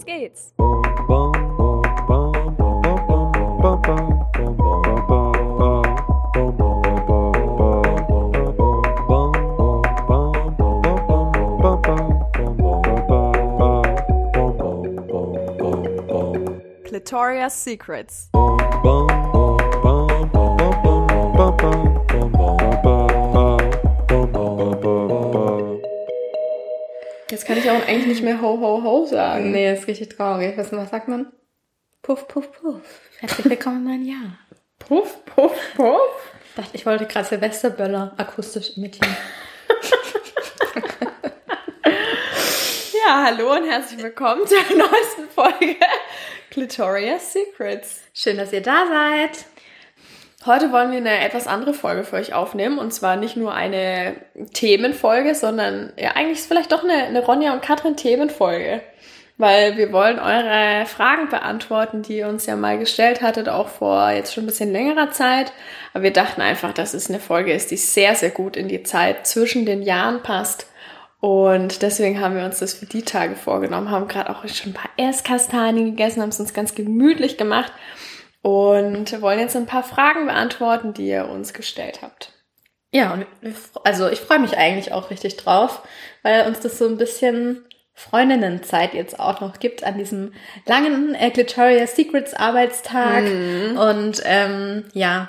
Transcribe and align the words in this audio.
Los 0.00 0.04
geht's! 0.06 0.54
Clitoria's 16.86 17.54
Secrets. 17.54 18.30
Jetzt 27.40 27.46
kann 27.46 27.56
ich 27.56 27.70
auch 27.70 27.88
eigentlich 27.88 28.06
nicht 28.06 28.22
mehr 28.22 28.42
ho, 28.42 28.60
ho, 28.60 28.82
ho 28.82 29.06
sagen. 29.06 29.50
Nee, 29.50 29.70
das 29.70 29.80
ist 29.80 29.88
richtig 29.88 30.10
traurig. 30.10 30.58
Was, 30.58 30.70
was 30.72 30.90
sagt 30.90 31.08
man? 31.08 31.32
Puff, 32.02 32.28
puff, 32.28 32.52
puff. 32.52 32.82
Herzlich 33.18 33.48
willkommen 33.48 33.78
in 33.78 33.84
mein 33.84 34.04
Jahr. 34.04 34.38
Puff, 34.78 35.24
puff, 35.24 35.54
puff. 35.74 36.34
Ich 36.44 36.54
dachte, 36.54 36.76
ich 36.76 36.84
wollte 36.84 37.06
gerade 37.06 37.26
Silvester 37.26 37.70
Böller 37.70 38.12
akustisch 38.18 38.76
imitieren. 38.76 39.16
Ja, 43.06 43.24
hallo 43.24 43.54
und 43.54 43.66
herzlich 43.66 44.02
willkommen 44.02 44.46
zur 44.46 44.58
neuesten 44.76 45.28
Folge 45.34 45.76
Clitoria's 46.50 47.32
Secrets. 47.32 48.02
Schön, 48.12 48.36
dass 48.36 48.52
ihr 48.52 48.60
da 48.60 48.86
seid. 48.86 49.46
Heute 50.46 50.72
wollen 50.72 50.90
wir 50.90 50.98
eine 50.98 51.22
etwas 51.22 51.46
andere 51.46 51.74
Folge 51.74 52.02
für 52.02 52.16
euch 52.16 52.32
aufnehmen 52.32 52.78
und 52.78 52.94
zwar 52.94 53.16
nicht 53.16 53.36
nur 53.36 53.52
eine 53.52 54.16
Themenfolge, 54.54 55.34
sondern 55.34 55.92
ja, 55.98 56.12
eigentlich 56.12 56.38
ist 56.38 56.48
vielleicht 56.48 56.72
doch 56.72 56.82
eine, 56.82 56.94
eine 56.94 57.22
Ronja 57.22 57.52
und 57.52 57.60
Katrin 57.60 57.94
Themenfolge, 57.94 58.80
weil 59.36 59.76
wir 59.76 59.92
wollen 59.92 60.18
eure 60.18 60.86
Fragen 60.86 61.28
beantworten, 61.28 62.00
die 62.00 62.16
ihr 62.16 62.28
uns 62.28 62.46
ja 62.46 62.56
mal 62.56 62.78
gestellt 62.78 63.20
hattet, 63.20 63.50
auch 63.50 63.68
vor 63.68 64.10
jetzt 64.12 64.32
schon 64.32 64.44
ein 64.44 64.46
bisschen 64.46 64.72
längerer 64.72 65.10
Zeit. 65.10 65.52
Aber 65.92 66.04
wir 66.04 66.12
dachten 66.12 66.40
einfach, 66.40 66.72
dass 66.72 66.94
es 66.94 67.10
eine 67.10 67.20
Folge 67.20 67.52
ist, 67.52 67.70
die 67.70 67.76
sehr, 67.76 68.14
sehr 68.14 68.30
gut 68.30 68.56
in 68.56 68.68
die 68.68 68.82
Zeit 68.82 69.26
zwischen 69.26 69.66
den 69.66 69.82
Jahren 69.82 70.22
passt. 70.22 70.66
Und 71.20 71.82
deswegen 71.82 72.18
haben 72.18 72.34
wir 72.34 72.46
uns 72.46 72.60
das 72.60 72.72
für 72.72 72.86
die 72.86 73.02
Tage 73.02 73.36
vorgenommen, 73.36 73.90
haben 73.90 74.08
gerade 74.08 74.30
auch 74.30 74.48
schon 74.48 74.70
ein 74.70 74.74
paar 74.74 74.90
Esskastanien 74.96 75.90
gegessen, 75.90 76.22
haben 76.22 76.30
es 76.30 76.40
uns 76.40 76.54
ganz 76.54 76.74
gemütlich 76.74 77.36
gemacht 77.36 77.74
und 78.42 79.20
wollen 79.20 79.38
jetzt 79.38 79.56
ein 79.56 79.66
paar 79.66 79.82
Fragen 79.82 80.26
beantworten, 80.26 80.94
die 80.94 81.08
ihr 81.08 81.28
uns 81.28 81.52
gestellt 81.52 82.00
habt. 82.02 82.32
Ja, 82.92 83.12
und 83.12 83.26
also 83.84 84.08
ich 84.08 84.20
freue 84.20 84.40
mich 84.40 84.56
eigentlich 84.56 84.92
auch 84.92 85.10
richtig 85.10 85.36
drauf, 85.36 85.82
weil 86.22 86.46
uns 86.46 86.60
das 86.60 86.78
so 86.78 86.86
ein 86.86 86.96
bisschen 86.96 87.64
Freundinnenzeit 87.94 88.94
jetzt 88.94 89.20
auch 89.20 89.40
noch 89.40 89.58
gibt 89.58 89.84
an 89.84 89.98
diesem 89.98 90.32
langen 90.66 91.14
äh, 91.14 91.30
Clitoria 91.30 91.86
Secrets 91.86 92.34
Arbeitstag. 92.34 93.24
Und 93.76 94.22
ähm, 94.24 94.84
ja, 94.94 95.28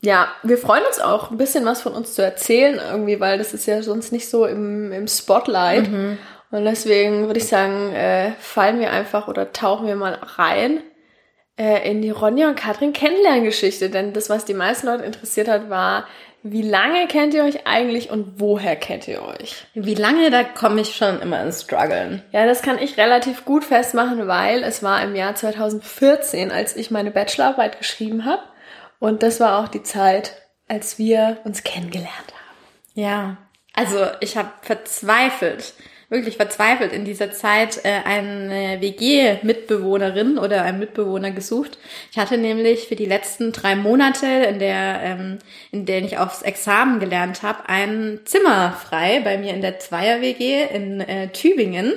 Ja, 0.00 0.28
wir 0.42 0.58
freuen 0.58 0.84
uns 0.86 1.00
auch, 1.00 1.30
ein 1.30 1.36
bisschen 1.36 1.64
was 1.64 1.82
von 1.82 1.92
uns 1.92 2.14
zu 2.14 2.22
erzählen 2.22 2.80
irgendwie, 2.90 3.20
weil 3.20 3.36
das 3.36 3.52
ist 3.52 3.66
ja 3.66 3.82
sonst 3.82 4.12
nicht 4.12 4.28
so 4.30 4.46
im, 4.46 4.92
im 4.92 5.06
Spotlight. 5.08 5.88
Und 6.50 6.64
deswegen 6.64 7.26
würde 7.26 7.38
ich 7.40 7.48
sagen, 7.48 7.92
äh, 7.92 8.32
fallen 8.38 8.80
wir 8.80 8.90
einfach 8.90 9.28
oder 9.28 9.52
tauchen 9.52 9.86
wir 9.86 9.96
mal 9.96 10.14
rein 10.22 10.82
äh, 11.58 11.88
in 11.90 12.00
die 12.00 12.10
Ronja 12.10 12.48
und 12.48 12.56
Katrin 12.56 12.92
Kennenlerngeschichte. 12.92 13.90
Denn 13.90 14.12
das, 14.12 14.30
was 14.30 14.44
die 14.44 14.54
meisten 14.54 14.86
Leute 14.86 15.04
interessiert 15.04 15.48
hat, 15.48 15.68
war, 15.68 16.06
wie 16.42 16.62
lange 16.62 17.08
kennt 17.08 17.34
ihr 17.34 17.44
euch 17.44 17.66
eigentlich 17.66 18.10
und 18.10 18.40
woher 18.40 18.76
kennt 18.76 19.08
ihr 19.08 19.22
euch? 19.22 19.66
wie 19.74 19.94
lange, 19.94 20.30
da 20.30 20.44
komme 20.44 20.80
ich 20.80 20.94
schon 20.94 21.20
immer 21.20 21.42
ins 21.42 21.62
Struggeln. 21.62 22.22
Ja, 22.30 22.46
das 22.46 22.62
kann 22.62 22.78
ich 22.78 22.96
relativ 22.96 23.44
gut 23.44 23.64
festmachen, 23.64 24.26
weil 24.28 24.62
es 24.62 24.82
war 24.82 25.02
im 25.02 25.16
Jahr 25.16 25.34
2014, 25.34 26.52
als 26.52 26.76
ich 26.76 26.90
meine 26.90 27.10
Bachelorarbeit 27.10 27.78
geschrieben 27.78 28.24
habe. 28.24 28.42
Und 29.00 29.22
das 29.22 29.40
war 29.40 29.58
auch 29.58 29.68
die 29.68 29.82
Zeit, 29.82 30.34
als 30.68 30.98
wir 30.98 31.38
uns 31.44 31.64
kennengelernt 31.64 32.12
haben. 32.12 32.58
Ja, 32.94 33.36
also 33.74 34.06
ich 34.20 34.36
habe 34.36 34.50
verzweifelt, 34.62 35.74
wirklich 36.10 36.36
verzweifelt 36.36 36.92
in 36.92 37.04
dieser 37.04 37.32
Zeit 37.32 37.84
äh, 37.84 38.00
eine 38.04 38.80
WG-Mitbewohnerin 38.80 40.38
oder 40.38 40.62
einen 40.62 40.78
Mitbewohner 40.78 41.32
gesucht. 41.32 41.78
Ich 42.10 42.18
hatte 42.18 42.38
nämlich 42.38 42.88
für 42.88 42.96
die 42.96 43.04
letzten 43.04 43.52
drei 43.52 43.76
Monate, 43.76 44.26
in 44.26 44.58
der 44.58 45.00
ähm, 45.02 45.38
in 45.70 45.84
denen 45.84 46.06
ich 46.06 46.16
aufs 46.16 46.40
Examen 46.42 46.98
gelernt 46.98 47.42
habe, 47.42 47.68
ein 47.68 48.20
Zimmer 48.24 48.72
frei 48.72 49.20
bei 49.22 49.36
mir 49.36 49.52
in 49.52 49.60
der 49.60 49.78
Zweier-WG 49.78 50.64
in 50.74 51.00
äh, 51.00 51.28
Tübingen. 51.28 51.92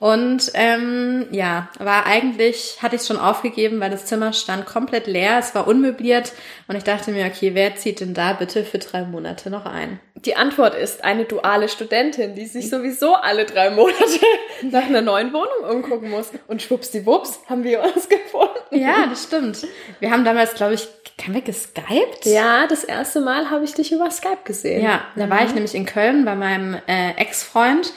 Und 0.00 0.50
ähm, 0.54 1.26
ja, 1.30 1.68
war 1.78 2.06
eigentlich, 2.06 2.78
hatte 2.82 2.96
ich 2.96 3.02
schon 3.02 3.18
aufgegeben, 3.18 3.78
weil 3.78 3.90
das 3.90 4.06
Zimmer 4.06 4.32
stand 4.32 4.66
komplett 4.66 5.06
leer, 5.06 5.38
es 5.38 5.54
war 5.54 5.68
unmöbliert 5.68 6.32
und 6.66 6.74
ich 6.74 6.82
dachte 6.82 7.12
mir, 7.12 7.26
okay, 7.26 7.54
wer 7.54 7.76
zieht 7.76 8.00
denn 8.00 8.12
da 8.12 8.32
bitte 8.32 8.64
für 8.64 8.78
drei 8.78 9.04
Monate 9.04 9.50
noch 9.50 9.64
ein? 9.64 10.00
Die 10.24 10.34
Antwort 10.34 10.74
ist 10.74 11.04
eine 11.04 11.24
duale 11.24 11.68
Studentin, 11.68 12.34
die 12.34 12.46
sich 12.46 12.70
sowieso 12.70 13.14
alle 13.14 13.44
drei 13.44 13.70
Monate 13.70 14.20
nach 14.62 14.86
einer 14.86 15.02
neuen 15.02 15.32
Wohnung 15.32 15.76
umgucken 15.76 16.10
muss. 16.10 16.30
Und 16.48 16.62
schwuppsdiwupps 16.62 17.40
haben 17.48 17.64
wir 17.64 17.82
uns 17.82 18.08
gefunden. 18.08 18.56
Ja, 18.70 19.06
das 19.08 19.24
stimmt. 19.24 19.66
Wir 20.00 20.10
haben 20.10 20.24
damals, 20.24 20.54
glaube 20.54 20.74
ich, 20.74 20.88
haben 21.24 21.34
wir 21.34 21.42
geskypt? 21.42 22.24
Ja, 22.24 22.66
das 22.66 22.84
erste 22.84 23.20
Mal 23.20 23.50
habe 23.50 23.64
ich 23.64 23.74
dich 23.74 23.90
über 23.90 24.10
Skype 24.10 24.44
gesehen. 24.44 24.82
Ja, 24.82 25.02
da 25.16 25.28
war 25.30 25.44
ich 25.44 25.54
nämlich 25.54 25.74
in 25.74 25.86
Köln 25.86 26.24
bei 26.24 26.34
meinem 26.34 26.76
äh, 26.86 27.12
Ex-Freund 27.16 27.92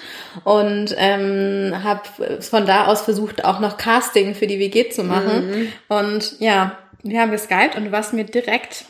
und 0.45 0.95
ähm, 0.97 1.73
habe 1.83 2.01
von 2.41 2.65
da 2.65 2.87
aus 2.87 3.01
versucht, 3.01 3.43
auch 3.43 3.59
noch 3.59 3.77
Casting 3.77 4.35
für 4.35 4.47
die 4.47 4.59
WG 4.59 4.89
zu 4.89 5.03
machen. 5.03 5.71
Und 5.89 6.39
ja, 6.39 6.77
wir 7.03 7.21
haben 7.21 7.31
geskypt 7.31 7.75
und 7.75 7.85
du 7.85 7.91
warst 7.91 8.13
mir 8.13 8.23
direkt 8.23 8.85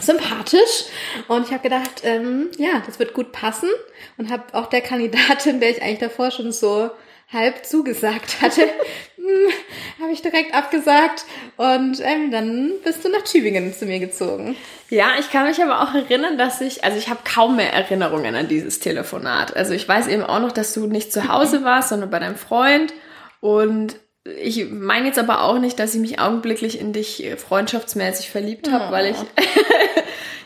sympathisch 0.00 0.84
und 1.28 1.46
ich 1.46 1.52
habe 1.52 1.62
gedacht, 1.62 2.02
ähm, 2.02 2.50
ja, 2.58 2.82
das 2.86 2.98
wird 2.98 3.14
gut 3.14 3.32
passen 3.32 3.68
und 4.16 4.30
habe 4.30 4.42
auch 4.52 4.66
der 4.66 4.80
Kandidatin, 4.80 5.60
der 5.60 5.70
ich 5.70 5.82
eigentlich 5.82 6.00
davor 6.00 6.30
schon 6.30 6.52
so 6.52 6.90
halb 7.32 7.64
zugesagt 7.64 8.40
hatte, 8.40 8.62
hm, 9.16 9.52
habe 10.00 10.12
ich 10.12 10.22
direkt 10.22 10.54
abgesagt 10.54 11.24
und 11.56 12.00
ähm, 12.00 12.30
dann 12.30 12.72
bist 12.82 13.04
du 13.04 13.08
nach 13.08 13.22
Tübingen 13.22 13.72
zu 13.74 13.86
mir 13.86 13.98
gezogen. 13.98 14.56
Ja, 14.90 15.12
ich 15.18 15.30
kann 15.30 15.46
mich 15.46 15.62
aber 15.62 15.82
auch 15.82 15.94
erinnern, 15.94 16.38
dass 16.38 16.60
ich, 16.60 16.84
also 16.84 16.98
ich 16.98 17.08
habe 17.08 17.20
kaum 17.24 17.56
mehr 17.56 17.72
Erinnerungen 17.72 18.34
an 18.34 18.48
dieses 18.48 18.80
Telefonat. 18.80 19.56
Also 19.56 19.72
ich 19.72 19.88
weiß 19.88 20.08
eben 20.08 20.22
auch 20.22 20.40
noch, 20.40 20.52
dass 20.52 20.74
du 20.74 20.86
nicht 20.86 21.12
zu 21.12 21.28
Hause 21.28 21.64
warst, 21.64 21.88
sondern 21.88 22.10
bei 22.10 22.18
deinem 22.18 22.36
Freund. 22.36 22.92
Und 23.40 23.96
ich 24.24 24.70
meine 24.70 25.06
jetzt 25.06 25.18
aber 25.18 25.42
auch 25.42 25.58
nicht, 25.58 25.78
dass 25.78 25.94
ich 25.94 26.00
mich 26.00 26.18
augenblicklich 26.18 26.80
in 26.80 26.92
dich 26.92 27.24
äh, 27.24 27.36
freundschaftsmäßig 27.36 28.30
verliebt 28.30 28.70
habe, 28.70 28.90
weil 28.90 29.06
ich, 29.06 29.16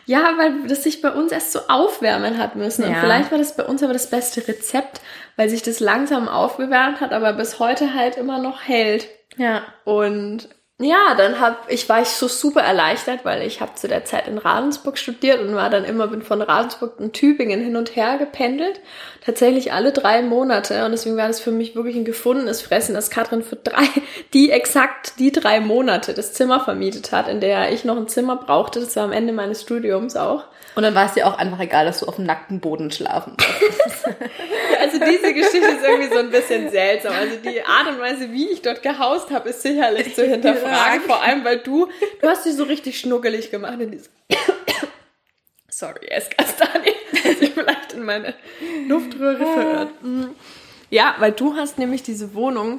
ja, 0.08 0.32
weil 0.38 0.66
das 0.66 0.82
sich 0.84 1.02
bei 1.02 1.10
uns 1.12 1.32
erst 1.32 1.52
so 1.52 1.60
aufwärmen 1.68 2.38
hat 2.38 2.56
müssen. 2.56 2.82
Und 2.84 2.92
Ja. 2.92 3.00
vielleicht 3.00 3.30
war 3.30 3.36
das 3.38 3.54
bei 3.54 3.64
uns 3.64 3.82
aber 3.82 3.92
das 3.92 4.08
beste 4.08 4.48
Rezept, 4.48 5.02
weil 5.36 5.50
sich 5.50 5.62
das 5.62 5.80
langsam 5.80 6.28
aufgewärmt 6.28 7.02
hat, 7.02 7.12
aber 7.12 7.34
bis 7.34 7.58
heute 7.58 7.92
halt 7.94 8.16
immer 8.16 8.38
noch 8.38 8.62
hält. 8.62 9.06
Ja. 9.36 9.62
Und 9.84 10.48
ja, 10.80 11.16
dann 11.16 11.40
hab 11.40 11.68
ich 11.68 11.88
war 11.88 12.02
ich 12.02 12.08
so 12.08 12.28
super 12.28 12.60
erleichtert, 12.60 13.24
weil 13.24 13.42
ich 13.42 13.60
habe 13.60 13.74
zu 13.74 13.88
der 13.88 14.04
Zeit 14.04 14.28
in 14.28 14.38
Ravensburg 14.38 14.96
studiert 14.96 15.40
und 15.40 15.52
war 15.56 15.70
dann 15.70 15.84
immer 15.84 16.06
bin 16.06 16.22
von 16.22 16.40
Ravensburg 16.40 17.00
in 17.00 17.12
Tübingen 17.12 17.60
hin 17.60 17.74
und 17.74 17.96
her 17.96 18.16
gependelt, 18.16 18.80
tatsächlich 19.20 19.72
alle 19.72 19.90
drei 19.90 20.22
Monate 20.22 20.84
und 20.84 20.92
deswegen 20.92 21.16
war 21.16 21.26
das 21.26 21.40
für 21.40 21.50
mich 21.50 21.74
wirklich 21.74 21.96
ein 21.96 22.04
gefundenes 22.04 22.62
Fressen, 22.62 22.94
dass 22.94 23.10
Katrin 23.10 23.42
für 23.42 23.56
drei, 23.56 23.88
die 24.34 24.52
exakt 24.52 25.18
die 25.18 25.32
drei 25.32 25.58
Monate 25.58 26.14
das 26.14 26.32
Zimmer 26.32 26.60
vermietet 26.60 27.10
hat, 27.10 27.26
in 27.26 27.40
der 27.40 27.72
ich 27.72 27.84
noch 27.84 27.96
ein 27.96 28.06
Zimmer 28.06 28.36
brauchte. 28.36 28.78
Das 28.78 28.94
war 28.94 29.02
am 29.02 29.12
Ende 29.12 29.32
meines 29.32 29.62
Studiums 29.62 30.14
auch. 30.14 30.44
Und 30.78 30.84
dann 30.84 30.94
war 30.94 31.06
es 31.06 31.14
dir 31.14 31.26
auch 31.26 31.36
einfach 31.36 31.58
egal, 31.58 31.86
dass 31.86 31.98
du 31.98 32.06
auf 32.06 32.14
dem 32.14 32.24
nackten 32.24 32.60
Boden 32.60 32.92
schlafen. 32.92 33.36
Also 34.80 35.00
diese 35.00 35.34
Geschichte 35.34 35.58
ist 35.58 35.82
irgendwie 35.82 36.08
so 36.08 36.20
ein 36.20 36.30
bisschen 36.30 36.70
seltsam. 36.70 37.12
Also 37.12 37.36
die 37.36 37.62
Art 37.62 37.88
und 37.88 37.98
Weise, 37.98 38.30
wie 38.32 38.48
ich 38.48 38.62
dort 38.62 38.80
gehaust 38.80 39.30
habe, 39.30 39.48
ist 39.48 39.62
sicherlich 39.62 40.14
zu 40.14 40.24
hinterfragen. 40.30 41.00
Vor 41.00 41.20
allem, 41.20 41.44
weil 41.44 41.58
du, 41.58 41.88
du 42.22 42.28
hast 42.28 42.46
dich 42.46 42.54
so 42.54 42.62
richtig 42.62 43.00
schnuckelig 43.00 43.50
gemacht 43.50 43.80
in 43.80 43.90
diesem 43.90 44.12
Sorry, 45.68 46.06
Esskastanie. 46.06 46.94
Hat 47.24 47.38
sich 47.38 47.50
vielleicht 47.50 47.94
in 47.94 48.04
meine 48.04 48.34
Luftröhre 48.86 49.44
verirrt. 49.44 50.02
Mhm. 50.02 50.30
Ja, 50.90 51.16
weil 51.18 51.32
du 51.32 51.56
hast 51.56 51.78
nämlich 51.78 52.04
diese 52.04 52.34
Wohnung 52.34 52.78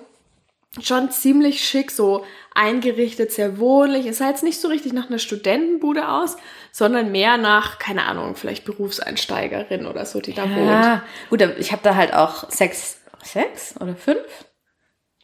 schon 0.82 1.12
ziemlich 1.12 1.64
schick 1.64 1.92
so 1.92 2.26
eingerichtet, 2.56 3.32
sehr 3.32 3.60
wohnlich. 3.60 4.06
Es 4.06 4.20
sah 4.20 4.30
jetzt 4.30 4.44
nicht 4.44 4.62
so 4.62 4.68
richtig 4.68 4.94
nach 4.94 5.10
einer 5.10 5.20
Studentenbude 5.20 6.08
aus, 6.08 6.38
sondern 6.72 7.12
mehr 7.12 7.38
nach, 7.38 7.80
keine 7.80 8.04
Ahnung, 8.06 8.36
vielleicht 8.36 8.66
Berufseinsteigerin 8.66 9.86
oder 9.86 10.06
so, 10.06 10.20
die 10.22 10.34
da 10.34 10.44
wohnt. 10.44 10.70
Ja, 10.70 11.04
gut, 11.30 11.42
aber 11.42 11.58
ich 11.58 11.72
habe 11.72 11.82
da 11.84 11.96
halt 11.96 12.14
auch 12.14 12.50
sechs, 12.50 13.00
sechs 13.24 13.76
oder 13.80 13.96
fünf? 13.96 14.20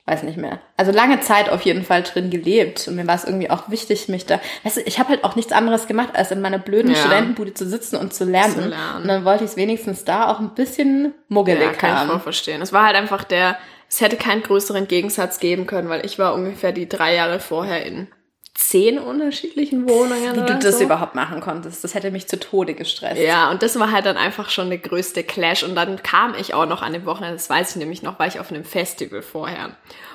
Weiß 0.07 0.21
nicht 0.21 0.37
mehr. 0.37 0.59
Also 0.77 0.91
lange 0.91 1.19
Zeit 1.21 1.49
auf 1.49 1.63
jeden 1.63 1.83
Fall 1.83 2.03
drin 2.03 2.29
gelebt. 2.29 2.87
Und 2.87 2.95
mir 2.95 3.07
war 3.07 3.15
es 3.15 3.23
irgendwie 3.23 3.49
auch 3.49 3.69
wichtig, 3.71 4.07
mich 4.07 4.27
da. 4.27 4.39
Weißt 4.63 4.77
du, 4.77 4.81
ich 4.81 4.99
habe 4.99 5.09
halt 5.09 5.23
auch 5.23 5.35
nichts 5.35 5.51
anderes 5.51 5.87
gemacht, 5.87 6.09
als 6.13 6.29
in 6.29 6.41
meiner 6.41 6.59
blöden 6.59 6.91
Ja. 6.91 6.97
Studentenbude 6.97 7.55
zu 7.55 7.65
sitzen 7.67 7.95
und 7.95 8.13
zu 8.13 8.23
lernen. 8.23 8.53
Zu 8.53 8.67
lernen. 8.67 9.01
Und 9.01 9.07
dann 9.07 9.25
wollte 9.25 9.45
ich 9.45 9.49
es 9.51 9.57
wenigstens 9.57 10.05
da 10.05 10.27
auch 10.31 10.39
ein 10.39 10.53
bisschen 10.53 11.15
muggelig 11.27 11.59
Ja, 11.63 11.71
kann 11.73 11.93
ich 11.93 11.99
voll 12.01 12.09
haben. 12.09 12.21
verstehen. 12.21 12.61
Es 12.61 12.71
war 12.71 12.85
halt 12.85 12.95
einfach 12.95 13.23
der 13.23 13.57
es 13.87 14.01
hätte 14.01 14.15
keinen 14.17 14.41
größeren 14.43 14.87
Gegensatz 14.87 15.39
geben 15.39 15.67
können, 15.67 15.89
weil 15.89 16.05
ich 16.05 16.17
war 16.19 16.33
ungefähr 16.33 16.71
die 16.71 16.89
drei 16.89 17.13
Jahre 17.15 17.39
vorher 17.39 17.85
in 17.85 18.07
zehn 18.55 18.97
unterschiedlichen 18.97 19.87
Wohnungen. 19.87 20.33
Wie 20.33 20.53
du 20.53 20.57
das 20.59 20.77
so. 20.77 20.85
überhaupt 20.85 21.13
machen 21.13 21.41
konntest. 21.41 21.83
Das 21.83 21.93
hätte 21.93 22.09
mich 22.09 22.27
zu 22.27 22.39
Tode 22.39 22.73
gestresst. 22.73 23.21
Ja, 23.21 23.51
und 23.51 23.61
das 23.61 23.77
war 23.77 23.91
halt 23.91 24.05
dann 24.05 24.15
einfach 24.15 24.49
schon 24.49 24.69
der 24.69 24.79
größte 24.79 25.23
Clash. 25.23 25.63
Und 25.63 25.75
dann 25.75 26.01
kam 26.01 26.33
ich 26.39 26.53
auch 26.53 26.65
noch 26.65 26.81
an 26.81 26.93
dem 26.93 27.05
Wochenende, 27.05 27.35
das 27.35 27.49
weiß 27.49 27.71
ich 27.71 27.75
nämlich 27.75 28.01
noch, 28.01 28.17
war 28.17 28.27
ich 28.27 28.39
auf 28.39 28.51
einem 28.51 28.63
Festival 28.63 29.21
vorher. 29.21 29.71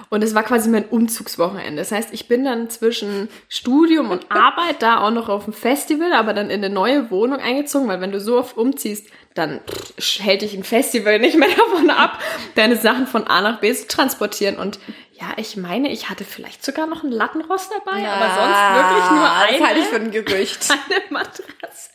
Und 0.09 0.25
es 0.25 0.35
war 0.35 0.43
quasi 0.43 0.71
mein 0.71 0.87
Umzugswochenende. 0.87 1.77
Das 1.77 1.93
heißt, 1.93 2.15
ich 2.15 2.29
bin 2.29 2.45
dann 2.45 2.71
zwischen 2.71 3.29
Studium 3.49 4.11
und 4.11 4.27
Arbeit 4.31 4.81
da 4.81 5.07
auch 5.07 5.11
noch 5.11 5.29
auf 5.29 5.45
dem 5.45 5.53
Festival, 5.53 6.13
aber 6.15 6.33
dann 6.33 6.49
in 6.49 6.65
eine 6.65 6.75
neue 6.75 7.11
Wohnung 7.11 7.41
eingezogen, 7.41 7.89
weil 7.89 8.01
wenn 8.01 8.11
du 8.11 8.21
so 8.21 8.39
oft 8.39 8.57
umziehst, 8.57 9.07
dann 9.35 9.61
pff, 9.61 10.21
hält 10.21 10.43
dich 10.43 10.55
ein 10.55 10.65
Festival 10.65 11.19
nicht 11.19 11.37
mehr 11.37 11.49
davon 11.57 11.91
ab, 11.91 12.19
deine 12.55 12.77
Sachen 12.77 13.07
von 13.07 13.27
A 13.27 13.41
nach 13.41 13.61
B 13.61 13.73
zu 13.73 13.87
transportieren. 13.87 14.57
Und 14.57 14.79
ja, 15.13 15.33
ich 15.37 15.57
meine, 15.57 15.91
ich 15.91 16.09
hatte 16.09 16.25
vielleicht 16.25 16.65
sogar 16.65 16.87
noch 16.87 17.03
einen 17.03 17.13
Lattenrost 17.13 17.71
dabei, 17.71 18.09
aber 18.09 18.35
sonst 18.35 18.95
wirklich 18.95 19.11
nur 19.11 19.23
das 19.23 19.49
eine 19.49 19.67
halte 19.67 19.81
ich 19.81 19.87
für 19.87 19.97
ein 19.97 20.11
Gerücht. 20.11 20.71
eine 20.71 21.03
Matratze. 21.11 21.91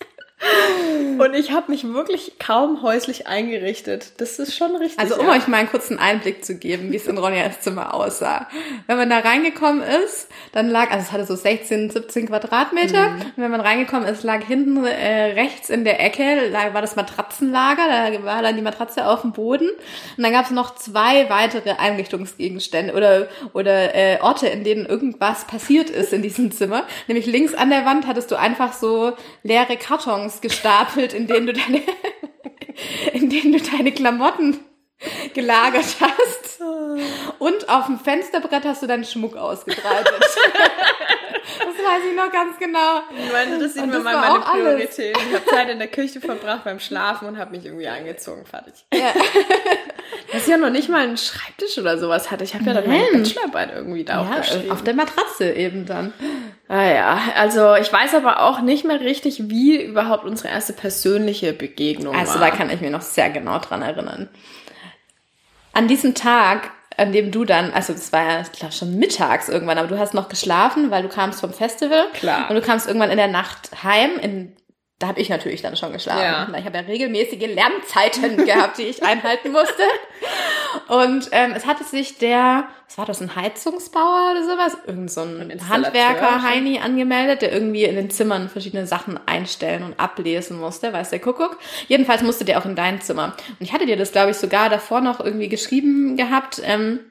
Und 1.17 1.33
ich 1.33 1.51
habe 1.51 1.71
mich 1.71 1.87
wirklich 1.87 2.33
kaum 2.39 2.81
häuslich 2.81 3.25
eingerichtet. 3.25 4.13
Das 4.17 4.37
ist 4.37 4.55
schon 4.55 4.75
richtig. 4.75 4.99
Also 4.99 5.15
um 5.15 5.27
ja. 5.27 5.33
euch 5.33 5.47
mal 5.47 5.57
einen 5.57 5.69
kurzen 5.69 5.97
Einblick 5.97 6.43
zu 6.43 6.55
geben, 6.57 6.91
wie 6.91 6.97
es 6.97 7.07
in 7.07 7.17
Ronjas 7.17 7.61
Zimmer 7.61 7.93
aussah. 7.93 8.47
Wenn 8.87 8.97
man 8.97 9.09
da 9.09 9.19
reingekommen 9.19 9.81
ist, 9.81 10.27
dann 10.51 10.69
lag, 10.69 10.91
also 10.91 11.03
es 11.03 11.11
hatte 11.13 11.25
so 11.25 11.35
16, 11.35 11.89
17 11.89 12.27
Quadratmeter. 12.27 13.09
Mhm. 13.11 13.21
Und 13.21 13.37
wenn 13.37 13.51
man 13.51 13.61
reingekommen 13.61 14.07
ist, 14.09 14.23
lag 14.23 14.43
hinten 14.43 14.85
äh, 14.85 15.33
rechts 15.33 15.69
in 15.69 15.85
der 15.85 16.03
Ecke, 16.03 16.51
da 16.51 16.73
war 16.73 16.81
das 16.81 16.97
Matratzenlager, 16.97 17.87
da 17.87 18.23
war 18.23 18.41
dann 18.41 18.57
die 18.57 18.61
Matratze 18.61 19.07
auf 19.07 19.21
dem 19.21 19.31
Boden. 19.31 19.69
Und 20.17 20.23
dann 20.23 20.33
gab 20.33 20.45
es 20.45 20.51
noch 20.51 20.75
zwei 20.75 21.29
weitere 21.29 21.71
Einrichtungsgegenstände 21.71 22.93
oder, 22.93 23.29
oder 23.53 23.95
äh, 23.95 24.19
Orte, 24.19 24.47
in 24.47 24.65
denen 24.65 24.85
irgendwas 24.85 25.45
passiert 25.45 25.89
ist 25.89 26.11
in 26.11 26.21
diesem 26.21 26.51
Zimmer. 26.51 26.83
Nämlich 27.07 27.25
links 27.25 27.53
an 27.53 27.69
der 27.69 27.85
Wand 27.85 28.05
hattest 28.05 28.31
du 28.31 28.35
einfach 28.35 28.73
so 28.73 29.13
leere 29.43 29.77
Kartons 29.77 30.24
gestapelt, 30.41 31.13
in 31.13 31.27
denen 31.27 31.47
du 31.47 31.53
deine, 31.53 31.81
in 33.13 33.29
denen 33.29 33.53
du 33.53 33.59
deine 33.59 33.91
Klamotten 33.91 34.59
gelagert 35.33 35.85
hast. 36.01 36.61
Und 37.39 37.69
auf 37.69 37.87
dem 37.87 37.99
Fensterbrett 37.99 38.63
hast 38.65 38.81
du 38.81 38.87
deinen 38.87 39.03
Schmuck 39.03 39.35
ausgebreitet. 39.35 40.13
das 40.19 41.59
weiß 41.59 42.01
ich 42.09 42.15
noch 42.15 42.31
ganz 42.31 42.57
genau. 42.57 43.01
Ich 43.25 43.31
meine, 43.31 43.59
das 43.59 43.73
sind 43.73 43.87
mir 43.87 43.93
das 43.95 44.03
mal 44.03 44.17
meine. 44.17 44.39
Prioritäten. 44.39 45.21
Ich 45.29 45.35
habe 45.35 45.45
Zeit 45.45 45.69
in 45.69 45.79
der 45.79 45.89
Küche 45.89 46.21
verbracht 46.21 46.63
beim 46.63 46.79
Schlafen 46.79 47.27
und 47.27 47.37
habe 47.37 47.51
mich 47.51 47.65
irgendwie 47.65 47.87
angezogen. 47.87 48.45
Fertig. 48.45 48.73
Ja. 48.93 49.11
Dass 50.31 50.43
ich 50.43 50.47
ja 50.47 50.57
noch 50.57 50.69
nicht 50.69 50.89
mal 50.89 51.01
einen 51.01 51.17
Schreibtisch 51.17 51.77
oder 51.77 51.97
sowas 51.97 52.31
hatte. 52.31 52.43
Ich 52.43 52.53
habe 52.53 52.63
ja 52.65 52.73
dann 52.73 52.87
meine. 52.87 53.17
Bachelorarbeit 53.19 53.71
irgendwie 53.75 54.03
da 54.05 54.23
Ja, 54.23 54.37
geschrieben. 54.39 54.71
auf 54.71 54.83
der 54.83 54.93
Matratze 54.93 55.51
eben 55.51 55.85
dann. 55.85 56.13
Ah 56.67 56.83
ja, 56.83 57.19
also 57.35 57.75
ich 57.75 57.91
weiß 57.91 58.15
aber 58.15 58.41
auch 58.41 58.61
nicht 58.61 58.85
mehr 58.85 58.99
richtig, 59.01 59.49
wie 59.49 59.81
überhaupt 59.83 60.25
unsere 60.25 60.49
erste 60.49 60.73
persönliche 60.73 61.53
Begegnung 61.53 62.15
Also 62.15 62.39
war. 62.39 62.49
da 62.49 62.55
kann 62.55 62.69
ich 62.69 62.81
mich 62.81 62.91
noch 62.91 63.01
sehr 63.01 63.29
genau 63.29 63.59
dran 63.59 63.81
erinnern. 63.81 64.29
An 65.75 65.87
diesem 65.87 66.15
Tag, 66.15 66.71
an 66.97 67.11
dem 67.11 67.31
du 67.31 67.43
dann, 67.43 67.71
also 67.71 67.91
das 67.91 68.13
war 68.13 68.23
ja, 68.23 68.41
ich 68.41 68.51
glaube 68.53 68.73
schon 68.73 68.97
mittags 68.97 69.49
irgendwann, 69.49 69.77
aber 69.77 69.89
du 69.89 69.99
hast 69.99 70.13
noch 70.13 70.29
geschlafen, 70.29 70.89
weil 70.89 71.03
du 71.03 71.09
kamst 71.09 71.41
vom 71.41 71.53
Festival. 71.53 72.07
Klar. 72.13 72.49
Und 72.49 72.55
du 72.55 72.61
kamst 72.61 72.87
irgendwann 72.87 73.11
in 73.11 73.17
der 73.17 73.27
Nacht 73.27 73.83
heim. 73.83 74.11
In, 74.21 74.55
da 74.99 75.07
habe 75.07 75.19
ich 75.19 75.27
natürlich 75.27 75.61
dann 75.61 75.75
schon 75.75 75.91
geschlafen. 75.91 76.21
Ja. 76.21 76.47
Weil 76.49 76.61
Ich 76.61 76.65
habe 76.65 76.77
ja 76.77 76.83
regelmäßige 76.83 77.53
Lernzeiten 77.53 78.37
gehabt, 78.45 78.77
die 78.77 78.83
ich 78.83 79.03
einhalten 79.03 79.51
musste. 79.51 79.83
Und 80.87 81.27
ähm, 81.33 81.51
es 81.53 81.65
hatte 81.65 81.83
sich 81.83 82.17
der, 82.17 82.69
was 82.87 82.97
war 82.97 83.05
das, 83.05 83.21
ein 83.21 83.35
Heizungsbauer 83.35 84.31
oder 84.31 84.43
sowas? 84.43 84.77
Irgend 84.87 85.11
so 85.11 85.21
ein, 85.21 85.49
Installateur 85.49 86.07
Handwerker. 86.07 86.43
Heini, 86.43 86.79
angemeldet, 86.79 87.41
der 87.41 87.51
irgendwie 87.51 87.83
in 87.83 87.95
den 87.95 88.09
Zimmern 88.09 88.47
verschiedene 88.47 88.87
Sachen 88.87 89.19
einstellen 89.25 89.83
und 89.83 89.99
ablesen 89.99 90.59
musste, 90.59 90.93
weiß 90.93 91.09
der 91.09 91.19
Kuckuck. 91.19 91.59
Jedenfalls 91.87 92.23
musste 92.23 92.45
der 92.45 92.59
auch 92.59 92.65
in 92.65 92.75
dein 92.75 93.01
Zimmer. 93.01 93.35
Und 93.49 93.61
ich 93.61 93.73
hatte 93.73 93.85
dir 93.85 93.97
das, 93.97 94.13
glaube 94.13 94.31
ich, 94.31 94.37
sogar 94.37 94.69
davor 94.69 95.01
noch 95.01 95.19
irgendwie 95.19 95.49
geschrieben 95.49 96.15
gehabt, 96.15 96.61
ähm, 96.63 97.01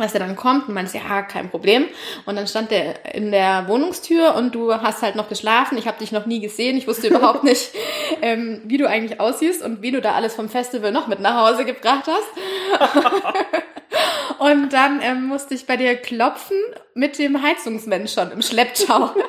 dass 0.00 0.14
er 0.14 0.20
dann 0.20 0.36
kommt 0.36 0.68
und 0.68 0.74
meinst, 0.74 0.94
ja, 0.94 1.22
kein 1.22 1.50
Problem. 1.50 1.86
Und 2.26 2.36
dann 2.36 2.46
stand 2.46 2.70
der 2.70 3.14
in 3.14 3.30
der 3.30 3.68
Wohnungstür 3.68 4.34
und 4.34 4.54
du 4.54 4.72
hast 4.72 5.02
halt 5.02 5.16
noch 5.16 5.28
geschlafen. 5.28 5.78
Ich 5.78 5.86
habe 5.86 5.98
dich 5.98 6.12
noch 6.12 6.26
nie 6.26 6.40
gesehen. 6.40 6.76
Ich 6.76 6.86
wusste 6.86 7.08
überhaupt 7.08 7.44
nicht, 7.44 7.70
ähm, 8.22 8.62
wie 8.64 8.78
du 8.78 8.88
eigentlich 8.88 9.20
aussiehst 9.20 9.62
und 9.62 9.82
wie 9.82 9.90
du 9.90 10.00
da 10.00 10.12
alles 10.12 10.34
vom 10.34 10.48
Festival 10.48 10.92
noch 10.92 11.06
mit 11.06 11.20
nach 11.20 11.48
Hause 11.48 11.64
gebracht 11.64 12.06
hast. 12.06 13.10
und 14.38 14.72
dann 14.72 15.00
ähm, 15.02 15.26
musste 15.26 15.54
ich 15.54 15.66
bei 15.66 15.76
dir 15.76 15.96
klopfen 15.96 16.56
mit 16.94 17.18
dem 17.18 17.42
Heizungsmensch 17.42 18.12
schon 18.12 18.30
im 18.32 18.42
Schlepptau. 18.42 19.10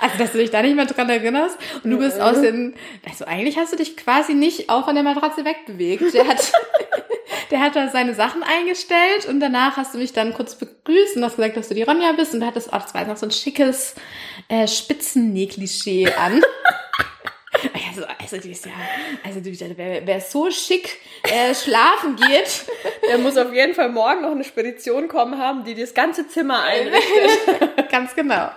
Also, 0.00 0.16
dass 0.16 0.32
du 0.32 0.38
dich 0.38 0.50
da 0.50 0.62
nicht 0.62 0.76
mehr 0.76 0.86
dran 0.86 1.10
erinnerst. 1.10 1.58
Und 1.84 1.90
du 1.90 1.98
bist 1.98 2.18
aus 2.20 2.40
den, 2.40 2.74
also 3.06 3.26
eigentlich 3.26 3.58
hast 3.58 3.72
du 3.72 3.76
dich 3.76 3.96
quasi 3.96 4.34
nicht 4.34 4.70
auch 4.70 4.86
von 4.86 4.94
der 4.94 5.04
Matratze 5.04 5.44
wegbewegt. 5.44 6.14
Der 6.14 6.26
hat, 6.26 6.52
der 7.50 7.60
hat 7.60 7.76
da 7.76 7.88
seine 7.88 8.14
Sachen 8.14 8.42
eingestellt 8.42 9.26
und 9.28 9.40
danach 9.40 9.76
hast 9.76 9.94
du 9.94 9.98
mich 9.98 10.12
dann 10.12 10.34
kurz 10.34 10.54
begrüßt 10.54 11.16
und 11.16 11.24
hast 11.24 11.36
gesagt, 11.36 11.56
dass 11.56 11.68
du 11.68 11.74
die 11.74 11.82
Ronja 11.82 12.12
bist 12.12 12.34
und 12.34 12.40
du 12.40 12.46
hattest, 12.46 12.68
oh, 12.72 12.78
das 12.78 12.94
war 12.94 13.04
noch 13.04 13.16
so 13.16 13.26
ein 13.26 13.32
schickes 13.32 13.94
äh, 14.48 14.66
Spitzennäh-Klischee 14.66 16.12
an. 16.12 16.42
Also, 17.90 18.06
also, 18.18 18.36
die 18.38 18.52
ist 18.52 18.64
ja, 18.64 18.72
also 19.24 19.40
die, 19.40 19.58
wer, 19.76 20.06
wer 20.06 20.20
so 20.20 20.50
schick 20.50 20.98
äh, 21.24 21.52
schlafen 21.52 22.16
geht, 22.16 22.64
Der 23.10 23.18
muss 23.18 23.36
auf 23.36 23.52
jeden 23.52 23.74
Fall 23.74 23.88
morgen 23.88 24.22
noch 24.22 24.30
eine 24.30 24.44
Spedition 24.44 25.08
kommen 25.08 25.36
haben, 25.36 25.64
die 25.64 25.74
das 25.74 25.94
ganze 25.94 26.28
Zimmer 26.28 26.62
einrichtet. 26.62 27.90
ganz 27.90 28.14
genau. 28.14 28.50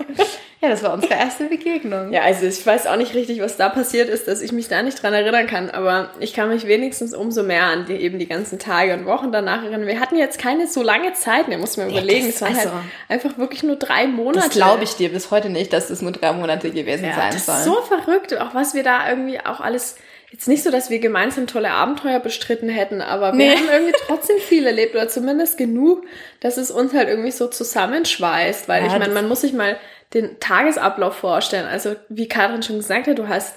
Ja, 0.64 0.70
das 0.70 0.82
war 0.82 0.94
unsere 0.94 1.14
erste 1.16 1.44
Begegnung. 1.46 2.14
Ja, 2.14 2.22
also 2.22 2.46
ich 2.46 2.66
weiß 2.66 2.88
auch 2.88 2.96
nicht 2.96 3.14
richtig, 3.16 3.42
was 3.42 3.58
da 3.58 3.68
passiert 3.68 4.08
ist, 4.08 4.30
dass 4.30 4.42
ich 4.42 4.54
mich 4.54 4.70
da 4.70 4.82
nicht 4.82 5.04
dran 5.04 5.14
erinnern 5.14 5.46
kann, 5.46 5.70
aber 5.70 6.12
ich 6.22 6.34
kann 6.34 6.48
mich 6.48 6.66
wenigstens 6.68 7.14
umso 7.14 7.44
mehr 7.44 7.64
an 7.66 7.86
die, 7.86 7.96
eben 7.96 8.18
die 8.18 8.28
ganzen 8.30 8.60
Tage 8.60 8.94
und 8.94 9.06
Wochen 9.06 9.34
danach 9.34 9.62
erinnern. 9.64 9.86
Wir 9.88 10.00
hatten 10.00 10.16
jetzt 10.16 10.40
keine 10.40 10.68
so 10.68 10.82
lange 10.82 11.12
Zeit, 11.16 11.50
ne, 11.50 11.58
muss 11.58 11.76
man 11.76 11.90
Ja, 11.90 11.98
überlegen. 11.98 12.28
das- 12.28 12.36
Es 12.36 12.42
waren 12.42 12.56
also- 12.56 12.72
halt 12.72 12.84
einfach 13.10 13.38
wirklich 13.38 13.64
nur 13.64 13.76
drei 13.76 14.08
Monate. 14.08 14.40
Das 14.48 14.56
glaube 14.56 14.86
ich 14.86 14.96
dir 14.96 15.10
bis 15.10 15.32
heute 15.32 15.50
nicht, 15.50 15.74
dass 15.74 15.90
es 15.90 16.02
nur 16.02 16.14
drei 16.14 16.32
Monate 16.32 16.72
gewesen 16.72 17.04
Ja, 17.08 17.14
sein 17.16 17.32
das 17.34 17.46
soll. 17.46 17.56
ist 17.56 17.66
so 17.66 17.82
verrückt, 17.82 18.34
auch 18.40 18.56
was 18.56 18.74
wir 18.74 18.84
da 18.84 19.10
irgendwie 19.10 19.42
auch 19.42 19.60
alles. 19.60 19.98
Jetzt 20.32 20.48
nicht 20.48 20.64
so, 20.64 20.72
dass 20.72 20.90
wir 20.90 20.98
gemeinsam 21.00 21.46
tolle 21.46 21.72
Abenteuer 21.72 22.20
bestritten 22.20 22.68
hätten, 22.70 23.02
aber 23.02 23.34
wir 23.38 23.50
Nee. 23.50 23.56
haben 23.56 23.68
irgendwie 23.72 23.94
trotzdem 24.08 24.38
viel 24.40 24.66
erlebt 24.66 24.96
oder 24.96 25.08
zumindest 25.08 25.58
genug, 25.60 26.06
dass 26.40 26.58
es 26.58 26.72
uns 26.72 26.94
halt 26.94 27.08
irgendwie 27.10 27.30
so 27.32 27.48
zusammenschweißt. 27.48 28.68
Weil 28.68 28.82
Ja, 28.86 28.88
ich 28.94 28.98
meine, 28.98 29.14
man 29.14 29.28
muss 29.28 29.42
sich 29.42 29.54
mal 29.54 29.78
den 30.14 30.40
Tagesablauf 30.40 31.16
vorstellen. 31.16 31.68
Also 31.68 31.96
wie 32.10 32.28
Karin 32.28 32.64
schon 32.64 32.78
gesagt 32.78 33.08
hat, 33.08 33.18
du 33.18 33.28
hast 33.28 33.56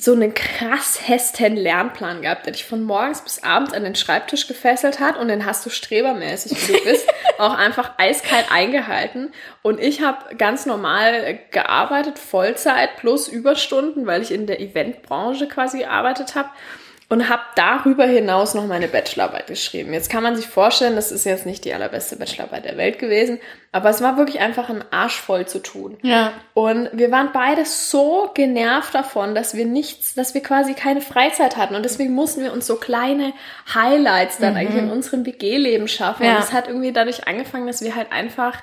so 0.00 0.12
einen 0.12 0.32
krass 0.32 1.08
hesten 1.08 1.56
Lernplan 1.56 2.22
gehabt, 2.22 2.46
der 2.46 2.52
dich 2.52 2.64
von 2.64 2.84
morgens 2.84 3.20
bis 3.22 3.42
abends 3.42 3.72
an 3.72 3.82
den 3.82 3.96
Schreibtisch 3.96 4.46
gefesselt 4.46 5.00
hat 5.00 5.16
und 5.16 5.26
den 5.26 5.44
hast 5.44 5.66
du 5.66 5.70
strebermäßig, 5.70 6.68
wie 6.68 6.72
du 6.72 6.84
bist, 6.84 7.08
auch 7.38 7.54
einfach 7.54 7.92
eiskalt 7.98 8.46
eingehalten. 8.50 9.32
Und 9.62 9.80
ich 9.80 10.00
habe 10.00 10.36
ganz 10.36 10.66
normal 10.66 11.40
gearbeitet, 11.50 12.18
Vollzeit 12.18 12.96
plus 12.96 13.26
Überstunden, 13.26 14.06
weil 14.06 14.22
ich 14.22 14.30
in 14.30 14.46
der 14.46 14.60
Eventbranche 14.60 15.48
quasi 15.48 15.78
gearbeitet 15.80 16.36
habe 16.36 16.50
und 17.10 17.30
habe 17.30 17.42
darüber 17.54 18.04
hinaus 18.04 18.52
noch 18.52 18.66
meine 18.66 18.86
Bachelorarbeit 18.86 19.46
geschrieben. 19.46 19.94
Jetzt 19.94 20.10
kann 20.10 20.22
man 20.22 20.36
sich 20.36 20.46
vorstellen, 20.46 20.94
das 20.94 21.10
ist 21.10 21.24
jetzt 21.24 21.46
nicht 21.46 21.64
die 21.64 21.72
allerbeste 21.72 22.16
Bachelorarbeit 22.16 22.66
der 22.66 22.76
Welt 22.76 22.98
gewesen, 22.98 23.40
aber 23.72 23.88
es 23.88 24.02
war 24.02 24.18
wirklich 24.18 24.40
einfach 24.40 24.68
ein 24.68 24.84
Arsch 24.90 25.18
voll 25.18 25.46
zu 25.46 25.60
tun. 25.60 25.96
Ja. 26.02 26.32
Und 26.52 26.90
wir 26.92 27.10
waren 27.10 27.30
beide 27.32 27.64
so 27.64 28.30
genervt 28.34 28.94
davon, 28.94 29.34
dass 29.34 29.54
wir 29.54 29.64
nichts, 29.64 30.14
dass 30.14 30.34
wir 30.34 30.42
quasi 30.42 30.74
keine 30.74 31.00
Freizeit 31.00 31.56
hatten. 31.56 31.74
Und 31.74 31.84
deswegen 31.84 32.12
mussten 32.12 32.42
wir 32.42 32.52
uns 32.52 32.66
so 32.66 32.76
kleine 32.76 33.32
Highlights 33.72 34.36
dann 34.38 34.56
eigentlich 34.56 34.82
in 34.82 34.90
unserem 34.90 35.22
BG-Leben 35.22 35.88
schaffen. 35.88 36.24
Ja. 36.24 36.36
Und 36.36 36.42
es 36.42 36.52
hat 36.52 36.68
irgendwie 36.68 36.92
dadurch 36.92 37.26
angefangen, 37.26 37.66
dass 37.66 37.82
wir 37.82 37.96
halt 37.96 38.12
einfach 38.12 38.62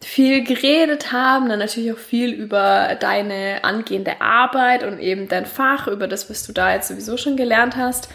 viel 0.00 0.44
geredet 0.44 1.12
haben, 1.12 1.48
dann 1.48 1.58
natürlich 1.58 1.92
auch 1.92 1.98
viel 1.98 2.32
über 2.32 2.96
deine 3.00 3.64
angehende 3.64 4.20
Arbeit 4.20 4.84
und 4.84 5.00
eben 5.00 5.28
dein 5.28 5.46
Fach, 5.46 5.88
über 5.88 6.06
das, 6.06 6.30
was 6.30 6.46
du 6.46 6.52
da 6.52 6.72
jetzt 6.72 6.88
sowieso 6.88 7.16
schon 7.16 7.36
gelernt 7.36 7.76
hast. 7.76 8.08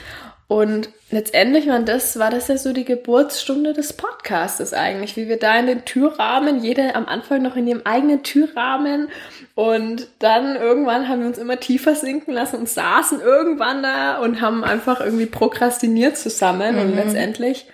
Und 0.48 0.90
letztendlich 1.10 1.68
war 1.68 1.80
das, 1.80 2.20
war 2.20 2.30
das 2.30 2.48
ja 2.48 2.58
so 2.58 2.74
die 2.74 2.86
Geburtsstunde 2.86 3.74
des 3.74 3.94
Podcastes 3.94 4.74
eigentlich, 4.74 5.16
wie 5.16 5.28
wir 5.28 5.40
da 5.40 5.58
in 5.58 5.68
den 5.68 5.84
Türrahmen, 5.84 6.64
jeder 6.64 6.96
am 6.96 7.08
Anfang 7.08 7.42
noch 7.42 7.56
in 7.56 7.66
ihrem 7.66 7.82
eigenen 7.86 8.24
Türrahmen 8.24 9.10
und 9.56 10.08
dann 10.20 10.56
irgendwann 10.56 11.08
haben 11.08 11.22
wir 11.22 11.28
uns 11.28 11.38
immer 11.38 11.60
tiefer 11.60 11.96
sinken 11.96 12.34
lassen 12.34 12.58
und 12.58 12.70
saßen 12.70 13.22
irgendwann 13.22 13.84
da 13.84 14.20
und 14.20 14.42
haben 14.42 14.64
einfach 14.64 15.00
irgendwie 15.00 15.26
prokrastiniert 15.26 16.18
zusammen 16.18 16.78
und 16.78 16.96
letztendlich 16.96 17.66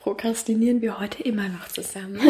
prokrastinieren 0.00 0.80
wir 0.80 1.00
heute 1.00 1.22
immer 1.22 1.48
noch 1.48 1.68
zusammen. 1.68 2.20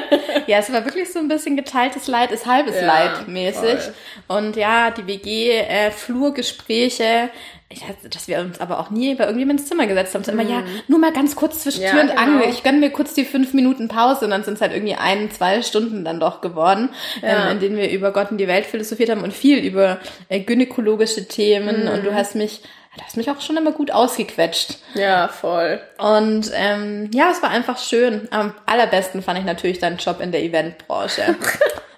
ja, 0.46 0.58
es 0.58 0.72
war 0.72 0.84
wirklich 0.84 1.12
so 1.12 1.18
ein 1.18 1.28
bisschen 1.28 1.56
geteiltes 1.56 2.06
Leid 2.06 2.30
ist 2.30 2.46
halbes 2.46 2.76
Ja, 2.76 2.86
Leid 2.86 3.28
mäßig. 3.28 3.80
voll. 3.80 3.94
Und 4.38 4.56
ja, 4.56 4.90
die 4.90 5.06
WG-Flurgespräche, 5.06 7.30
ich 7.68 7.86
hatte, 7.88 8.08
dass 8.08 8.28
wir 8.28 8.38
uns 8.40 8.60
aber 8.60 8.78
auch 8.78 8.90
nie 8.90 9.14
bei 9.16 9.24
irgendjemandem 9.24 9.62
ins 9.62 9.68
Zimmer 9.68 9.86
gesetzt 9.86 10.14
haben. 10.14 10.22
So 10.24 10.32
immer, 10.32 10.44
ja, 10.44 10.62
nur 10.88 10.98
mal 11.00 11.12
ganz 11.12 11.34
kurz 11.34 11.62
zwischen 11.62 11.80
Mhm. 11.80 11.84
Ja, 11.86 11.90
Tür 11.92 12.00
und 12.02 12.08
genau. 12.10 12.22
Angel. 12.22 12.48
Ich 12.50 12.62
gönne 12.62 12.78
mir 12.78 12.90
kurz 12.90 13.14
die 13.14 13.24
fünf 13.24 13.54
Minuten 13.54 13.88
Pause 13.88 14.24
und 14.24 14.30
dann 14.30 14.44
sind 14.44 14.54
es 14.54 14.60
halt 14.60 14.72
irgendwie 14.72 14.94
ein, 14.94 15.30
zwei 15.30 15.62
Stunden 15.62 16.04
dann 16.04 16.20
doch 16.20 16.40
geworden, 16.40 16.90
Ja. 17.22 17.46
ähm, 17.50 17.56
in 17.56 17.60
denen 17.60 17.76
wir 17.76 17.90
über 17.90 18.12
Gott 18.12 18.30
und 18.30 18.38
die 18.38 18.46
Welt 18.48 18.66
philosophiert 18.66 19.10
haben 19.10 19.22
und 19.22 19.32
viel 19.34 19.58
über 19.58 19.98
äh, 20.28 20.40
gynäkologische 20.40 21.26
Themen. 21.26 21.84
Mhm. 21.86 21.90
Und 21.90 22.04
du 22.06 22.14
hast 22.14 22.36
mich, 22.36 22.62
du 22.96 23.04
hast 23.04 23.16
mich 23.16 23.30
auch 23.30 23.40
schon 23.40 23.56
immer 23.56 23.72
gut 23.72 23.90
ausgequetscht. 23.90 24.76
ja, 24.94 25.28
voll. 25.28 25.80
Und 25.98 26.50
ähm, 26.54 27.10
ja, 27.12 27.30
es 27.30 27.42
war 27.42 27.50
einfach 27.50 27.78
schön. 27.78 28.28
Am 28.30 28.54
allerbesten 28.66 29.22
fand 29.22 29.38
ich 29.38 29.44
natürlich 29.44 29.78
deinen 29.78 29.98
Job 29.98 30.20
in 30.20 30.32
der 30.32 30.42
Eventbranche. 30.42 31.36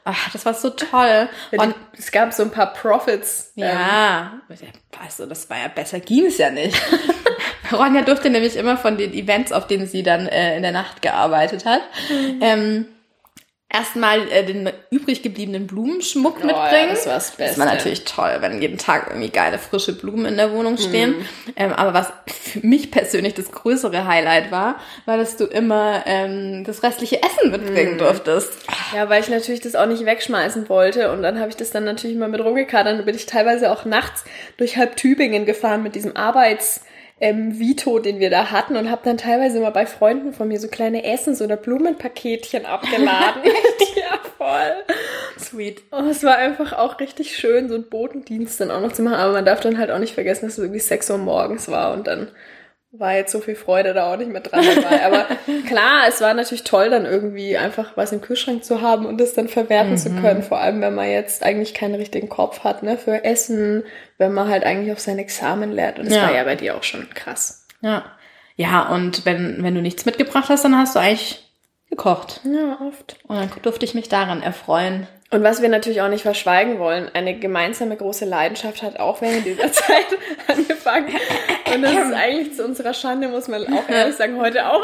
Ach, 0.05 0.31
das 0.33 0.45
war 0.47 0.55
so 0.55 0.71
toll. 0.71 1.29
Und 1.57 1.75
es 1.97 2.11
gab 2.11 2.33
so 2.33 2.43
ein 2.43 2.51
paar 2.51 2.73
Profits. 2.73 3.53
ähm, 3.57 3.65
ja, 3.65 4.33
also 5.03 5.27
das 5.27 5.49
war 5.51 5.59
ja 5.59 5.69
besser 5.69 6.01
ging 6.01 6.27
es 6.27 6.39
ja 6.39 6.51
nicht. 6.51 6.77
Ronja 7.73 8.01
durfte 8.03 8.31
nämlich 8.31 8.57
immer 8.57 8.77
von 8.79 8.97
den 8.97 9.13
Events, 9.13 9.53
auf 9.53 9.67
denen 9.67 9.87
sie 9.87 10.03
dann 10.03 10.27
äh, 10.27 10.57
in 10.57 10.63
der 10.63 10.73
Nacht 10.73 11.03
gearbeitet 11.03 11.65
hat, 11.67 11.83
Mhm. 12.11 12.39
ähm, 12.41 12.87
erstmal 13.71 14.31
äh, 14.33 14.45
den 14.45 14.71
übrig 14.91 15.23
gebliebenen 15.23 15.67
Blumenschmuck 15.67 16.37
Oh, 16.43 16.47
mitbringen. 16.47 16.89
ja, 16.89 16.95
das 16.95 17.07
war 17.07 17.15
das 17.15 17.31
Das 17.37 17.39
war 17.39 17.47
Beste. 17.47 17.65
natürlich 17.65 18.05
toll, 18.05 18.37
wenn 18.41 18.63
jeden 18.63 18.79
Tag 18.79 19.09
irgendwie 19.11 19.29
geile 19.29 19.59
frische 19.59 19.93
Blumen 19.93 20.25
in 20.25 20.37
der 20.39 20.53
Wohnung 20.53 20.79
stehen. 20.79 21.11
Mhm. 21.19 21.27
Ähm, 21.57 21.73
aber 21.75 21.93
was 21.93 22.11
für 22.27 22.67
mich 22.67 22.91
persönlich 22.91 23.35
das 23.35 23.53
größere 23.53 24.07
Highlight 24.07 24.51
war, 24.51 24.77
war, 25.05 25.19
dass 25.19 25.37
du 25.37 25.45
immer 25.45 26.03
ähm, 26.07 26.65
das 26.65 26.83
restliche 26.83 27.21
Essen 27.23 27.51
mitbringen 27.51 27.95
Mhm. 27.95 27.99
durftest. 27.99 28.53
Ja, 28.95 29.09
weil 29.11 29.23
ich 29.23 29.29
natürlich 29.29 29.61
das 29.61 29.75
auch 29.75 29.87
nicht 29.87 30.05
wegschmeißen 30.07 30.69
wollte 30.71 31.13
und 31.13 31.23
dann 31.23 31.39
habe 31.39 31.51
ich 31.51 31.57
das 31.57 31.71
dann 31.71 31.85
natürlich 31.85 32.17
mal 32.17 32.29
mit 32.29 32.41
rumgekarrt. 32.41 32.87
Dann 32.87 33.05
bin 33.05 33.15
ich 33.15 33.27
teilweise 33.27 33.71
auch 33.71 33.85
nachts 33.85 34.25
durch 34.57 34.79
halb 34.79 34.97
Tübingen 34.97 35.45
gefahren 35.45 35.83
mit 35.83 35.95
diesem 35.95 36.17
Arbeits 36.17 36.81
ähm, 37.21 37.59
Vito, 37.59 37.99
den 37.99 38.21
wir 38.21 38.31
da 38.31 38.51
hatten 38.51 38.77
und 38.77 38.91
habe 38.91 39.03
dann 39.05 39.19
teilweise 39.19 39.61
mal 39.61 39.71
bei 39.71 39.87
Freunden 39.87 40.33
von 40.33 40.49
mir 40.49 40.61
so 40.61 40.69
kleine 40.69 41.05
Essens- 41.05 41.43
oder 41.43 41.57
Blumenpaketchen 41.57 42.65
abgeladen. 42.65 43.43
ja, 43.97 44.21
voll. 44.37 44.75
Sweet. 45.39 45.83
Oh, 45.91 46.05
es 46.09 46.23
war 46.23 46.37
einfach 46.37 46.73
auch 46.73 47.01
richtig 47.01 47.37
schön, 47.37 47.69
so 47.69 47.75
einen 47.75 47.89
Botendienst 47.89 48.61
dann 48.61 48.71
auch 48.71 48.81
noch 48.81 48.93
zu 48.93 49.03
machen. 49.03 49.17
Aber 49.17 49.33
man 49.33 49.45
darf 49.45 49.61
dann 49.61 49.79
halt 49.79 49.91
auch 49.91 49.99
nicht 49.99 50.15
vergessen, 50.15 50.47
dass 50.47 50.59
es 50.59 50.65
irgendwie 50.65 50.81
6 50.81 51.11
Uhr 51.11 51.19
morgens 51.19 51.69
war 51.69 51.93
und 51.93 52.07
dann 52.07 52.29
war 52.91 53.15
jetzt 53.15 53.33
so 53.33 53.41
viel 53.41 53.55
Freude 53.55 53.93
da 53.93 54.13
auch 54.13 54.17
nicht 54.17 54.31
mehr 54.31 54.41
dran 54.41 54.65
dabei. 54.75 55.05
Aber 55.05 55.27
klar, 55.67 56.05
es 56.09 56.21
war 56.21 56.33
natürlich 56.35 56.65
toll, 56.65 56.89
dann 56.91 57.05
irgendwie 57.05 57.57
einfach 57.59 57.97
was 57.97 58.13
im 58.13 58.21
Kühlschrank 58.21 58.65
zu 58.65 58.81
haben 58.81 59.05
und 59.07 59.19
das 59.21 59.35
dann 59.35 59.49
verwerten 59.49 59.99
zu 59.99 60.11
können. 60.11 60.43
Vor 60.43 60.59
allem, 60.59 60.81
wenn 60.81 60.95
man 60.95 61.11
jetzt 61.11 61.43
eigentlich 61.43 61.75
keinen 61.75 61.95
richtigen 61.97 62.29
Kopf 62.29 62.65
hat, 62.65 62.83
ne, 62.83 62.97
für 62.97 63.25
Essen, 63.25 63.85
wenn 64.17 64.33
man 64.33 64.49
halt 64.49 64.65
eigentlich 64.65 64.93
auf 64.93 65.01
sein 65.01 65.19
Examen 65.19 65.71
lernt. 65.71 65.99
Und 65.99 66.07
das 66.07 66.15
Ja. 66.17 66.23
war 66.23 66.35
ja 66.35 66.45
bei 66.45 66.57
dir 66.57 66.77
auch 66.77 66.83
schon 66.83 67.09
krass. 67.11 67.67
Ja. 67.83 68.05
Ja, 68.57 68.89
und 68.89 69.25
wenn, 69.25 69.63
wenn 69.63 69.75
du 69.75 69.83
nichts 69.83 70.05
mitgebracht 70.07 70.49
hast, 70.49 70.65
dann 70.65 70.77
hast 70.77 70.97
du 70.97 70.99
eigentlich 71.01 71.45
gekocht. 71.91 72.41
Ja, 72.45 72.79
oft. 72.87 73.17
Und 73.29 73.37
dann 73.37 73.51
durfte 73.63 73.85
ich 73.85 73.95
mich 73.95 74.09
daran 74.09 74.43
erfreuen. 74.43 75.07
Und 75.31 75.43
was 75.43 75.61
wir 75.61 75.69
natürlich 75.69 76.01
auch 76.01 76.09
nicht 76.09 76.23
verschweigen 76.23 76.79
wollen, 76.79 77.11
eine 77.13 77.39
gemeinsame 77.39 77.97
große 77.97 78.25
Leidenschaft 78.25 78.83
hat 78.83 78.99
auch 78.99 79.21
während 79.21 79.45
dieser 79.45 79.71
Zeit 79.73 80.07
angefangen. 80.47 81.09
Und 81.75 81.83
das 81.83 81.93
ist 81.93 82.13
eigentlich 82.15 82.57
zu 82.57 82.65
unserer 82.65 82.95
Schande, 82.95 83.29
muss 83.29 83.47
man 83.47 83.67
auch 83.73 83.87
ehrlich 83.91 84.17
sagen, 84.17 84.41
heute 84.41 84.67
auch 84.71 84.83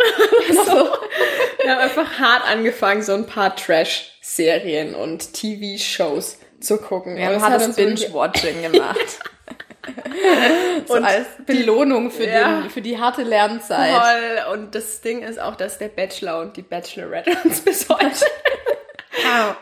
so. 0.52 0.88
Wir 1.62 1.70
haben 1.72 1.80
einfach 1.80 2.18
hart 2.18 2.42
angefangen, 2.50 3.02
so 3.02 3.14
ein 3.14 3.24
paar 3.26 3.56
Trash-Serien 3.56 4.94
und 4.94 5.32
TV-Shows 5.32 6.38
zu 6.60 6.76
gucken. 6.76 7.16
Wir 7.16 7.26
haben 7.26 7.40
hartes 7.42 7.74
Binge-Watching 7.74 8.60
gemacht. 8.62 8.98
so 10.86 10.94
Und 10.94 11.04
als 11.04 11.26
Belohnung 11.46 12.10
für, 12.10 12.26
Ja. 12.26 12.60
den, 12.60 12.70
für 12.70 12.82
die 12.82 12.98
harte 12.98 13.22
Lernzeit. 13.22 13.94
Toll. 13.94 14.52
Und 14.54 14.74
das 14.74 15.00
Ding 15.00 15.22
ist 15.22 15.40
auch, 15.40 15.56
dass 15.56 15.78
der 15.78 15.88
Bachelor 15.88 16.40
und 16.40 16.54
die 16.58 16.62
Bachelorette 16.62 17.32
uns 17.44 17.62
bis 17.62 17.88
heute 17.88 18.26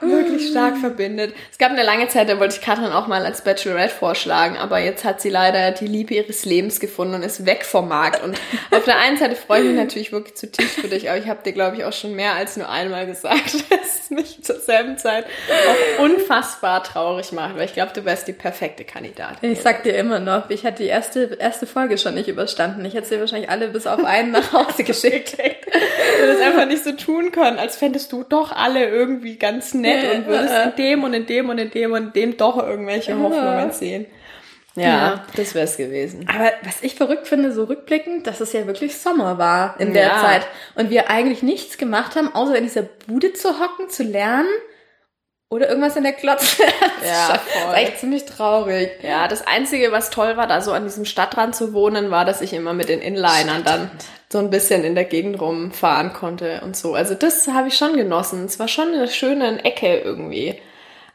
wirklich 0.00 0.49
stark 0.49 0.76
verbindet. 0.79 1.35
Es 1.50 1.59
gab 1.59 1.71
eine 1.71 1.83
lange 1.83 2.09
Zeit, 2.09 2.29
da 2.29 2.38
wollte 2.38 2.57
ich 2.57 2.61
Katrin 2.61 2.93
auch 2.93 3.07
mal 3.07 3.25
als 3.25 3.43
Bachelorette 3.43 3.95
vorschlagen, 3.95 4.57
aber 4.57 4.79
jetzt 4.79 5.05
hat 5.05 5.21
sie 5.21 5.31
leider 5.31 5.71
die 5.73 5.87
Liebe 5.87 6.14
ihres 6.14 6.45
Lebens 6.45 6.81
gefunden 6.81 7.14
und 7.14 7.23
ist 7.23 7.47
weg 7.47 7.64
vom 7.64 7.88
Markt. 7.88 8.23
Und 8.23 8.38
auf 8.71 8.85
der 8.85 8.99
einen 8.99 9.17
Seite 9.17 9.37
freue 9.37 9.61
ich 9.61 9.69
mich 9.69 9.76
natürlich 9.76 10.12
wirklich 10.12 10.37
zutiefst 10.37 10.81
für 10.81 10.88
dich, 10.88 11.09
aber 11.09 11.19
ich 11.19 11.29
habe 11.29 11.43
dir, 11.45 11.52
glaube 11.52 11.76
ich, 11.76 11.85
auch 11.85 11.93
schon 11.93 12.14
mehr 12.14 12.35
als 12.35 12.57
nur 12.57 12.69
einmal 12.69 13.07
gesagt, 13.07 13.55
dass 13.71 14.00
es 14.02 14.11
mich 14.11 14.43
zur 14.43 14.61
selben 14.61 14.99
Zeit 14.99 15.26
auch 15.69 16.05
unfassbar 16.05 16.83
traurig 16.83 17.33
macht, 17.33 17.57
weil 17.57 17.64
ich 17.64 17.75
glaube, 17.75 17.93
du 17.95 18.05
wärst 18.05 18.29
die 18.29 18.33
perfekte 18.33 18.85
Kandidatin. 18.85 19.52
Ich 19.52 19.61
sag 19.61 19.83
dir 19.83 19.95
immer 19.95 20.21
noch, 20.21 20.50
ich 20.50 20.64
hatte 20.64 20.83
die 20.83 20.88
erste, 20.88 21.37
erste 21.38 21.67
Folge 21.67 21.99
schon 21.99 22.14
nicht 22.14 22.29
überstanden. 22.29 22.85
Ich 22.85 22.95
hätte 22.95 23.09
sie 23.09 23.21
wahrscheinlich 23.21 23.50
alle 23.50 23.69
bis 23.69 23.87
auf 23.87 24.05
einen 24.05 24.33
nach 24.33 24.52
Hause 24.52 24.85
geschickt. 24.85 25.37
Du 25.38 26.26
das 26.26 26.41
einfach 26.41 26.67
nicht 26.67 26.85
so 26.85 26.93
tun 26.93 27.33
können, 27.33 27.59
als 27.59 27.76
fändest 27.76 28.12
du 28.12 28.23
doch 28.23 28.52
alle 28.52 28.88
irgendwie 28.88 29.37
ganz 29.37 29.62
nett 29.75 30.14
und 30.14 30.26
würdest 30.26 30.54
in 30.66 30.76
dem 30.76 31.04
und 31.04 31.14
in 31.14 31.26
dem 31.26 31.49
und 31.49 31.59
in 31.59 31.71
dem 31.71 31.92
und 31.92 32.02
in 32.07 32.12
dem 32.12 32.37
doch 32.37 32.59
irgendwelche 32.59 33.19
Hoffnungen 33.19 33.71
sehen. 33.73 34.07
Ja, 34.75 34.83
Ja. 34.87 35.25
das 35.37 35.54
wär's 35.54 35.76
gewesen. 35.76 36.26
Aber 36.35 36.50
was 36.64 36.83
ich 36.83 36.95
verrückt 36.95 37.28
finde, 37.28 37.52
so 37.52 37.64
rückblickend, 37.64 38.26
dass 38.26 38.40
es 38.40 38.52
ja 38.54 38.66
wirklich 38.66 38.97
Sommer 38.97 39.37
war 39.37 39.78
in 39.78 39.92
der 39.92 40.04
Ja. 40.09 40.21
Zeit. 40.21 40.47
Und 40.76 40.88
wir 40.90 41.11
eigentlich 41.11 41.42
nichts 41.42 41.76
gemacht 41.76 42.16
haben, 42.16 42.35
außer 42.35 42.57
in 42.57 42.64
dieser 42.64 42.83
Bude 43.07 43.35
zu 43.35 43.61
hocken, 43.61 43.90
zu 43.90 44.02
lernen 44.02 44.49
oder 45.52 45.68
irgendwas 45.68 45.97
in 45.97 46.02
der 46.02 46.12
Glotze. 46.12 46.62
Ja, 47.06 47.32
Das 47.32 47.40
voll. 47.42 47.66
war 47.73 47.76
echt 47.78 47.99
ziemlich 47.99 48.25
traurig. 48.25 48.90
Ja, 49.02 49.26
das 49.28 49.44
Einzige, 49.47 49.90
was 49.92 50.11
toll 50.11 50.37
war, 50.37 50.47
da 50.47 50.61
so 50.61 50.73
an 50.73 50.85
diesem 50.85 51.04
Stadtrand 51.04 51.54
zu 51.54 51.73
wohnen, 51.73 52.11
war, 52.11 52.25
dass 52.25 52.40
ich 52.40 52.52
immer 52.52 52.73
mit 52.75 52.88
den 52.88 53.00
Inlinern 53.00 53.64
dann 53.64 53.90
so 54.30 54.38
ein 54.38 54.50
bisschen 54.50 54.85
in 54.85 54.94
der 54.94 55.04
Gegend 55.04 55.40
rumfahren 55.40 56.12
konnte 56.12 56.61
und 56.64 56.76
so. 56.76 56.94
Also 56.94 57.14
das 57.14 57.49
habe 57.49 57.68
ich 57.68 57.76
schon 57.76 57.97
genossen. 57.97 58.44
Es 58.44 58.59
war 58.61 58.68
schon 58.68 58.92
eine 58.94 59.09
schöne 59.09 59.64
Ecke 59.64 59.99
irgendwie. 59.99 60.61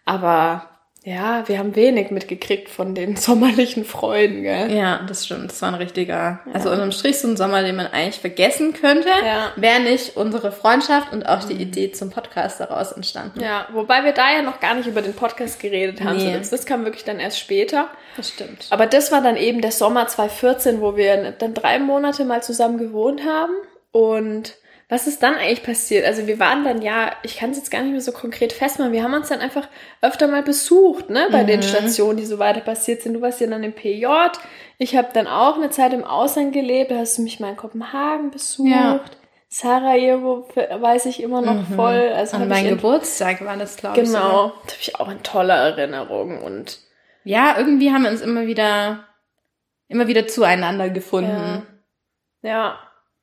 Aber 0.05 0.65
ja, 1.07 1.47
wir 1.47 1.57
haben 1.57 1.77
wenig 1.77 2.11
mitgekriegt 2.11 2.67
von 2.67 2.93
den 2.93 3.15
sommerlichen 3.15 3.85
Freuden, 3.85 4.43
gell? 4.43 4.73
Ja, 4.75 5.05
das 5.07 5.25
stimmt. 5.25 5.51
Das 5.51 5.61
war 5.61 5.69
ein 5.69 5.75
richtiger, 5.75 6.41
also 6.53 6.69
unterm 6.69 6.91
Strich 6.91 7.17
so 7.19 7.29
ein 7.29 7.37
Sommer, 7.37 7.63
den 7.63 7.77
man 7.77 7.87
eigentlich 7.87 8.19
vergessen 8.19 8.73
könnte, 8.73 9.07
Ja. 9.25 9.53
wäre 9.55 9.79
nicht 9.79 10.17
unsere 10.17 10.51
Freundschaft 10.51 11.13
und 11.13 11.23
auch 11.25 11.45
die 11.45 11.53
Idee 11.53 11.93
zum 11.93 12.09
Podcast 12.09 12.59
daraus 12.59 12.91
entstanden. 12.91 13.39
Ja, 13.39 13.67
wobei 13.71 14.03
wir 14.03 14.11
da 14.11 14.33
ja 14.33 14.41
noch 14.41 14.59
gar 14.59 14.75
nicht 14.75 14.87
über 14.87 15.01
den 15.01 15.13
Podcast 15.13 15.61
geredet 15.61 16.01
haben. 16.03 16.17
Nee. 16.17 16.33
So, 16.33 16.37
das, 16.39 16.49
das 16.49 16.65
kam 16.65 16.83
wirklich 16.83 17.05
dann 17.05 17.21
erst 17.21 17.39
später. 17.39 17.87
Das 18.17 18.27
stimmt. 18.27 18.67
Aber 18.69 18.85
das 18.85 19.09
war 19.13 19.21
dann 19.21 19.37
eben 19.37 19.61
der 19.61 19.71
Sommer 19.71 20.07
2014, 20.07 20.81
wo 20.81 20.97
wir 20.97 21.31
dann 21.31 21.53
drei 21.53 21.79
Monate 21.79 22.25
mal 22.25 22.43
zusammen 22.43 22.77
gewohnt 22.77 23.21
haben. 23.25 23.53
Und 23.93 24.55
was 24.89 25.05
ist 25.05 25.21
dann 25.21 25.35
eigentlich 25.35 25.63
passiert? 25.63 26.05
Also 26.05 26.27
wir 26.27 26.39
waren 26.39 26.63
dann 26.63 26.81
ja, 26.81 27.11
ich 27.23 27.37
kann 27.37 27.51
es 27.51 27.57
jetzt 27.57 27.71
gar 27.71 27.81
nicht 27.81 27.91
mehr 27.91 27.99
so 28.01 28.11
konkret 28.13 28.53
festmachen, 28.53 28.93
wir 28.93 29.03
haben 29.03 29.13
uns 29.13 29.27
dann 29.29 29.41
einfach 29.41 29.67
öfter 30.01 30.27
mal 30.27 30.43
besucht, 30.43 31.09
ne, 31.09 31.27
bei 31.31 31.43
den 31.43 31.61
Stationen, 31.61 32.17
die 32.17 32.25
so 32.25 32.39
weiter 32.39 32.61
passiert 32.61 33.01
sind. 33.01 33.13
Du 33.13 33.21
warst 33.21 33.41
ja 33.41 33.47
dann 33.47 33.63
im 33.63 33.73
PJ, 33.73 34.05
ich 34.77 34.95
habe 34.95 35.09
dann 35.13 35.27
auch 35.27 35.55
eine 35.55 35.69
Zeit 35.71 35.91
im 35.93 36.03
Ausland 36.05 36.53
gelebt, 36.53 36.91
da 36.91 36.97
hast 36.99 37.17
du 37.17 37.21
mich 37.21 37.39
mal 37.41 37.49
in 37.49 37.57
Kopenhagen 37.57 38.31
besucht. 38.31 38.69
Ja. 38.69 39.01
Sarajevo 39.49 40.47
weiß 40.55 41.05
ich 41.05 41.23
immer 41.23 41.41
noch 41.41 41.65
voll. 41.75 42.11
Also 42.15 42.35
An 42.37 42.47
meinem 42.49 42.65
ich 42.65 42.71
in- 42.71 42.75
Geburtstag 42.77 43.43
war 43.45 43.55
das, 43.57 43.77
glaube 43.77 43.99
ich. 44.01 44.07
sogar. 44.07 44.23
Genau, 44.29 44.47
da 44.65 44.71
habe 44.73 44.81
ich 44.81 44.95
auch 44.99 45.09
in 45.09 45.23
toller 45.23 45.55
Erinnerung 45.55 46.41
und 46.43 46.79
Ja, 47.23 47.55
irgendwie 47.57 47.91
haben 47.91 48.03
wir 48.03 48.11
uns 48.11 48.21
immer 48.21 48.45
wieder, 48.45 49.05
immer 49.87 50.07
wieder 50.07 50.27
zueinander 50.27 50.89
gefunden. 50.89 51.65
ja. 52.41 52.79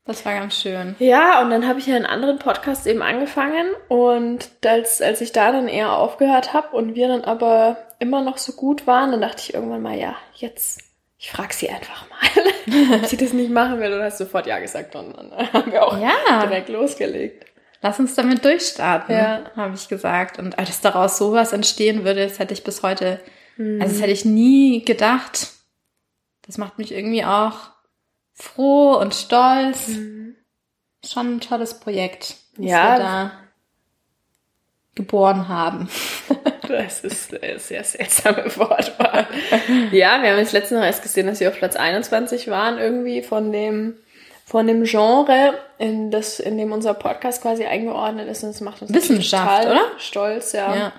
Das 0.07 0.25
war 0.27 0.35
ganz 0.35 0.61
schön. 0.61 0.95
Ja, 0.99 1.41
und 1.41 1.49
dann 1.51 1.67
habe 1.67 1.79
ich 1.79 1.87
ja 1.87 1.97
einen 1.97 2.05
anderen 2.05 2.39
Podcast 2.39 2.87
eben 2.87 3.01
angefangen 3.01 3.67
und 3.89 4.51
als, 4.67 5.01
als 5.01 5.23
ich 5.23 5.33
da 5.33 5.51
dann 5.51 5.67
eher 5.67 5.97
aufgehört 5.97 6.53
habe 6.53 6.77
und 6.77 6.95
wir 6.95 7.09
dann 7.09 7.25
aber 7.25 7.79
immer 8.01 8.21
noch 8.23 8.37
so 8.37 8.53
gut 8.53 8.87
waren, 8.87 9.13
dann 9.13 9.23
dachte 9.23 9.41
ich 9.41 9.55
irgendwann 9.55 9.81
mal, 9.81 9.97
ja, 9.99 10.15
jetzt, 10.35 10.83
ich 11.17 11.31
frage 11.31 11.55
sie 11.55 11.71
einfach 11.71 12.05
mal, 12.11 12.97
ob 13.01 13.07
sie 13.07 13.17
das 13.17 13.33
nicht 13.33 13.51
machen 13.51 13.81
will 13.81 13.95
und 13.95 14.03
hast 14.03 14.19
sofort 14.19 14.47
ja 14.47 14.59
gesagt 14.59 14.95
und 14.95 15.17
dann 15.17 15.33
haben 15.55 15.73
wir 15.73 15.83
auch 15.87 15.97
Ja. 15.99 16.45
direkt 16.45 16.69
losgelegt. 16.69 17.47
Lass 17.81 17.99
uns 17.99 18.15
damit 18.15 18.45
durchstarten, 18.45 19.15
Ja. 19.17 19.45
habe 19.57 19.75
ich 19.75 19.89
gesagt. 19.89 20.39
Und 20.39 20.59
als 20.59 20.81
daraus 20.83 21.17
sowas 21.17 21.53
entstehen 21.55 22.05
würde, 22.05 22.27
das 22.29 22.39
hätte 22.39 22.53
ich 22.53 22.63
bis 22.65 22.83
heute, 22.83 23.21
also 23.59 23.79
das 23.95 24.01
hätte 24.03 24.13
ich 24.13 24.25
nie 24.27 24.85
gedacht. 24.85 25.49
Das 26.47 26.59
macht 26.59 26.77
mich 26.79 26.93
irgendwie 26.93 27.25
auch 27.25 27.55
froh 28.35 28.97
und 28.99 29.15
stolz. 29.15 29.89
Schon 31.07 31.37
ein 31.37 31.41
tolles 31.41 31.81
Projekt, 31.81 32.37
was 32.57 32.71
Ja. 32.71 32.93
wir 32.93 32.99
da 32.99 33.31
geboren 34.95 35.49
haben. 35.49 35.89
Das 36.67 37.01
ist 37.05 37.35
eine 37.43 37.59
sehr 37.59 37.85
seltsame 37.85 38.45
Wortwahl. 38.57 39.27
ja, 39.93 40.23
wir 40.23 40.31
haben 40.31 40.39
jetzt 40.39 40.53
letztens 40.55 40.79
noch 40.81 40.87
erst 40.87 41.03
gesehen, 41.03 41.27
dass 41.27 41.39
wir 41.39 41.51
auf 41.51 41.59
Platz 41.59 41.77
21 41.77 42.49
waren 42.49 42.79
irgendwie 42.79 43.23
von 43.23 43.53
dem 43.53 43.99
von 44.47 44.67
dem 44.67 44.85
Genre, 44.85 45.59
in, 45.79 46.11
das, 46.11 46.41
in 46.41 46.57
dem 46.57 46.73
unser 46.73 46.95
Podcast 46.95 47.43
quasi 47.43 47.67
eingeordnet 47.67 48.29
ist. 48.29 48.45
Und 48.45 48.55
das 48.55 48.63
macht 48.63 48.81
uns 48.81 48.95
Wissenschaft, 48.95 49.63
total 49.63 49.73
oder? 49.73 49.83
stolz, 49.99 50.53
ja. 50.53 50.75
Ja. 50.75 50.93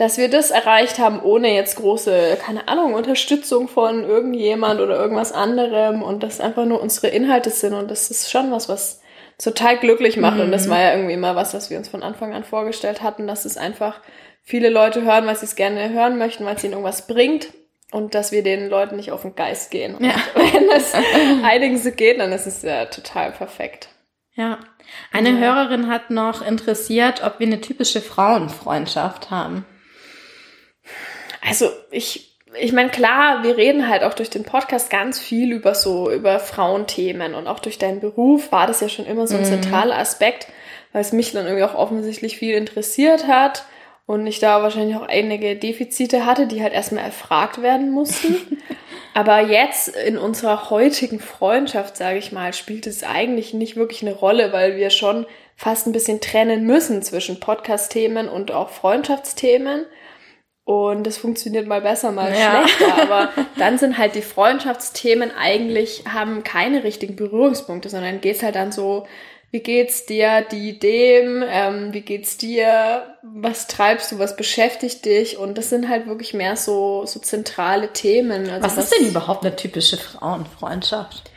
Dass 0.00 0.16
wir 0.16 0.30
das 0.30 0.50
erreicht 0.50 0.98
haben, 0.98 1.20
ohne 1.20 1.54
jetzt 1.54 1.76
große, 1.76 2.38
keine 2.42 2.68
Ahnung, 2.68 2.94
Unterstützung 2.94 3.68
von 3.68 4.02
irgendjemand 4.02 4.80
oder 4.80 4.96
irgendwas 4.96 5.30
anderem 5.30 6.02
und 6.02 6.22
das 6.22 6.40
einfach 6.40 6.64
nur 6.64 6.80
unsere 6.80 7.08
Inhalte 7.08 7.50
sind. 7.50 7.74
Und 7.74 7.90
das 7.90 8.10
ist 8.10 8.30
schon 8.30 8.50
was, 8.50 8.66
was 8.70 9.02
total 9.36 9.76
glücklich 9.76 10.16
macht. 10.16 10.40
Und 10.40 10.52
das 10.52 10.70
war 10.70 10.80
ja 10.80 10.92
irgendwie 10.92 11.12
immer 11.12 11.36
was, 11.36 11.52
was 11.52 11.68
wir 11.68 11.76
uns 11.76 11.90
von 11.90 12.02
Anfang 12.02 12.32
an 12.32 12.44
vorgestellt 12.44 13.02
hatten, 13.02 13.26
dass 13.26 13.44
es 13.44 13.58
einfach 13.58 14.00
viele 14.42 14.70
Leute 14.70 15.02
hören, 15.02 15.26
weil 15.26 15.36
sie 15.36 15.44
es 15.44 15.54
gerne 15.54 15.90
hören 15.90 16.16
möchten, 16.16 16.46
weil 16.46 16.56
es 16.56 16.64
ihnen 16.64 16.72
irgendwas 16.72 17.06
bringt 17.06 17.48
und 17.92 18.14
dass 18.14 18.32
wir 18.32 18.42
den 18.42 18.70
Leuten 18.70 18.96
nicht 18.96 19.12
auf 19.12 19.20
den 19.20 19.34
Geist 19.34 19.70
gehen. 19.70 19.96
Und 19.96 20.06
Ja. 20.06 20.14
wenn 20.34 20.70
es 20.70 20.94
einigen 21.44 21.76
so 21.76 21.90
geht, 21.90 22.20
dann 22.20 22.32
ist 22.32 22.46
es 22.46 22.62
ja 22.62 22.86
total 22.86 23.32
perfekt. 23.32 23.90
Ja. 24.32 24.60
Eine 25.12 25.38
Hörerin 25.38 25.88
hat 25.88 26.08
noch 26.08 26.40
interessiert, 26.40 27.22
ob 27.22 27.38
wir 27.38 27.46
eine 27.46 27.60
typische 27.60 28.00
Frauenfreundschaft 28.00 29.30
haben. 29.30 29.66
Also 31.46 31.70
ich, 31.90 32.36
ich 32.58 32.72
meine, 32.72 32.90
klar, 32.90 33.42
wir 33.42 33.56
reden 33.56 33.88
halt 33.88 34.02
auch 34.02 34.14
durch 34.14 34.30
den 34.30 34.44
Podcast 34.44 34.90
ganz 34.90 35.18
viel 35.18 35.52
über 35.52 35.74
so, 35.74 36.10
über 36.10 36.38
Frauenthemen 36.38 37.34
und 37.34 37.46
auch 37.46 37.60
durch 37.60 37.78
deinen 37.78 38.00
Beruf 38.00 38.52
war 38.52 38.66
das 38.66 38.80
ja 38.80 38.88
schon 38.88 39.06
immer 39.06 39.26
so 39.26 39.36
ein 39.36 39.44
zentraler 39.44 39.96
Aspekt, 39.98 40.48
weil 40.92 41.02
es 41.02 41.12
mich 41.12 41.32
dann 41.32 41.46
irgendwie 41.46 41.64
auch 41.64 41.74
offensichtlich 41.74 42.36
viel 42.36 42.54
interessiert 42.54 43.26
hat 43.26 43.64
und 44.06 44.26
ich 44.26 44.40
da 44.40 44.60
wahrscheinlich 44.62 44.96
auch 44.96 45.06
einige 45.06 45.54
Defizite 45.54 46.26
hatte, 46.26 46.48
die 46.48 46.62
halt 46.62 46.72
erstmal 46.72 47.04
erfragt 47.04 47.62
werden 47.62 47.92
mussten. 47.92 48.58
Aber 49.14 49.40
jetzt 49.40 49.88
in 49.88 50.18
unserer 50.18 50.70
heutigen 50.70 51.20
Freundschaft, 51.20 51.96
sage 51.96 52.18
ich 52.18 52.32
mal, 52.32 52.52
spielt 52.52 52.86
es 52.86 53.02
eigentlich 53.02 53.54
nicht 53.54 53.76
wirklich 53.76 54.02
eine 54.02 54.14
Rolle, 54.14 54.52
weil 54.52 54.76
wir 54.76 54.90
schon 54.90 55.26
fast 55.54 55.86
ein 55.86 55.92
bisschen 55.92 56.20
trennen 56.20 56.64
müssen 56.64 57.02
zwischen 57.02 57.38
Podcast-Themen 57.38 58.28
und 58.28 58.50
auch 58.50 58.70
Freundschaftsthemen. 58.70 59.84
Und 60.70 61.02
das 61.04 61.16
funktioniert 61.18 61.66
mal 61.66 61.80
besser, 61.80 62.12
mal 62.12 62.32
Ja. 62.32 62.64
schlechter. 62.64 62.94
Aber 63.02 63.30
dann 63.58 63.76
sind 63.76 63.98
halt 63.98 64.14
die 64.14 64.22
Freundschaftsthemen 64.22 65.32
eigentlich, 65.36 66.04
haben 66.08 66.44
keine 66.44 66.84
richtigen 66.84 67.16
Berührungspunkte, 67.16 67.88
sondern 67.88 68.20
geht's 68.20 68.44
halt 68.44 68.54
dann 68.54 68.70
so, 68.70 69.04
wie 69.50 69.58
geht's 69.58 70.06
dir, 70.06 70.42
die 70.42 70.78
dem, 70.78 71.42
ähm, 71.44 71.92
wie 71.92 72.02
geht's 72.02 72.36
dir, 72.36 73.16
was 73.22 73.66
treibst 73.66 74.12
du, 74.12 74.20
was 74.20 74.36
beschäftigt 74.36 75.04
dich? 75.06 75.38
Und 75.38 75.58
das 75.58 75.70
sind 75.70 75.88
halt 75.88 76.06
wirklich 76.06 76.34
mehr 76.34 76.54
so, 76.54 77.04
so 77.04 77.18
zentrale 77.18 77.92
Themen. 77.92 78.48
Also 78.48 78.62
Was 78.64 78.76
ist 78.78 78.94
denn 78.96 79.08
überhaupt 79.08 79.44
eine 79.44 79.56
typische 79.56 79.96
Frauenfreundschaft? 79.96 81.32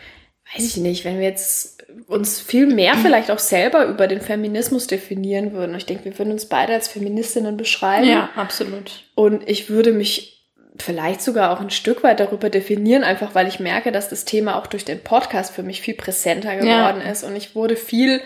weiß 0.55 0.63
ich 0.65 0.77
nicht, 0.77 1.05
wenn 1.05 1.19
wir 1.19 1.27
jetzt 1.27 1.72
uns 2.07 2.39
viel 2.39 2.67
mehr 2.67 2.95
vielleicht 2.95 3.31
auch 3.31 3.39
selber 3.39 3.85
über 3.85 4.07
den 4.07 4.21
Feminismus 4.21 4.87
definieren 4.87 5.53
würden. 5.53 5.75
Ich 5.75 5.85
denke, 5.85 6.05
wir 6.05 6.17
würden 6.17 6.31
uns 6.31 6.45
beide 6.45 6.73
als 6.73 6.87
Feministinnen 6.87 7.57
beschreiben. 7.57 8.07
absolut. 8.35 9.03
Und 9.15 9.47
ich 9.47 9.69
würde 9.69 9.91
mich 9.91 10.33
vielleicht 10.77 11.21
sogar 11.21 11.51
auch 11.51 11.61
ein 11.61 11.69
Stück 11.69 12.03
weit 12.03 12.19
darüber 12.19 12.49
definieren, 12.49 13.03
einfach 13.03 13.35
weil 13.35 13.47
ich 13.47 13.59
merke, 13.59 13.91
dass 13.91 14.09
das 14.09 14.25
Thema 14.25 14.57
auch 14.57 14.67
durch 14.67 14.85
den 14.85 15.01
Podcast 15.01 15.53
für 15.53 15.63
mich 15.63 15.81
viel 15.81 15.93
präsenter 15.93 16.55
geworden 16.55 17.01
ist. 17.01 17.23
Und 17.23 17.35
ich 17.35 17.55
wurde 17.55 17.75
viel, 17.75 18.21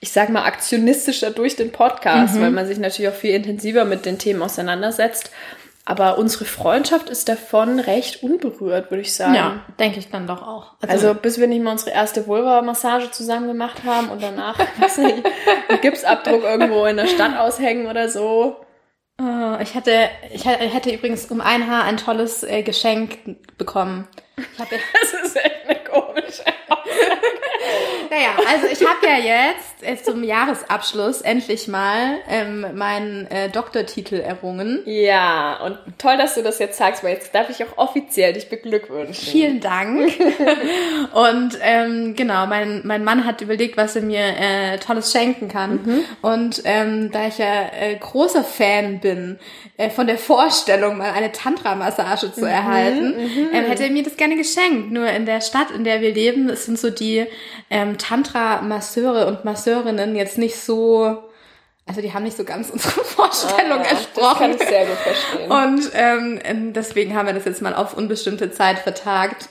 ich 0.00 0.12
sag 0.12 0.28
mal, 0.28 0.44
aktionistischer 0.44 1.30
durch 1.30 1.56
den 1.56 1.72
Podcast, 1.72 2.38
weil 2.40 2.50
man 2.50 2.66
sich 2.66 2.78
natürlich 2.78 3.10
auch 3.10 3.16
viel 3.16 3.34
intensiver 3.34 3.84
mit 3.84 4.04
den 4.04 4.18
Themen 4.18 4.42
auseinandersetzt. 4.42 5.30
Aber 5.88 6.18
unsere 6.18 6.44
Freundschaft 6.46 7.08
ist 7.10 7.28
davon 7.28 7.78
recht 7.78 8.22
unberührt, 8.24 8.90
würde 8.90 9.02
ich 9.02 9.14
sagen. 9.14 9.34
Ja, 9.36 9.60
denke 9.78 10.00
ich 10.00 10.10
dann 10.10 10.26
doch 10.26 10.42
auch. 10.46 10.72
Also 10.86 11.14
bis 11.14 11.38
wir 11.38 11.46
nicht 11.46 11.62
mal 11.62 11.70
unsere 11.70 11.92
erste 11.92 12.26
Vulva-Massage 12.26 13.12
zusammen 13.12 13.46
gemacht 13.46 13.84
haben 13.86 14.08
und 14.10 14.20
danach 14.20 14.58
weiß 14.80 14.98
nicht, 14.98 15.22
einen 15.68 15.80
Gipsabdruck 15.80 16.42
irgendwo 16.42 16.84
in 16.86 16.96
der 16.96 17.06
Stadt 17.06 17.38
aushängen 17.38 17.86
oder 17.86 18.08
so. 18.08 18.56
Äh, 19.20 19.62
ich 19.62 19.76
hatte, 19.76 20.08
ich 20.34 20.44
hätte- 20.44 20.64
hätte 20.64 20.90
übrigens 20.90 21.26
um 21.26 21.40
ein 21.40 21.70
Haar 21.70 21.84
ein 21.84 21.96
tolles 21.98 22.42
äh, 22.42 22.62
Geschenk 22.64 23.18
bekommen. 23.56 24.08
Ich 24.36 24.58
hatte, 24.58 24.74
Das 25.00 25.14
ist 25.24 25.36
echt 25.36 25.68
eine 25.68 25.78
komische 25.84 26.42
naja, 28.10 28.30
also 28.48 28.66
ich 28.66 28.86
habe 28.86 29.06
ja 29.06 29.18
jetzt 29.18 29.82
äh, 29.82 29.96
zum 29.96 30.22
Jahresabschluss 30.22 31.20
endlich 31.20 31.68
mal 31.68 32.18
ähm, 32.28 32.66
meinen 32.74 33.26
äh, 33.30 33.48
Doktortitel 33.50 34.16
errungen. 34.16 34.82
Ja, 34.86 35.58
und 35.64 35.78
toll, 35.98 36.16
dass 36.16 36.34
du 36.34 36.42
das 36.42 36.58
jetzt 36.58 36.78
sagst, 36.78 37.04
weil 37.04 37.14
jetzt 37.14 37.34
darf 37.34 37.50
ich 37.50 37.62
auch 37.64 37.76
offiziell 37.78 38.32
dich 38.32 38.48
beglückwünschen. 38.48 39.14
Vielen 39.14 39.60
Dank. 39.60 40.12
Und 41.12 41.58
ähm, 41.60 42.14
genau, 42.14 42.46
mein, 42.46 42.82
mein 42.84 43.04
Mann 43.04 43.24
hat 43.24 43.40
überlegt, 43.40 43.76
was 43.76 43.96
er 43.96 44.02
mir 44.02 44.20
äh, 44.20 44.78
Tolles 44.78 45.12
schenken 45.12 45.48
kann. 45.48 46.04
Und 46.22 46.62
ähm, 46.64 47.10
da 47.12 47.28
ich 47.28 47.38
ja 47.38 47.70
äh, 47.78 47.96
großer 47.96 48.44
Fan 48.44 49.00
bin 49.00 49.38
äh, 49.76 49.90
von 49.90 50.06
der 50.06 50.18
Vorstellung, 50.18 50.98
mal 50.98 51.12
eine 51.12 51.32
Tantra-Massage 51.32 52.32
zu 52.32 52.44
erhalten, 52.44 53.14
ähm, 53.52 53.64
hätte 53.64 53.84
er 53.84 53.90
mir 53.90 54.02
das 54.02 54.16
gerne 54.16 54.36
geschenkt. 54.36 54.90
Nur 54.90 55.08
in 55.08 55.26
der 55.26 55.40
Stadt, 55.40 55.70
in 55.70 55.84
der 55.84 56.00
wir 56.00 56.12
leben, 56.12 56.48
es 56.48 56.66
sind 56.76 56.80
so 56.80 56.90
die 56.90 57.26
ähm, 57.70 57.98
Tantra-Masseure 57.98 59.26
und 59.26 59.44
Masseurinnen 59.44 60.16
jetzt 60.16 60.38
nicht 60.38 60.58
so, 60.58 61.22
also 61.86 62.00
die 62.00 62.12
haben 62.12 62.24
nicht 62.24 62.36
so 62.36 62.44
ganz 62.44 62.70
unsere 62.70 62.92
Vorstellung 63.04 63.80
Ah, 63.80 63.84
ja, 63.84 63.90
entsprochen. 63.90 64.22
Das 64.22 64.38
kann 64.38 64.50
ich 64.52 64.62
sehr 64.62 64.86
gut 64.86 64.96
verstehen. 64.96 65.50
Und 65.50 65.90
ähm, 65.94 66.40
ähm, 66.44 66.72
deswegen 66.72 67.16
haben 67.16 67.26
wir 67.26 67.34
das 67.34 67.44
jetzt 67.44 67.62
mal 67.62 67.74
auf 67.74 67.94
unbestimmte 67.94 68.50
Zeit 68.50 68.78
vertagt. 68.78 69.48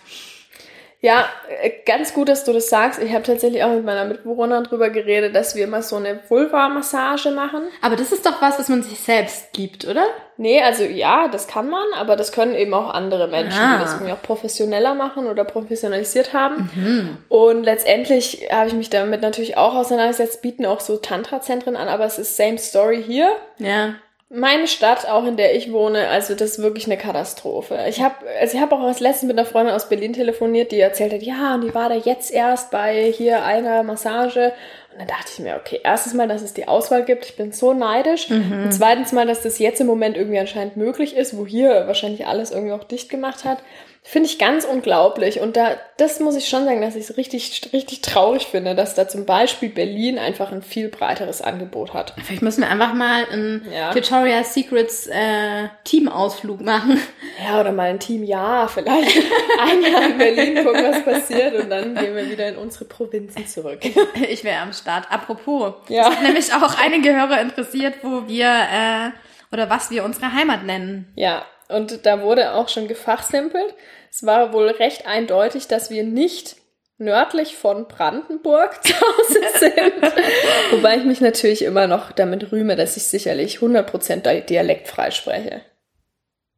Ja, 1.05 1.25
äh, 1.61 1.69
ganz 1.85 2.15
gut, 2.15 2.29
dass 2.29 2.45
du 2.45 2.51
das 2.51 2.67
sagst. 2.67 2.99
Ich 2.99 3.13
habe 3.13 3.21
tatsächlich 3.21 3.63
auch 3.63 3.69
mit 3.69 3.85
meiner 3.85 4.05
Mitbewohnerin 4.05 4.63
drüber 4.63 4.89
geredet, 4.89 5.35
dass 5.35 5.55
wir 5.55 5.63
immer 5.65 5.83
so 5.83 5.97
eine 5.97 6.19
Vulva-Massage 6.27 7.29
machen. 7.29 7.61
Aber 7.83 7.95
das 7.95 8.11
ist 8.11 8.25
doch 8.25 8.41
was, 8.41 8.57
was 8.57 8.69
man 8.69 8.81
sich 8.81 8.99
selbst 8.99 9.53
gibt, 9.53 9.85
oder? 9.85 10.03
Nee, 10.37 10.63
also 10.63 10.83
ja, 10.83 11.27
das 11.27 11.47
kann 11.47 11.69
man, 11.69 11.83
aber 11.95 12.15
das 12.15 12.31
können 12.31 12.55
eben 12.55 12.73
auch 12.73 12.91
andere 12.91 13.27
Menschen, 13.27 13.61
Ah. 13.61 13.75
die 13.75 13.83
das 13.83 13.93
irgendwie 13.93 14.13
auch 14.13 14.21
professioneller 14.23 14.95
machen 14.95 15.27
oder 15.27 15.43
professionalisiert 15.43 16.33
haben. 16.33 17.19
Und 17.29 17.63
letztendlich 17.63 18.47
habe 18.51 18.67
ich 18.67 18.73
mich 18.73 18.89
damit 18.89 19.21
natürlich 19.21 19.57
auch 19.57 19.75
auseinandergesetzt, 19.75 20.41
bieten 20.41 20.65
auch 20.65 20.79
so 20.79 20.97
Tantra-Zentren 20.97 21.75
an, 21.75 21.87
aber 21.87 22.05
es 22.05 22.17
ist 22.17 22.35
same 22.35 22.57
story 22.57 23.03
hier. 23.05 23.29
Ja. 23.59 23.93
Meine 24.29 24.67
Stadt, 24.67 25.07
auch 25.07 25.25
in 25.25 25.37
der 25.37 25.55
ich 25.55 25.71
wohne, 25.71 26.07
also 26.07 26.33
das 26.33 26.51
ist 26.51 26.61
wirklich 26.61 26.87
eine 26.87 26.97
Katastrophe. 26.97 27.77
Ich 27.87 28.01
habe 28.01 28.15
also 28.41 28.57
ich 28.57 28.61
habe 28.61 28.75
auch 28.75 28.81
als 28.81 28.99
letztens 28.99 29.27
mit 29.27 29.37
einer 29.37 29.47
Freundin 29.47 29.75
aus 29.75 29.87
Berlin 29.87 30.13
telefoniert, 30.13 30.71
die 30.71 30.79
erzählt 30.79 31.13
hat, 31.13 31.21
ja, 31.21 31.53
und 31.53 31.61
die 31.61 31.75
war 31.75 31.89
da 31.89 31.95
jetzt 31.95 32.31
erst 32.31 32.71
bei 32.71 33.11
hier 33.11 33.43
einer 33.45 33.83
Massage. 33.83 34.51
Und 34.91 34.99
dann 34.99 35.07
dachte 35.07 35.29
ich 35.31 35.39
mir, 35.39 35.57
okay, 35.57 35.79
erstens 35.83 36.13
mal, 36.13 36.27
dass 36.27 36.41
es 36.41 36.53
die 36.53 36.67
Auswahl 36.67 37.03
gibt, 37.03 37.25
ich 37.25 37.35
bin 37.35 37.51
so 37.51 37.73
neidisch. 37.73 38.31
Und 38.31 38.71
zweitens 38.71 39.11
mal, 39.11 39.27
dass 39.27 39.41
das 39.41 39.59
jetzt 39.59 39.81
im 39.81 39.87
Moment 39.87 40.17
irgendwie 40.17 40.39
anscheinend 40.39 40.75
möglich 40.75 41.15
ist, 41.15 41.37
wo 41.37 41.45
hier 41.45 41.85
wahrscheinlich 41.85 42.25
alles 42.25 42.51
irgendwie 42.51 42.73
auch 42.73 42.83
dicht 42.83 43.09
gemacht 43.09 43.43
hat. 43.43 43.59
Finde 44.07 44.29
ich 44.29 44.37
ganz 44.37 44.65
unglaublich. 44.65 45.39
Und 45.41 45.57
da, 45.57 45.77
das 45.97 46.19
muss 46.19 46.35
ich 46.35 46.47
schon 46.47 46.63
sagen, 46.63 46.79
dass 46.79 46.95
ich 46.95 47.09
es 47.09 47.17
richtig, 47.17 47.71
richtig 47.73 48.01
traurig 48.01 48.45
finde, 48.45 48.75
dass 48.75 48.93
da 48.93 49.07
zum 49.07 49.25
Beispiel 49.25 49.69
Berlin 49.69 50.19
einfach 50.19 50.51
ein 50.51 50.61
viel 50.61 50.89
breiteres 50.89 51.41
Angebot 51.41 51.95
hat. 51.95 52.13
Vielleicht 52.23 52.43
müssen 52.43 52.61
wir 52.61 52.69
einfach 52.69 52.93
mal 52.93 53.25
einen 53.31 53.65
Ja. 53.73 53.91
Tutorial 53.91 54.43
Secrets 54.43 55.07
äh, 55.07 55.69
Teamausflug 55.85 56.61
machen. 56.61 57.01
Ja, 57.43 57.59
oder 57.59 57.71
mal 57.71 57.89
ein 57.89 57.99
Team 57.99 58.23
Ja, 58.23 58.67
vielleicht 58.67 59.17
ein 59.59 59.81
Jahr 59.81 60.05
in 60.05 60.17
Berlin 60.19 60.63
gucken, 60.63 60.83
was 60.83 61.03
passiert 61.03 61.55
und 61.55 61.71
dann 61.71 61.95
gehen 61.95 62.15
wir 62.15 62.29
wieder 62.29 62.47
in 62.47 62.57
unsere 62.57 62.85
Provinzen 62.85 63.47
zurück. 63.47 63.79
Ich 64.29 64.43
wäre 64.43 64.61
am 64.61 64.71
Start. 64.73 65.11
Apropos, 65.11 65.73
Ja. 65.89 66.03
es 66.09 66.15
hat 66.15 66.21
nämlich 66.23 66.53
auch 66.53 66.77
einige 66.79 67.11
Hörer 67.15 67.41
interessiert, 67.41 67.95
wo 68.03 68.27
wir 68.27 68.45
äh, 68.45 69.09
oder 69.51 69.69
was 69.69 69.89
wir 69.89 70.03
unsere 70.03 70.31
Heimat 70.31 70.63
nennen. 70.63 71.11
Ja, 71.15 71.43
und 71.69 72.05
da 72.05 72.21
wurde 72.21 72.53
auch 72.53 72.69
schon 72.69 72.87
gefachsimpelt. 72.87 73.73
Es 74.11 74.25
war 74.25 74.53
wohl 74.53 74.69
recht 74.69 75.05
eindeutig, 75.07 75.67
dass 75.67 75.89
wir 75.89 76.03
nicht 76.03 76.55
nördlich 76.97 77.55
von 77.57 77.87
Brandenburg 77.87 78.83
zu 78.85 78.93
Hause 78.93 79.59
sind. 79.59 79.93
Wobei 80.71 80.97
ich 80.97 81.03
mich 81.03 81.21
natürlich 81.21 81.63
immer 81.63 81.87
noch 81.87 82.11
damit 82.11 82.51
rühme, 82.51 82.75
dass 82.75 82.95
ich 82.97 83.03
sicherlich 83.03 83.57
100% 83.57 84.21
di- 84.21 84.45
dialektfrei 84.45 85.11
spreche. 85.11 85.61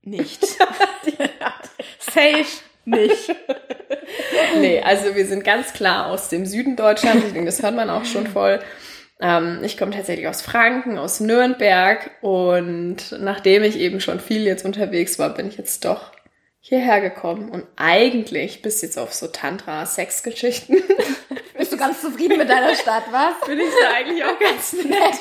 Nicht. 0.03 0.45
Safe 1.99 2.45
nicht. 2.85 3.35
Nee, 4.59 4.81
also 4.81 5.15
wir 5.15 5.25
sind 5.25 5.43
ganz 5.43 5.73
klar 5.73 6.07
aus 6.07 6.29
dem 6.29 6.45
Süden 6.45 6.75
Deutschlands. 6.77 7.25
Ich 7.27 7.33
denke, 7.33 7.47
das 7.47 7.61
hört 7.61 7.75
man 7.75 7.89
auch 7.89 8.05
schon 8.05 8.27
voll. 8.27 8.59
Ähm, 9.19 9.59
ich 9.63 9.77
komme 9.77 9.91
tatsächlich 9.91 10.27
aus 10.27 10.41
Franken, 10.41 10.97
aus 10.97 11.19
Nürnberg 11.19 12.11
und 12.21 13.15
nachdem 13.19 13.63
ich 13.63 13.77
eben 13.77 13.99
schon 13.99 14.19
viel 14.19 14.43
jetzt 14.43 14.65
unterwegs 14.65 15.17
war, 15.19 15.33
bin 15.33 15.47
ich 15.47 15.57
jetzt 15.57 15.85
doch 15.85 16.11
hierher 16.59 17.01
gekommen 17.01 17.49
und 17.49 17.63
eigentlich 17.77 18.61
bis 18.61 18.81
jetzt 18.81 18.99
auf 18.99 19.13
so 19.13 19.27
Tantra-Sex-Geschichten 19.27 20.75
Bist 21.57 21.71
du 21.71 21.77
ganz 21.77 22.01
zufrieden 22.01 22.37
mit 22.37 22.49
deiner 22.49 22.75
Stadt, 22.75 23.03
was? 23.11 23.33
bin 23.47 23.59
ich 23.59 23.65
da 23.81 23.95
eigentlich 23.95 24.23
auch 24.23 24.37
ganz 24.39 24.73
nett. 24.83 25.19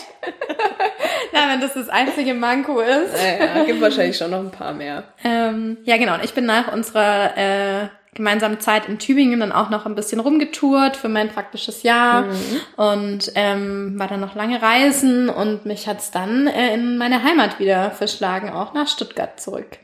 Na, 1.32 1.48
wenn 1.50 1.60
das 1.60 1.74
das 1.74 1.88
einzige 1.88 2.34
Manko 2.34 2.80
ist. 2.80 3.12
Naja, 3.14 3.64
gibt 3.64 3.80
wahrscheinlich 3.80 4.18
schon 4.18 4.30
noch 4.30 4.40
ein 4.40 4.50
paar 4.50 4.74
mehr. 4.74 5.04
Ähm, 5.24 5.78
ja, 5.84 5.96
genau. 5.96 6.14
Und 6.14 6.24
ich 6.24 6.34
bin 6.34 6.44
nach 6.44 6.72
unserer 6.72 7.36
äh, 7.36 7.88
gemeinsame 8.16 8.58
Zeit 8.58 8.88
in 8.88 8.98
Tübingen 8.98 9.40
dann 9.40 9.52
auch 9.52 9.70
noch 9.70 9.86
ein 9.86 9.94
bisschen 9.94 10.18
rumgetourt 10.18 10.96
für 10.96 11.08
mein 11.08 11.28
praktisches 11.28 11.84
Jahr 11.84 12.22
mhm. 12.22 12.60
und 12.76 13.32
ähm, 13.36 13.98
war 13.98 14.08
dann 14.08 14.20
noch 14.20 14.34
lange 14.34 14.60
reisen 14.60 15.28
und 15.28 15.66
mich 15.66 15.86
hat's 15.86 16.10
dann 16.10 16.48
äh, 16.48 16.74
in 16.74 16.98
meine 16.98 17.22
Heimat 17.22 17.60
wieder 17.60 17.92
verschlagen, 17.92 18.50
auch 18.50 18.74
nach 18.74 18.88
Stuttgart 18.88 19.38
zurück. 19.38 19.78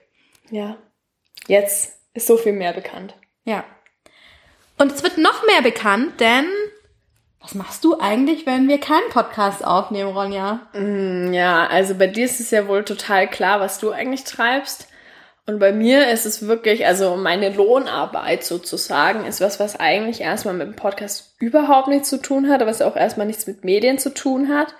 Ja. 0.50 0.76
Jetzt 1.46 1.98
ist 2.14 2.26
so 2.26 2.36
viel 2.36 2.52
mehr 2.52 2.72
bekannt. 2.72 3.14
Ja. 3.44 3.64
Und 4.78 4.92
es 4.92 5.02
wird 5.02 5.18
noch 5.18 5.46
mehr 5.46 5.62
bekannt, 5.62 6.20
denn 6.20 6.46
was 7.40 7.54
machst 7.54 7.84
du 7.84 7.98
eigentlich, 7.98 8.46
wenn 8.46 8.68
wir 8.68 8.78
keinen 8.78 9.08
Podcast 9.10 9.64
aufnehmen, 9.64 10.12
Ronja? 10.12 10.60
Mm, 10.74 11.32
ja, 11.32 11.66
also 11.66 11.96
bei 11.96 12.06
dir 12.06 12.24
ist 12.24 12.40
es 12.40 12.52
ja 12.52 12.68
wohl 12.68 12.84
total 12.84 13.28
klar, 13.28 13.60
was 13.60 13.78
du 13.78 13.90
eigentlich 13.90 14.24
treibst. 14.24 14.88
Und 15.46 15.59
bei 15.59 15.72
mir 15.72 16.09
ist 16.09 16.24
es 16.24 16.46
wirklich, 16.46 16.87
also 16.87 17.16
meine 17.16 17.50
Lohnarbeit 17.50 18.44
sozusagen, 18.44 19.24
ist 19.24 19.40
was, 19.40 19.59
was 19.59 19.78
eigentlich 19.78 20.20
erstmal 20.20 20.55
mit 20.55 20.68
dem 20.68 20.76
Podcast 20.76 21.35
überhaupt 21.40 21.88
nichts 21.88 22.09
zu 22.09 22.22
tun 22.22 22.48
hat, 22.48 22.64
was 22.64 22.81
auch 22.81 22.96
erstmal 22.96 23.26
nichts 23.26 23.46
mit 23.48 23.64
Medien 23.64 23.98
zu 23.98 24.14
tun 24.14 24.48
hat. 24.48 24.74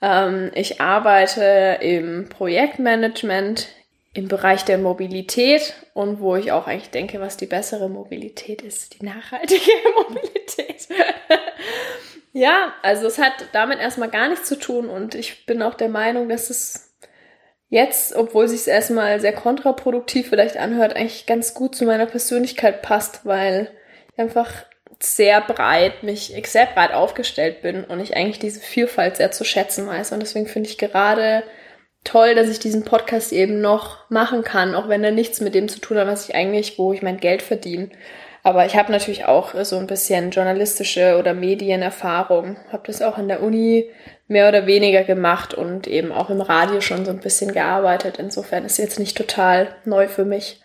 Ähm, 0.00 0.50
ich 0.54 0.80
arbeite 0.80 1.78
im 1.82 2.28
Projektmanagement 2.30 3.68
im 4.14 4.28
Bereich 4.28 4.64
der 4.64 4.78
Mobilität 4.78 5.74
und 5.92 6.20
wo 6.20 6.36
ich 6.36 6.52
auch 6.52 6.66
eigentlich 6.66 6.90
denke, 6.90 7.20
was 7.20 7.36
die 7.36 7.46
bessere 7.46 7.90
Mobilität 7.90 8.62
ist, 8.62 8.98
die 8.98 9.04
nachhaltige 9.04 9.70
Mobilität. 9.96 10.88
ja, 12.32 12.72
also 12.82 13.06
es 13.06 13.18
hat 13.18 13.32
damit 13.52 13.78
erstmal 13.78 14.08
gar 14.08 14.28
nichts 14.28 14.48
zu 14.48 14.58
tun 14.58 14.88
und 14.88 15.14
ich 15.14 15.44
bin 15.44 15.60
auch 15.60 15.74
der 15.74 15.90
Meinung, 15.90 16.30
dass 16.30 16.48
es 16.48 16.87
jetzt, 17.68 18.14
obwohl 18.14 18.48
sich 18.48 18.60
es 18.60 18.66
erstmal 18.66 19.20
sehr 19.20 19.32
kontraproduktiv 19.32 20.28
vielleicht 20.28 20.56
anhört, 20.56 20.96
eigentlich 20.96 21.26
ganz 21.26 21.54
gut 21.54 21.74
zu 21.74 21.84
meiner 21.84 22.06
Persönlichkeit 22.06 22.82
passt, 22.82 23.24
weil 23.24 23.70
ich 24.12 24.18
einfach 24.18 24.50
sehr 25.00 25.40
breit, 25.40 26.02
mich 26.02 26.34
sehr 26.46 26.66
breit 26.66 26.92
aufgestellt 26.92 27.62
bin 27.62 27.84
und 27.84 28.00
ich 28.00 28.16
eigentlich 28.16 28.38
diese 28.38 28.60
Vielfalt 28.60 29.16
sehr 29.16 29.30
zu 29.30 29.44
schätzen 29.44 29.86
weiß. 29.86 30.12
Und 30.12 30.20
deswegen 30.20 30.46
finde 30.46 30.68
ich 30.68 30.78
gerade 30.78 31.44
toll, 32.04 32.34
dass 32.34 32.48
ich 32.48 32.58
diesen 32.58 32.84
Podcast 32.84 33.32
eben 33.32 33.60
noch 33.60 34.10
machen 34.10 34.42
kann, 34.42 34.74
auch 34.74 34.88
wenn 34.88 35.04
er 35.04 35.12
nichts 35.12 35.40
mit 35.40 35.54
dem 35.54 35.68
zu 35.68 35.78
tun 35.78 35.98
hat, 35.98 36.06
was 36.06 36.28
ich 36.28 36.34
eigentlich, 36.34 36.78
wo 36.78 36.92
ich 36.92 37.02
mein 37.02 37.18
Geld 37.18 37.42
verdiene. 37.42 37.90
Aber 38.42 38.66
ich 38.66 38.76
habe 38.76 38.90
natürlich 38.90 39.26
auch 39.26 39.54
so 39.64 39.76
ein 39.76 39.86
bisschen 39.86 40.30
journalistische 40.30 41.18
oder 41.18 41.34
Medienerfahrung, 41.34 42.56
habe 42.72 42.86
das 42.86 43.02
auch 43.02 43.18
an 43.18 43.28
der 43.28 43.42
Uni 43.42 43.90
mehr 44.28 44.48
oder 44.48 44.66
weniger 44.66 45.02
gemacht 45.04 45.54
und 45.54 45.86
eben 45.86 46.12
auch 46.12 46.30
im 46.30 46.40
Radio 46.40 46.80
schon 46.80 47.04
so 47.04 47.10
ein 47.10 47.20
bisschen 47.20 47.52
gearbeitet. 47.52 48.18
Insofern 48.18 48.64
ist 48.64 48.78
jetzt 48.78 48.98
nicht 48.98 49.16
total 49.16 49.74
neu 49.84 50.06
für 50.06 50.24
mich. 50.24 50.60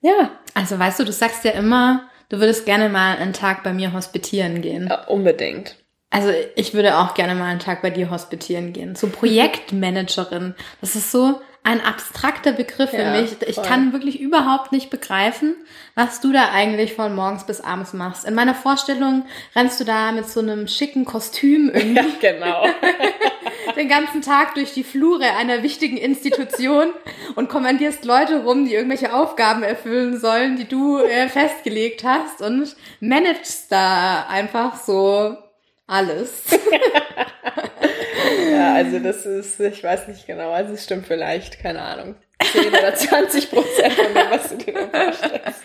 Ja. 0.00 0.30
Also 0.54 0.78
weißt 0.78 1.00
du, 1.00 1.04
du 1.04 1.12
sagst 1.12 1.44
ja 1.44 1.50
immer, 1.50 2.08
du 2.28 2.38
würdest 2.38 2.64
gerne 2.64 2.88
mal 2.88 3.16
einen 3.16 3.32
Tag 3.32 3.64
bei 3.64 3.72
mir 3.72 3.92
hospitieren 3.92 4.62
gehen. 4.62 4.86
Ja, 4.88 5.04
unbedingt. 5.04 5.76
Also 6.10 6.30
ich 6.54 6.72
würde 6.72 6.96
auch 6.98 7.14
gerne 7.14 7.34
mal 7.34 7.46
einen 7.46 7.60
Tag 7.60 7.82
bei 7.82 7.90
dir 7.90 8.10
hospitieren 8.10 8.72
gehen. 8.72 8.94
So 8.94 9.08
Projektmanagerin. 9.08 10.54
Das 10.80 10.94
ist 10.94 11.10
so 11.10 11.40
ein 11.66 11.84
abstrakter 11.84 12.52
Begriff 12.52 12.90
für 12.90 13.02
ja, 13.02 13.20
mich. 13.20 13.36
Ich 13.44 13.56
voll. 13.56 13.64
kann 13.64 13.92
wirklich 13.92 14.20
überhaupt 14.20 14.70
nicht 14.70 14.88
begreifen, 14.88 15.56
was 15.96 16.20
du 16.20 16.32
da 16.32 16.50
eigentlich 16.52 16.94
von 16.94 17.12
morgens 17.12 17.44
bis 17.44 17.60
abends 17.60 17.92
machst. 17.92 18.24
In 18.24 18.34
meiner 18.34 18.54
Vorstellung 18.54 19.26
rennst 19.56 19.80
du 19.80 19.84
da 19.84 20.12
mit 20.12 20.28
so 20.28 20.38
einem 20.38 20.68
schicken 20.68 21.04
Kostüm 21.04 21.68
irgendwie. 21.74 21.96
Ja, 21.96 22.04
genau. 22.20 22.66
den 23.76 23.88
ganzen 23.88 24.22
Tag 24.22 24.54
durch 24.54 24.74
die 24.74 24.84
Flure 24.84 25.24
einer 25.36 25.64
wichtigen 25.64 25.96
Institution 25.96 26.90
und 27.34 27.48
kommandierst 27.48 28.04
Leute 28.04 28.44
rum, 28.44 28.64
die 28.64 28.74
irgendwelche 28.74 29.12
Aufgaben 29.12 29.64
erfüllen 29.64 30.20
sollen, 30.20 30.54
die 30.54 30.68
du 30.68 30.98
äh, 30.98 31.28
festgelegt 31.28 32.04
hast 32.04 32.42
und 32.42 32.76
managst 33.00 33.72
da 33.72 34.26
einfach 34.28 34.80
so 34.80 35.36
alles. 35.88 36.44
ja, 38.56 38.74
also 38.74 38.98
das 38.98 39.26
ist, 39.26 39.60
ich 39.60 39.82
weiß 39.82 40.08
nicht 40.08 40.26
genau, 40.26 40.50
also 40.50 40.72
es 40.74 40.84
stimmt 40.84 41.06
vielleicht, 41.06 41.60
keine 41.60 41.82
Ahnung. 41.82 42.16
10 42.42 42.68
oder 42.68 42.94
20 42.94 43.50
Prozent 43.50 43.92
von 43.94 44.14
dem, 44.14 44.30
was 44.30 44.48
du 44.50 44.56
dir 44.56 44.74
vorstellst. 44.74 45.60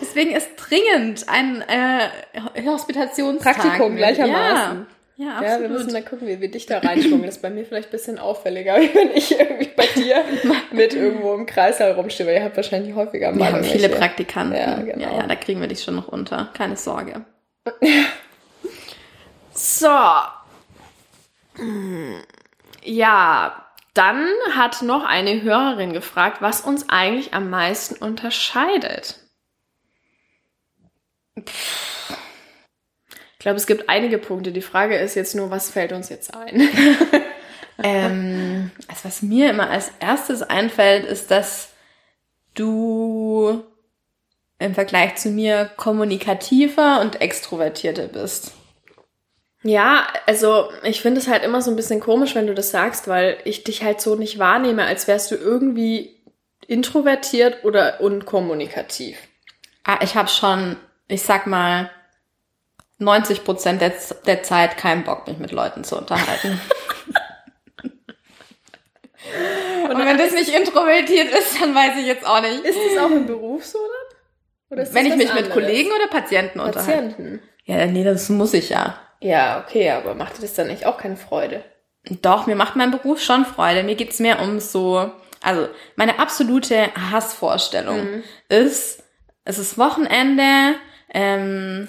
Deswegen 0.00 0.32
ist 0.32 0.48
dringend 0.56 1.28
ein 1.28 1.62
äh, 1.62 2.64
Hospitationspraktikum 2.66 3.96
gleichermaßen. 3.96 4.78
Ja. 4.78 4.86
Ja, 5.20 5.38
absolut. 5.38 5.50
ja, 5.50 5.60
wir 5.62 5.68
müssen 5.70 5.92
dann 5.92 6.04
gucken, 6.04 6.28
wie 6.28 6.40
wir 6.40 6.48
dich 6.48 6.66
da 6.66 6.78
reinschwungen. 6.78 7.24
Das 7.24 7.36
ist 7.36 7.42
bei 7.42 7.50
mir 7.50 7.64
vielleicht 7.64 7.88
ein 7.88 7.90
bisschen 7.90 8.20
auffälliger, 8.20 8.76
wenn 8.94 9.10
ich 9.10 9.36
irgendwie 9.36 9.68
bei 9.76 9.86
dir 9.96 10.24
mit 10.70 10.94
irgendwo 10.94 11.34
im 11.34 11.44
Kreißsaal 11.44 11.92
rumstehe, 11.92 12.24
weil 12.24 12.36
ihr 12.36 12.44
habt 12.44 12.56
wahrscheinlich 12.56 12.94
häufiger 12.94 13.32
mal. 13.32 13.38
Wir 13.38 13.52
haben 13.52 13.64
viele 13.64 13.88
Praktikanten. 13.88 14.56
Ja, 14.56 14.76
genau. 14.76 15.02
ja, 15.02 15.18
ja, 15.18 15.26
da 15.26 15.34
kriegen 15.34 15.60
wir 15.60 15.66
dich 15.66 15.82
schon 15.82 15.96
noch 15.96 16.06
unter. 16.06 16.50
Keine 16.54 16.76
Sorge. 16.76 17.24
So. 19.60 19.88
Ja, 22.84 23.66
dann 23.94 24.28
hat 24.54 24.82
noch 24.82 25.04
eine 25.04 25.42
Hörerin 25.42 25.92
gefragt, 25.92 26.40
was 26.40 26.60
uns 26.60 26.88
eigentlich 26.88 27.34
am 27.34 27.50
meisten 27.50 27.96
unterscheidet. 27.96 29.18
Ich 31.34 31.44
glaube, 33.38 33.56
es 33.56 33.66
gibt 33.66 33.88
einige 33.88 34.18
Punkte. 34.18 34.52
Die 34.52 34.62
Frage 34.62 34.96
ist 34.96 35.14
jetzt 35.14 35.34
nur, 35.34 35.50
was 35.50 35.70
fällt 35.70 35.92
uns 35.92 36.08
jetzt 36.08 36.34
ein? 36.34 36.60
ähm, 37.82 38.70
also 38.88 39.04
was 39.04 39.22
mir 39.22 39.50
immer 39.50 39.70
als 39.70 39.90
erstes 40.00 40.42
einfällt, 40.42 41.04
ist, 41.04 41.30
dass 41.30 41.70
du 42.54 43.64
im 44.58 44.74
Vergleich 44.74 45.16
zu 45.16 45.30
mir 45.30 45.70
kommunikativer 45.76 47.00
und 47.00 47.20
extrovertierter 47.20 48.08
bist. 48.08 48.52
Ja, 49.62 50.06
also 50.26 50.70
ich 50.84 51.00
finde 51.00 51.20
es 51.20 51.26
halt 51.26 51.42
immer 51.42 51.62
so 51.62 51.70
ein 51.70 51.76
bisschen 51.76 52.00
komisch, 52.00 52.34
wenn 52.34 52.46
du 52.46 52.54
das 52.54 52.70
sagst, 52.70 53.08
weil 53.08 53.38
ich 53.44 53.64
dich 53.64 53.82
halt 53.82 54.00
so 54.00 54.14
nicht 54.14 54.38
wahrnehme, 54.38 54.84
als 54.84 55.08
wärst 55.08 55.30
du 55.30 55.34
irgendwie 55.34 56.16
introvertiert 56.68 57.64
oder 57.64 58.00
unkommunikativ. 58.00 59.16
Ah, 59.84 59.98
ich 60.02 60.14
habe 60.14 60.28
schon, 60.28 60.76
ich 61.08 61.22
sag 61.22 61.46
mal, 61.46 61.90
90 62.98 63.44
Prozent 63.44 63.80
der, 63.80 63.92
der 64.26 64.42
Zeit 64.42 64.76
keinen 64.76 65.04
Bock, 65.04 65.26
mich 65.26 65.38
mit 65.38 65.50
Leuten 65.50 65.82
zu 65.82 65.96
unterhalten. 65.96 66.60
Und, 69.84 69.90
Und 69.90 70.04
wenn 70.04 70.18
das 70.18 70.32
nicht 70.32 70.50
introvertiert 70.50 71.32
ist, 71.32 71.60
dann 71.60 71.74
weiß 71.74 71.96
ich 71.98 72.06
jetzt 72.06 72.26
auch 72.26 72.40
nicht. 72.40 72.64
Ist 72.64 72.78
das 72.90 73.04
auch 73.04 73.10
im 73.10 73.26
Beruf 73.26 73.64
so 73.64 73.78
dann? 73.78 74.78
Oder 74.78 74.94
wenn 74.94 75.06
ich 75.06 75.16
mich 75.16 75.30
anderes? 75.30 75.48
mit 75.48 75.54
Kollegen 75.54 75.90
oder 75.90 76.06
Patienten, 76.08 76.58
Patienten 76.58 76.60
unterhalte? 76.60 77.08
Patienten. 77.08 77.40
Ja, 77.64 77.86
nee, 77.86 78.04
das 78.04 78.28
muss 78.28 78.54
ich 78.54 78.68
ja. 78.70 78.98
Ja, 79.20 79.60
okay, 79.60 79.90
aber 79.90 80.14
macht 80.14 80.38
dir 80.38 80.42
das 80.42 80.54
dann 80.54 80.68
nicht 80.68 80.86
auch 80.86 80.98
keine 80.98 81.16
Freude? 81.16 81.64
Doch, 82.22 82.46
mir 82.46 82.56
macht 82.56 82.76
mein 82.76 82.90
Beruf 82.90 83.20
schon 83.20 83.44
Freude. 83.44 83.82
Mir 83.82 83.96
geht's 83.96 84.20
mehr 84.20 84.40
um 84.40 84.60
so, 84.60 85.10
also 85.42 85.68
meine 85.96 86.18
absolute 86.18 86.94
Hassvorstellung 86.94 88.04
mhm. 88.04 88.22
ist, 88.48 89.02
es 89.44 89.58
ist 89.58 89.78
Wochenende, 89.78 90.76
ähm, 91.12 91.88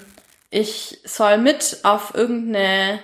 ich 0.50 1.00
soll 1.04 1.38
mit 1.38 1.80
auf 1.84 2.16
irgendeine 2.16 3.00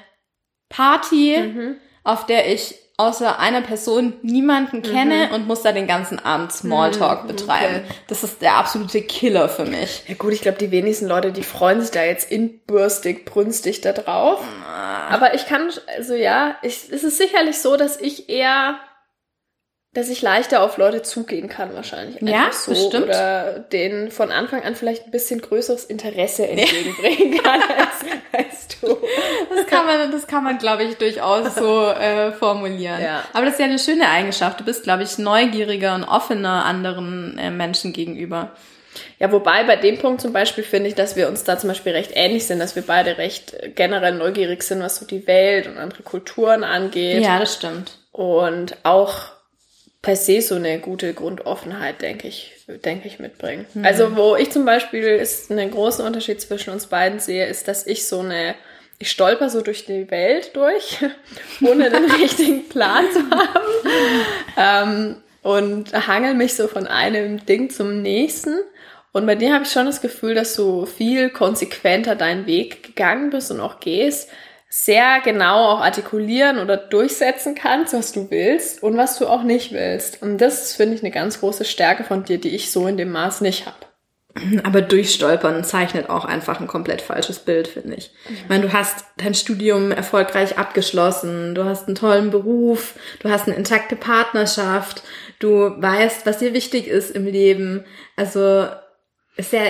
Party, 0.70 1.38
mhm. 1.38 1.76
auf 2.04 2.26
der 2.26 2.52
ich 2.52 2.76
außer 2.98 3.40
einer 3.40 3.62
Person 3.62 4.14
niemanden 4.22 4.82
kenne 4.82 5.28
mhm. 5.28 5.36
und 5.36 5.48
muss 5.48 5.64
da 5.64 5.74
den 5.74 5.88
ganzen 5.88 6.18
Abend 6.20 6.54
Smalltalk 6.54 7.24
mhm, 7.24 7.28
betreiben. 7.28 7.84
Okay. 7.86 7.96
Das 8.08 8.24
ist 8.24 8.42
der 8.42 8.56
absolute 8.56 9.02
Killer 9.02 9.50
für 9.50 9.66
mich. 9.66 10.04
Ja 10.08 10.16
gut, 10.16 10.32
ich 10.32 10.42
glaube, 10.42 10.58
die 10.58 10.72
wenigsten 10.72 11.08
Leute, 11.08 11.32
die 11.34 11.44
freuen 11.44 11.82
sich 11.82 11.92
da 11.92 12.04
jetzt 12.04 12.32
inbürstig, 12.32 13.26
brünstig 13.26 13.82
da 13.82 13.92
drauf. 13.92 14.42
Ah. 14.66 15.10
Aber 15.10 15.34
ich 15.34 15.46
kann, 15.46 15.70
also 15.98 16.14
ja, 16.14 16.56
ich, 16.62 16.90
es 16.90 17.04
ist 17.04 17.18
sicherlich 17.18 17.60
so, 17.60 17.76
dass 17.76 18.00
ich 18.00 18.30
eher 18.30 18.80
dass 19.96 20.10
ich 20.10 20.22
leichter 20.22 20.62
auf 20.62 20.76
Leute 20.78 21.04
zugehen 21.04 21.48
kann 21.48 21.74
wahrscheinlich. 21.74 22.22
Ja, 22.22 22.50
so. 22.52 22.72
bestimmt. 22.72 23.06
Oder 23.06 23.60
denen 23.60 24.12
von 24.12 24.30
Anfang 24.30 24.62
an 24.64 24.76
vielleicht 24.76 25.06
ein 25.06 25.12
bisschen 25.12 25.40
größeres 25.40 25.86
Interesse 25.86 26.46
entgegenbringen 26.46 27.42
kann 27.42 27.62
als, 27.78 28.45
als 28.66 28.80
du. 28.80 28.98
Das 29.56 29.68
kann 29.68 29.86
man, 29.86 30.12
das 30.12 30.28
kann 30.28 30.44
man, 30.44 30.58
glaube 30.58 30.84
ich, 30.84 30.98
durchaus 30.98 31.56
so 31.56 31.88
äh, 31.88 32.32
formulieren. 32.32 33.02
Ja. 33.02 33.24
Aber 33.34 33.46
das 33.46 33.56
ist 33.56 33.60
ja 33.60 33.66
eine 33.66 33.80
schöne 33.80 34.10
Eigenschaft. 34.10 34.60
Du 34.60 34.64
bist, 34.64 34.84
glaube 34.84 35.04
ich, 35.04 35.18
neugieriger 35.18 35.96
und 35.96 36.04
offener 36.04 36.66
anderen 36.66 37.38
äh, 37.38 37.52
Menschen 37.52 37.94
gegenüber. 37.94 38.52
Ja, 39.20 39.32
wobei 39.32 39.64
bei 39.64 39.76
dem 39.76 39.98
Punkt 39.98 40.22
zum 40.22 40.32
Beispiel 40.32 40.64
finde 40.64 40.90
ich, 40.90 40.96
dass 40.96 41.16
wir 41.16 41.28
uns 41.28 41.44
da 41.44 41.58
zum 41.58 41.70
Beispiel 41.70 41.92
recht 41.92 42.12
ähnlich 42.14 42.48
sind, 42.48 42.60
dass 42.60 42.76
wir 42.76 42.84
beide 42.84 43.18
recht 43.18 43.56
generell 43.76 44.16
neugierig 44.16 44.64
sind, 44.64 44.82
was 44.82 44.98
so 44.98 45.06
die 45.06 45.28
Welt 45.28 45.68
und 45.68 45.78
andere 45.78 46.04
Kulturen 46.04 46.64
angeht. 46.64 47.22
Ja, 47.22 47.40
das 47.40 47.56
stimmt. 47.56 47.98
Und 48.12 48.78
auch 48.84 49.35
per 50.06 50.16
se 50.16 50.40
so 50.40 50.54
eine 50.54 50.78
gute 50.78 51.16
Grundoffenheit, 51.16 52.04
denke 52.04 52.28
ich, 52.28 52.54
denke 52.86 53.08
ich, 53.08 53.18
mitbringen. 53.18 53.66
Mhm. 53.74 53.86
Also, 53.86 54.16
wo 54.16 54.36
ich 54.36 54.52
zum 54.52 54.64
Beispiel 54.64 55.02
ist 55.02 55.50
einen 55.50 55.72
großen 55.72 56.06
Unterschied 56.06 56.40
zwischen 56.40 56.70
uns 56.70 56.86
beiden 56.86 57.20
sehe, 57.20 57.48
ist, 57.48 57.68
dass 57.68 57.88
ich 57.88 58.08
so 58.08 58.20
eine, 58.20 58.54
ich 59.00 59.10
stolper 59.10 59.50
so 59.50 59.62
durch 59.62 59.86
die 59.86 60.12
Welt 60.12 60.56
durch, 60.56 61.00
ohne 61.62 61.90
den 61.90 62.06
richtigen 62.12 62.70
Plan 62.70 63.06
zu 63.12 63.20
haben. 63.32 63.66
Ähm, 64.58 65.18
und 65.42 65.92
hangel 66.08 66.34
mich 66.34 66.54
so 66.54 66.70
von 66.70 66.88
einem 66.88 67.46
Ding 67.46 67.70
zum 67.70 68.02
nächsten. 68.02 68.56
Und 69.12 69.26
bei 69.26 69.36
dir 69.36 69.54
habe 69.54 69.66
ich 69.66 69.72
schon 69.72 69.86
das 69.86 70.00
Gefühl, 70.00 70.34
dass 70.34 70.56
du 70.56 70.86
viel 70.86 71.30
konsequenter 71.30 72.16
deinen 72.16 72.46
Weg 72.46 72.84
gegangen 72.84 73.32
bist 73.32 73.52
und 73.52 73.60
auch 73.60 73.82
gehst, 73.82 74.30
sehr 74.70 75.22
genau 75.24 75.70
auch 75.70 75.82
artikulieren 75.82 76.60
oder 76.60 76.76
durchsetzen 76.78 77.56
kannst, 77.56 77.94
was 77.94 78.12
du 78.12 78.30
willst 78.30 78.84
und 78.84 78.98
was 78.98 79.18
du 79.18 79.28
auch 79.28 79.44
nicht 79.44 79.72
willst. 79.72 80.22
Und 80.22 80.40
das 80.40 80.74
finde 80.74 80.96
ich 80.96 81.04
eine 81.04 81.12
ganz 81.12 81.40
große 81.40 81.66
Stärke 81.66 82.04
von 82.04 82.24
dir, 82.24 82.40
die 82.40 82.56
ich 82.56 82.72
so 82.72 82.88
in 82.88 82.98
dem 82.98 83.12
Maß 83.12 83.42
nicht 83.42 83.66
habe. 83.66 83.78
Aber 84.64 84.82
durchstolpern 84.82 85.64
zeichnet 85.64 86.10
auch 86.10 86.26
einfach 86.26 86.60
ein 86.60 86.68
komplett 86.68 87.02
falsches 87.02 87.40
Bild, 87.40 87.70
finde 87.70 87.96
ich. 87.96 88.12
Mhm. 88.28 88.36
Ich 88.36 88.50
meine, 88.50 88.64
du 88.64 88.74
hast 88.74 89.06
dein 89.18 89.34
Studium 89.34 89.92
erfolgreich 89.92 90.58
abgeschlossen, 90.58 91.56
du 91.56 91.64
hast 91.64 91.88
einen 91.88 91.96
tollen 91.96 92.32
Beruf, 92.32 92.96
du 93.20 93.30
hast 93.30 93.48
eine 93.48 93.56
intakte 93.56 93.96
Partnerschaft, 93.96 95.04
du 95.40 95.82
weißt, 95.82 96.26
was 96.26 96.40
dir 96.40 96.54
wichtig 96.54 96.88
ist 96.88 97.12
im 97.12 97.26
Leben. 97.26 97.86
Also 98.18 98.68
ist 99.38 99.54
ja 99.54 99.62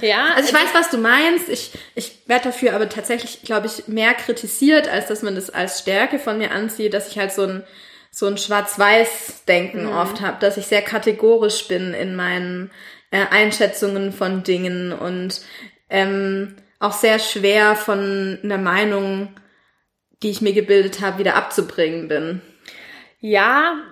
ja, 0.00 0.34
also 0.34 0.48
ich 0.48 0.54
weiß, 0.54 0.74
was 0.74 0.90
du 0.90 0.98
meinst. 0.98 1.48
Ich, 1.48 1.72
ich 1.94 2.22
werde 2.26 2.44
dafür 2.44 2.74
aber 2.74 2.88
tatsächlich, 2.88 3.42
glaube 3.42 3.66
ich, 3.66 3.88
mehr 3.88 4.14
kritisiert, 4.14 4.88
als 4.88 5.06
dass 5.06 5.22
man 5.22 5.34
das 5.34 5.50
als 5.50 5.80
Stärke 5.80 6.18
von 6.18 6.38
mir 6.38 6.52
ansieht, 6.52 6.94
dass 6.94 7.10
ich 7.10 7.18
halt 7.18 7.32
so 7.32 7.42
ein, 7.42 7.64
so 8.10 8.26
ein 8.26 8.38
Schwarz-Weiß-Denken 8.38 9.86
mhm. 9.86 9.92
oft 9.92 10.20
habe, 10.20 10.38
dass 10.40 10.56
ich 10.56 10.66
sehr 10.66 10.82
kategorisch 10.82 11.68
bin 11.68 11.94
in 11.94 12.16
meinen 12.16 12.70
äh, 13.10 13.24
Einschätzungen 13.30 14.12
von 14.12 14.42
Dingen 14.42 14.92
und 14.92 15.40
ähm, 15.90 16.56
auch 16.80 16.92
sehr 16.92 17.18
schwer 17.18 17.76
von 17.76 18.38
einer 18.42 18.58
Meinung, 18.58 19.34
die 20.22 20.30
ich 20.30 20.40
mir 20.40 20.52
gebildet 20.52 21.00
habe, 21.00 21.18
wieder 21.18 21.36
abzubringen 21.36 22.08
bin. 22.08 22.40
Ja, 23.20 23.82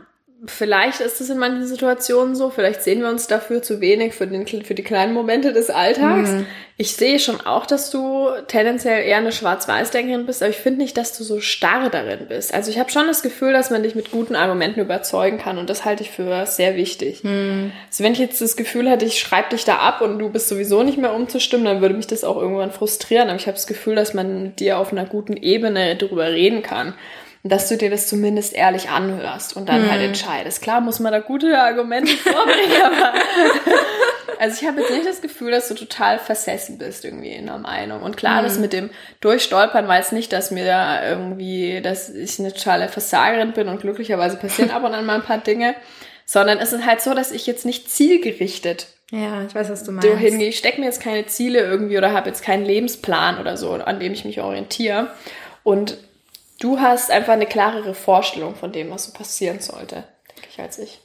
vielleicht 0.44 1.01
ist 1.01 1.20
es 1.20 1.31
in 1.31 1.38
manchen 1.38 1.66
Situationen 1.66 2.35
so, 2.35 2.51
vielleicht 2.51 2.83
sehen 2.83 3.01
wir 3.01 3.09
uns 3.09 3.27
dafür 3.27 3.62
zu 3.62 3.81
wenig 3.81 4.12
für, 4.12 4.27
den, 4.27 4.46
für 4.46 4.75
die 4.75 4.83
kleinen 4.83 5.14
Momente 5.14 5.55
des 5.55 5.70
Alltags. 5.70 6.31
Mhm. 6.31 6.46
Ich 6.77 6.94
sehe 6.94 7.18
schon 7.18 7.40
auch, 7.40 7.64
dass 7.64 7.90
du 7.90 8.29
tendenziell 8.46 9.03
eher 9.03 9.16
eine 9.16 9.33
Schwarz-Weiß-Denkerin 9.33 10.27
bist, 10.27 10.42
aber 10.42 10.51
ich 10.51 10.59
finde 10.59 10.83
nicht, 10.83 10.99
dass 10.99 11.16
du 11.16 11.25
so 11.25 11.40
starr 11.40 11.88
darin 11.88 12.27
bist. 12.29 12.53
Also 12.53 12.70
ich 12.70 12.79
habe 12.79 12.90
schon 12.90 13.07
das 13.07 13.22
Gefühl, 13.22 13.55
dass 13.55 13.70
man 13.70 13.83
dich 13.83 13.94
mit 13.94 14.11
guten 14.11 14.37
Argumenten 14.37 14.81
überzeugen 14.81 15.38
kann 15.38 15.57
und 15.57 15.70
das 15.70 15.87
halte 15.87 16.03
ich 16.03 16.11
für 16.11 16.44
sehr 16.44 16.77
wichtig. 16.77 17.25
Mhm. 17.25 17.72
Also 17.88 18.05
wenn 18.05 18.12
ich 18.12 18.18
jetzt 18.18 18.42
das 18.42 18.57
Gefühl 18.57 18.90
hätte, 18.90 19.07
ich 19.07 19.18
schreibe 19.18 19.51
dich 19.51 19.64
da 19.64 19.77
ab 19.77 20.03
und 20.03 20.18
du 20.18 20.29
bist 20.29 20.49
sowieso 20.49 20.83
nicht 20.83 20.99
mehr 20.99 21.14
umzustimmen, 21.14 21.64
dann 21.64 21.81
würde 21.81 21.94
mich 21.94 22.09
das 22.09 22.25
auch 22.25 22.37
irgendwann 22.37 22.72
frustrieren, 22.72 23.29
aber 23.29 23.38
ich 23.38 23.46
habe 23.46 23.57
das 23.57 23.66
Gefühl, 23.66 23.94
dass 23.94 24.12
man 24.12 24.42
mit 24.42 24.61
dir 24.61 24.79
auf 24.79 24.92
einer 24.92 25.07
guten 25.07 25.37
Ebene 25.37 25.96
darüber 25.96 26.31
reden 26.31 26.62
kann 26.62 26.92
dass 27.49 27.69
du 27.69 27.77
dir 27.77 27.91
das 27.91 28.07
zumindest 28.07 28.53
ehrlich 28.55 28.89
anhörst 28.89 29.57
und 29.57 29.69
dann 29.69 29.77
halt 29.77 29.85
hm. 29.85 29.91
halt 29.93 30.03
entscheidest. 30.03 30.63
Klar 30.63 30.81
muss 30.81 31.01
man 31.01 31.13
da 31.13 31.21
gute 31.21 31.59
Argumente 31.59 32.17
vorbringen, 32.17 32.83
aber 32.85 33.15
also 34.39 34.57
ich 34.61 34.67
habe 34.67 34.81
jetzt 34.81 34.91
nicht 34.91 35.07
das 35.07 35.21
Gefühl, 35.21 35.51
dass 35.51 35.69
du 35.69 35.75
total 35.75 36.19
versessen 36.19 36.79
bist 36.79 37.05
irgendwie 37.05 37.33
in 37.33 37.47
der 37.47 37.59
Meinung. 37.59 38.03
Und 38.03 38.17
klar, 38.17 38.39
hm. 38.39 38.45
das 38.45 38.59
mit 38.59 38.73
dem 38.73 38.91
Durchstolpern 39.21 39.87
weiß 39.87 40.13
nicht, 40.13 40.33
dass 40.33 40.51
mir 40.51 40.65
da 40.65 41.09
irgendwie, 41.09 41.81
dass 41.83 42.09
ich 42.09 42.39
eine 42.39 42.53
totale 42.53 42.89
Versagerin 42.89 43.53
bin 43.53 43.69
und 43.69 43.81
glücklicherweise 43.81 44.37
passieren 44.37 44.71
ab 44.73 44.85
und 44.85 44.95
an 44.95 45.07
mal 45.07 45.17
ein 45.17 45.23
paar 45.23 45.39
Dinge, 45.39 45.75
sondern 46.25 46.59
es 46.59 46.73
ist 46.73 46.87
halt 46.87 47.01
so, 47.01 47.15
dass 47.15 47.33
ich 47.33 47.47
jetzt 47.47 47.67
nicht 47.67 47.91
zielgerichtet 47.91 48.89
ja, 49.13 49.45
ich 49.45 49.55
weiß, 49.55 49.71
was 49.71 49.85
du 49.85 49.93
meinst. 49.93 50.09
Hingehe. 50.09 50.49
Ich 50.49 50.59
stecke 50.59 50.81
mir 50.81 50.87
jetzt 50.87 51.01
keine 51.01 51.27
Ziele 51.27 51.61
irgendwie 51.61 51.97
oder 51.97 52.13
habe 52.13 52.29
jetzt 52.29 52.43
keinen 52.43 52.65
Lebensplan 52.65 53.39
oder 53.39 53.57
so, 53.57 53.71
an 53.73 54.01
dem 54.01 54.13
ich 54.13 54.25
mich 54.25 54.41
orientiere. 54.41 55.11
Und 55.63 55.97
Du 56.59 56.81
hast 56.81 57.11
einfach 57.11 57.35
eine 57.35 57.47
klarere 57.47 57.95
Vorstellung 57.95 58.55
von 58.55 58.73
dem, 58.73 58.90
was 58.90 59.05
so 59.05 59.12
passieren 59.12 59.61
sollte, 59.61 60.05
denke 60.35 60.49
ich, 60.51 60.61
als 60.61 60.79
ich. 60.79 61.01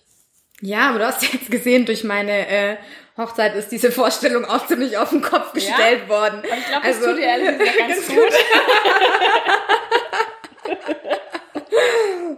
Ja, 0.62 0.90
aber 0.90 1.00
du 1.00 1.08
hast 1.08 1.24
jetzt 1.24 1.52
gesehen, 1.52 1.86
durch 1.86 2.04
meine 2.04 2.48
äh, 2.48 2.78
Hochzeit 3.18 3.56
ist 3.56 3.72
diese 3.72 3.92
Vorstellung 3.92 4.46
auch 4.46 4.66
ziemlich 4.68 4.98
auf 4.98 5.10
den 5.10 5.22
Kopf 5.22 5.54
gestellt 5.54 6.04
ja, 6.04 6.10
worden. 6.10 6.40
Aber 6.40 6.58
ich 6.58 6.66
glaube, 6.68 6.88
das 6.88 6.96
also, 6.98 7.08
tut 7.08 7.18
dir 7.18 7.26
ehrlich 7.26 7.58
gesagt 7.58 7.78
ganz 7.78 8.08
gut. 8.08 8.34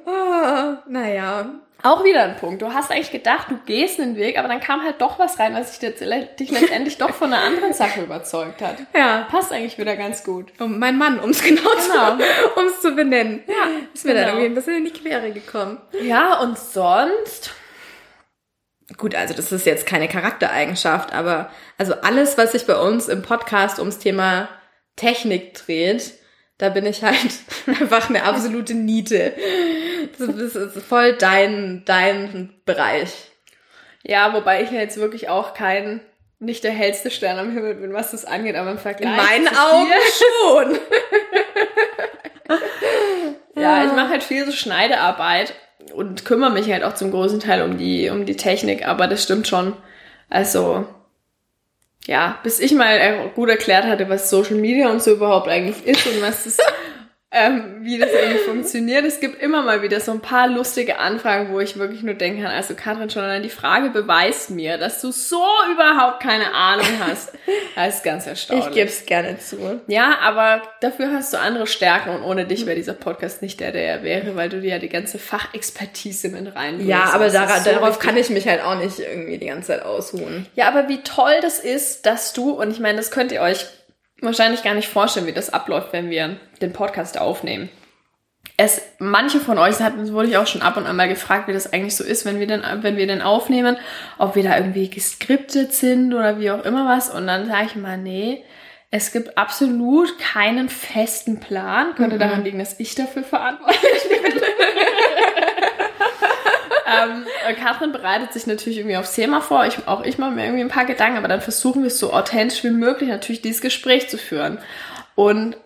oh, 0.06 0.73
naja, 0.91 1.49
auch 1.84 2.04
wieder 2.06 2.24
ein 2.24 2.38
Punkt. 2.38 2.62
Du 2.62 2.74
hast 2.74 2.91
eigentlich 2.91 3.12
gedacht, 3.12 3.52
du 3.52 3.58
gehst 3.65 4.00
einen 4.00 4.15
Weg, 4.15 4.39
aber 4.39 4.48
dann 4.48 4.62
kam 4.62 4.84
halt 4.84 5.02
doch 5.02 5.19
was 5.19 5.38
rein, 5.38 5.54
was 5.54 5.78
dich, 5.78 5.96
dich 6.39 6.52
letztendlich 6.52 6.98
doch 6.98 7.12
von 7.12 7.34
einer 7.34 7.43
anderen 7.43 7.74
Sache 7.74 8.02
überzeugt 8.02 8.62
hat. 8.62 8.78
Ja. 8.96 9.28
Passt 9.30 9.52
eigentlich 9.52 9.78
wieder 9.78 9.96
ganz 9.96 10.24
gut. 10.24 10.54
Um 10.60 10.80
mein 10.80 10.98
Mann, 10.98 11.19
um 11.19 11.32
es 11.32 11.43
genau, 11.43 11.62
genau. 11.62 12.17
zu, 12.17 12.24
um's 12.60 12.82
zu 12.82 12.96
benennen. 12.96 13.43
Ja. 13.48 13.67
Ist 13.93 14.06
mir 14.06 14.13
genau. 14.13 14.26
dann 14.26 14.38
irgendwie 14.38 14.52
ein 14.52 14.56
bisschen 14.56 14.78
in 14.78 14.86
die 14.86 14.91
Quere 14.91 15.32
gekommen. 15.32 15.82
Ja, 16.04 16.39
und 16.39 16.58
sonst? 16.58 17.52
Gut, 18.98 19.15
also 19.15 19.34
das 19.34 19.52
ist 19.52 19.65
jetzt 19.65 19.86
keine 19.86 20.08
Charaktereigenschaft, 20.08 21.12
aber 21.13 21.50
also 21.78 21.93
alles, 21.96 22.38
was 22.38 22.52
sich 22.52 22.65
bei 22.65 22.78
uns 22.78 23.08
im 23.08 23.24
Podcast 23.24 23.80
ums 23.80 24.00
Thema 24.00 24.48
Technik 24.96 25.56
dreht, 25.56 26.13
da 26.63 26.69
bin 26.69 26.86
ich 26.86 27.04
halt 27.04 27.17
einfach 27.67 28.10
eine 28.10 28.23
absolute 28.23 28.73
Niete. 28.73 29.34
Das 30.17 30.30
ist 30.30 30.82
voll 30.88 31.12
dein, 31.13 31.84
dein 31.86 32.54
Bereich. 32.65 33.32
Ja, 34.02 34.34
wobei 34.34 34.63
ich 34.63 34.71
ja 34.71 34.80
jetzt 34.80 34.95
wirklich 34.97 35.28
auch 35.28 35.54
kein, 35.54 35.99
nicht 36.39 36.63
der 36.63 36.71
hellste 36.71 37.12
Stern 37.12 37.38
am 37.38 37.52
Himmel 37.52 37.76
bin, 37.76 37.93
was 37.93 38.12
das 38.12 38.23
angeht, 38.23 38.56
aber 38.56 38.71
im 38.71 38.78
Vergleich. 38.78 39.12
In 39.12 39.17
meinen 39.17 39.47
Augen 39.49 39.91
schon. 40.78 40.80
ja, 43.62 43.84
ich 43.84 43.91
mache 43.91 44.10
halt 44.10 44.23
viel 44.23 44.45
so 44.45 44.54
Schneidearbeit 44.54 45.56
und 45.93 46.23
kümmere 46.23 46.52
mich 46.52 46.71
halt 46.71 46.86
auch 46.86 46.95
zum 46.95 47.12
großen 47.12 47.41
Teil 47.41 47.62
um 47.63 47.78
die, 47.78 48.10
um 48.10 48.26
die 48.26 48.38
Technik, 48.38 48.88
aber 48.88 49.08
das 49.08 49.23
stimmt 49.23 49.49
schon. 49.49 49.73
Also, 50.30 50.88
ja, 52.08 52.39
bis 52.44 52.60
ich 52.60 52.74
mal 52.74 53.32
gut 53.36 53.50
erklärt 53.50 53.86
hatte, 53.86 54.10
was 54.10 54.30
Social 54.30 54.56
Media 54.56 54.89
und 54.89 55.02
so 55.02 55.12
überhaupt 55.12 55.48
eigentlich 55.48 55.86
ist 55.86 56.06
und 56.06 56.22
was 56.22 56.44
das 56.44 56.58
ähm, 57.34 57.78
wie 57.80 57.98
das 57.98 58.12
irgendwie 58.12 58.38
funktioniert. 58.46 59.06
Es 59.06 59.19
gibt 59.19 59.41
immer 59.41 59.63
mal 59.63 59.82
wieder 59.82 60.00
so 60.00 60.12
ein 60.12 60.22
paar 60.22 60.48
lustige 60.48 61.00
Anfragen, 61.00 61.52
wo 61.52 61.60
ich 61.60 61.78
wirklich 61.78 62.04
nur 62.04 62.13
denken 62.13 62.43
kann, 62.43 62.52
also 62.52 62.76
Katrin, 62.76 63.10
schon 63.10 63.24
allein 63.24 63.41
die 63.41 63.50
Frage 63.50 63.89
beweist 63.89 64.52
mir, 64.52 64.78
dass 64.78 65.02
du 65.02 65.12
so 65.12 65.43
überhaupt 65.74 66.22
keine 66.22 66.54
Ahnung 66.54 66.88
hast. 67.00 67.34
Das 67.76 67.96
ist 67.96 68.04
ganz 68.04 68.28
erstaunlich. 68.28 68.67
Ich 68.67 68.74
gebe 68.74 68.88
es 68.88 69.06
gerne 69.06 69.39
zu. 69.39 69.82
Ja, 69.88 70.19
aber 70.22 70.62
dafür 70.80 71.12
hast 71.12 71.34
du 71.34 71.39
andere 71.39 71.65
Stärken 71.65 72.12
und 72.12 72.24
ohne 72.24 72.46
dich 72.46 72.65
wäre 72.65 72.76
dieser 72.76 72.93
Podcast 72.93 73.41
nicht 73.41 73.60
der, 73.60 73.72
der 73.72 73.84
er 73.84 74.04
wäre, 74.04 74.36
weil 74.36 74.50
du 74.50 74.62
dir 74.62 74.72
ja 74.72 74.80
die 74.80 74.89
ganze 74.89 75.17
Fachexpertise 75.17 76.30
mit 76.30 76.56
reinbringst. 76.56 76.88
Ja, 76.88 77.06
aber 77.13 77.30
dara 77.30 77.60
so 77.62 77.72
darauf 77.72 77.98
kann 77.98 78.15
ich 78.15 78.30
mich 78.30 78.48
halt 78.48 78.62
auch 78.62 78.78
nicht 78.78 79.00
irgendwie 79.00 79.39
die 79.39 79.48
ganze 79.48 79.69
Zeit 79.69 79.82
ausruhen. 79.84 80.46
Ja, 80.56 80.67
aber 80.67 80.88
wie 80.88 81.02
toll 81.02 81.34
das 81.41 81.60
ist, 81.60 82.06
dass 82.06 82.34
du, 82.34 82.52
und 82.52 82.72
ich 82.72 82.80
meine, 82.80 82.98
das 82.98 83.10
könnt 83.10 83.32
ihr 83.32 83.41
euch 83.41 83.65
wahrscheinlich 84.21 84.63
gar 84.63 84.73
nicht 84.73 84.88
vorstellen, 84.88 85.28
wie 85.28 85.34
das 85.34 85.52
abläuft, 85.52 85.93
wenn 85.93 86.10
wir 86.10 86.38
den 86.62 86.73
Podcast 86.73 87.19
aufnehmen. 87.19 87.69
Es, 88.58 88.82
manche 88.99 89.39
von 89.39 89.58
euch 89.58 89.80
hatten, 89.80 90.12
wurde 90.13 90.28
ich 90.28 90.38
auch 90.38 90.47
schon 90.47 90.62
ab 90.62 90.78
und 90.78 90.86
an 90.86 90.95
mal 90.95 91.08
gefragt, 91.08 91.47
wie 91.47 91.54
das 91.54 91.73
eigentlich 91.73 91.95
so 91.95 92.04
ist, 92.04 92.26
wenn 92.26 92.39
wir 92.39 92.47
den, 92.47 92.62
wenn 92.82 92.97
wir 92.97 93.08
den 93.08 93.21
aufnehmen, 93.21 93.78
ob 94.17 94.36
wir 94.36 94.43
da 94.43 94.58
irgendwie 94.58 94.89
geskriptet 94.89 95.73
sind 95.73 96.13
oder 96.13 96.39
wie 96.39 96.52
auch 96.52 96.63
immer 96.63 96.88
was. 96.88 97.10
Und 97.10 97.26
dann 97.26 97.47
sage 97.47 97.65
ich 97.67 97.76
mal, 97.76 97.97
nee, 97.97 98.43
es 98.91 99.12
gibt 99.12 99.39
absolut 99.39 100.19
keinen 100.19 100.69
festen 100.69 101.39
Plan. 101.39 101.95
Könnte 101.95 102.17
mhm. 102.17 102.19
daran 102.19 102.43
liegen, 102.43 102.60
dass 102.60 102.80
ich 102.80 102.93
dafür 102.93 103.23
verantwortlich 103.23 104.04
bin. 104.10 104.34
ähm, 106.86 107.26
Katrin 107.60 107.91
bereitet 107.91 108.34
sich 108.34 108.48
natürlich 108.48 108.80
irgendwie 108.80 108.98
aufs 108.98 109.15
Thema 109.15 109.41
vor. 109.41 109.65
Ich, 109.65 109.88
auch 109.88 110.04
ich 110.04 110.17
mache 110.17 110.32
mir 110.32 110.46
irgendwie 110.46 110.63
ein 110.63 110.69
paar 110.69 110.86
Gedanken, 110.86 111.17
aber 111.17 111.28
dann 111.28 111.41
versuchen 111.41 111.84
wir 111.84 111.88
es 111.88 112.00
so 112.00 112.13
authentisch 112.13 112.63
wie 112.63 112.72
möglich 112.72 113.10
natürlich 113.10 113.41
dieses 113.41 113.62
Gespräch 113.62 114.10
zu 114.10 114.17
führen. 114.17 114.60
Und 115.15 115.58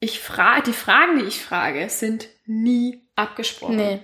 ich 0.00 0.20
frage, 0.20 0.62
die 0.62 0.72
Fragen, 0.72 1.18
die 1.18 1.26
ich 1.26 1.42
frage, 1.42 1.88
sind 1.90 2.28
nie 2.46 3.02
abgesprochen. 3.16 3.76
Nee. 3.76 4.00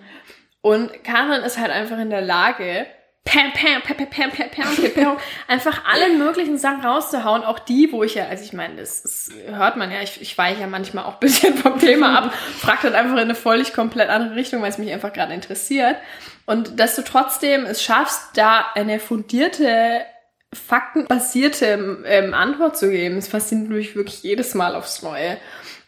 Und 0.61 1.05
Karin 1.05 1.43
ist 1.43 1.59
halt 1.59 1.71
einfach 1.71 1.99
in 1.99 2.11
der 2.11 2.23
Lage, 2.23 2.87
pam, 3.27 3.53
pam, 3.53 3.83
pam, 3.83 3.97
pam, 3.97 4.31
pam, 4.31 4.31
pam, 4.31 4.77
pam, 4.77 4.93
pam, 4.95 5.17
einfach 5.49 5.83
alle 5.85 6.15
möglichen 6.17 6.57
Sachen 6.57 6.83
rauszuhauen, 6.83 7.45
auch 7.45 7.59
die, 7.59 7.93
wo 7.93 8.03
ich 8.03 8.15
ja, 8.15 8.27
also 8.29 8.45
ich 8.45 8.53
meine, 8.53 8.77
das, 8.77 9.03
das 9.03 9.31
hört 9.47 9.77
man 9.77 9.91
ja, 9.91 10.01
ich, 10.01 10.21
ich 10.23 10.39
weiche 10.39 10.61
ja 10.63 10.67
manchmal 10.69 11.05
auch 11.05 11.15
ein 11.15 11.21
bisschen 11.21 11.55
vom 11.59 11.79
Thema 11.79 12.17
ab, 12.19 12.33
fragt 12.33 12.85
halt 12.85 12.95
einfach 12.95 13.15
in 13.15 13.19
eine 13.19 13.35
völlig 13.35 13.75
komplett 13.75 14.09
andere 14.09 14.37
Richtung, 14.37 14.63
weil 14.63 14.71
es 14.71 14.79
mich 14.79 14.93
einfach 14.93 15.13
gerade 15.13 15.35
interessiert. 15.35 15.97
Und 16.47 16.79
dass 16.79 16.95
du 16.95 17.03
trotzdem 17.03 17.67
es 17.67 17.83
schaffst, 17.83 18.21
da 18.35 18.65
eine 18.75 19.01
fundierte, 19.01 20.01
faktenbasierte 20.55 22.05
ähm, 22.07 22.33
Antwort 22.33 22.79
zu 22.79 22.89
geben, 22.89 23.17
das 23.17 23.29
fasziniert 23.29 23.71
mich 23.71 23.97
wirklich 23.97 24.23
jedes 24.23 24.55
Mal 24.55 24.77
aufs 24.77 25.03
Neue. 25.03 25.37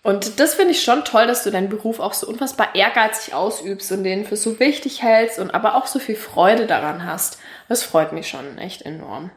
Und 0.03 0.39
das 0.41 0.55
finde 0.55 0.73
ich 0.73 0.83
schon 0.83 1.05
toll, 1.05 1.27
dass 1.27 1.43
du 1.45 1.51
deinen 1.51 1.69
Beruf 1.69 1.99
auch 2.01 2.15
so 2.15 2.27
unfassbar 2.29 2.75
ehrgeizig 2.75 3.35
ausübst 3.35 3.91
und 3.93 4.05
den 4.05 4.25
für 4.25 4.37
so 4.37 4.59
wichtig 4.61 5.03
hältst 5.03 5.39
und 5.39 5.51
aber 5.53 5.75
auch 5.75 5.87
so 5.87 5.99
viel 5.99 6.17
Freude 6.17 6.67
daran 6.67 7.05
hast. 7.05 7.39
Das 7.69 7.83
freut 7.83 8.13
mich 8.13 8.29
schon 8.29 8.59
echt 8.59 8.83
enorm. 8.83 9.31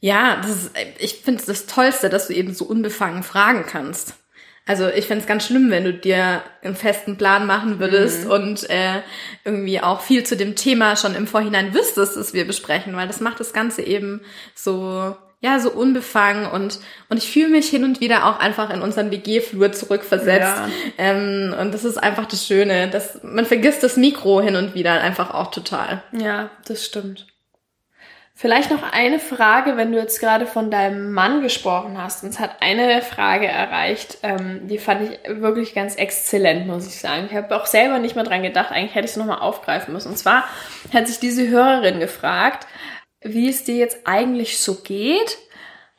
Ja, 0.00 0.36
das 0.36 0.50
ist, 0.50 0.70
ich 0.98 1.16
finde 1.16 1.40
es 1.40 1.46
das 1.46 1.66
Tollste, 1.66 2.10
dass 2.10 2.28
du 2.28 2.34
eben 2.34 2.54
so 2.54 2.66
unbefangen 2.66 3.22
fragen 3.22 3.64
kannst. 3.66 4.14
Also 4.68 4.88
ich 4.88 5.06
fände 5.06 5.22
es 5.22 5.28
ganz 5.28 5.46
schlimm, 5.46 5.70
wenn 5.70 5.84
du 5.84 5.94
dir 5.94 6.42
einen 6.62 6.74
festen 6.74 7.16
Plan 7.16 7.46
machen 7.46 7.78
würdest 7.78 8.24
Mhm. 8.24 8.30
und 8.30 8.70
äh, 8.70 9.00
irgendwie 9.44 9.80
auch 9.80 10.00
viel 10.00 10.24
zu 10.24 10.36
dem 10.36 10.56
Thema 10.56 10.96
schon 10.96 11.14
im 11.14 11.26
Vorhinein 11.28 11.72
wüsstest, 11.72 12.16
das 12.16 12.34
wir 12.34 12.46
besprechen, 12.46 12.96
weil 12.96 13.06
das 13.06 13.20
macht 13.20 13.38
das 13.40 13.52
Ganze 13.52 13.82
eben 13.82 14.22
so 14.54 15.16
ja 15.40 15.58
so 15.60 15.70
unbefangen 15.70 16.46
und 16.50 16.78
und 17.08 17.18
ich 17.18 17.30
fühle 17.30 17.48
mich 17.50 17.68
hin 17.68 17.84
und 17.84 18.00
wieder 18.00 18.26
auch 18.26 18.38
einfach 18.40 18.70
in 18.70 18.80
unseren 18.82 19.10
WG-Flur 19.10 19.72
zurückversetzt 19.72 20.56
Ja. 20.56 20.68
ähm, 20.98 21.54
und 21.60 21.72
das 21.74 21.84
ist 21.84 21.98
einfach 21.98 22.26
das 22.26 22.46
Schöne, 22.46 22.88
dass 22.88 23.20
man 23.22 23.44
vergisst 23.44 23.82
das 23.82 23.96
Mikro 23.96 24.40
hin 24.40 24.56
und 24.56 24.74
wieder 24.74 25.00
einfach 25.00 25.32
auch 25.34 25.50
total. 25.50 26.02
Ja, 26.12 26.50
das 26.66 26.84
stimmt. 26.84 27.26
Vielleicht 28.38 28.70
noch 28.70 28.82
eine 28.92 29.18
Frage, 29.18 29.78
wenn 29.78 29.92
du 29.92 29.98
jetzt 29.98 30.20
gerade 30.20 30.44
von 30.44 30.70
deinem 30.70 31.12
Mann 31.12 31.40
gesprochen 31.40 31.96
hast. 31.96 32.22
Uns 32.22 32.38
hat 32.38 32.56
eine 32.60 33.00
Frage 33.00 33.46
erreicht, 33.46 34.18
ähm, 34.22 34.68
die 34.68 34.76
fand 34.76 35.10
ich 35.10 35.40
wirklich 35.40 35.74
ganz 35.74 35.94
exzellent, 35.94 36.66
muss 36.66 36.86
ich 36.86 37.00
sagen. 37.00 37.28
Ich 37.30 37.34
habe 37.34 37.56
auch 37.56 37.64
selber 37.64 37.98
nicht 37.98 38.14
mehr 38.14 38.24
dran 38.24 38.42
gedacht, 38.42 38.72
eigentlich 38.72 38.94
hätte 38.94 39.06
ich 39.06 39.12
es 39.12 39.16
nochmal 39.16 39.38
aufgreifen 39.38 39.94
müssen. 39.94 40.08
Und 40.10 40.18
zwar 40.18 40.44
hat 40.92 41.08
sich 41.08 41.18
diese 41.18 41.48
Hörerin 41.48 41.98
gefragt, 41.98 42.66
wie 43.34 43.48
es 43.48 43.64
dir 43.64 43.76
jetzt 43.76 43.98
eigentlich 44.04 44.58
so 44.58 44.76
geht. 44.76 45.38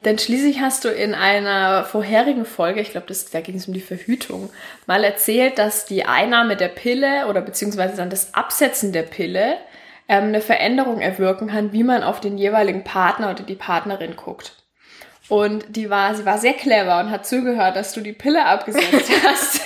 Denn 0.06 0.20
schließlich 0.20 0.62
hast 0.62 0.86
du 0.86 0.90
in 0.90 1.16
einer 1.16 1.84
vorherigen 1.84 2.46
Folge, 2.46 2.82
ich 2.82 2.92
glaube, 2.92 3.08
da 3.32 3.42
ging 3.42 3.56
es 3.56 3.68
um 3.68 3.74
die 3.74 3.82
Verhütung, 3.82 4.50
mal 4.86 5.04
erzählt, 5.04 5.58
dass 5.58 5.86
die 5.86 6.06
Einnahme 6.06 6.56
der 6.56 6.68
Pille 6.68 7.28
oder 7.28 7.42
beziehungsweise 7.42 7.98
dann 7.98 8.12
das 8.12 8.34
Absetzen 8.36 8.94
der 8.94 9.02
Pille 9.04 9.58
ähm, 10.08 10.26
eine 10.26 10.42
Veränderung 10.42 11.02
erwirken 11.02 11.48
kann, 11.48 11.74
wie 11.74 11.84
man 11.84 12.04
auf 12.04 12.20
den 12.20 12.38
jeweiligen 12.38 12.84
Partner 12.84 13.32
oder 13.32 13.44
die 13.44 13.56
Partnerin 13.56 14.16
guckt. 14.16 14.54
Und 15.30 15.76
die 15.76 15.90
war, 15.90 16.16
sie 16.16 16.26
war 16.26 16.38
sehr 16.38 16.54
clever 16.54 17.00
und 17.00 17.12
hat 17.12 17.26
zugehört, 17.26 17.76
dass 17.76 17.92
du 17.92 18.02
die 18.02 18.14
Pille 18.14 18.46
abgesetzt 18.46 19.12
hast. 19.26 19.66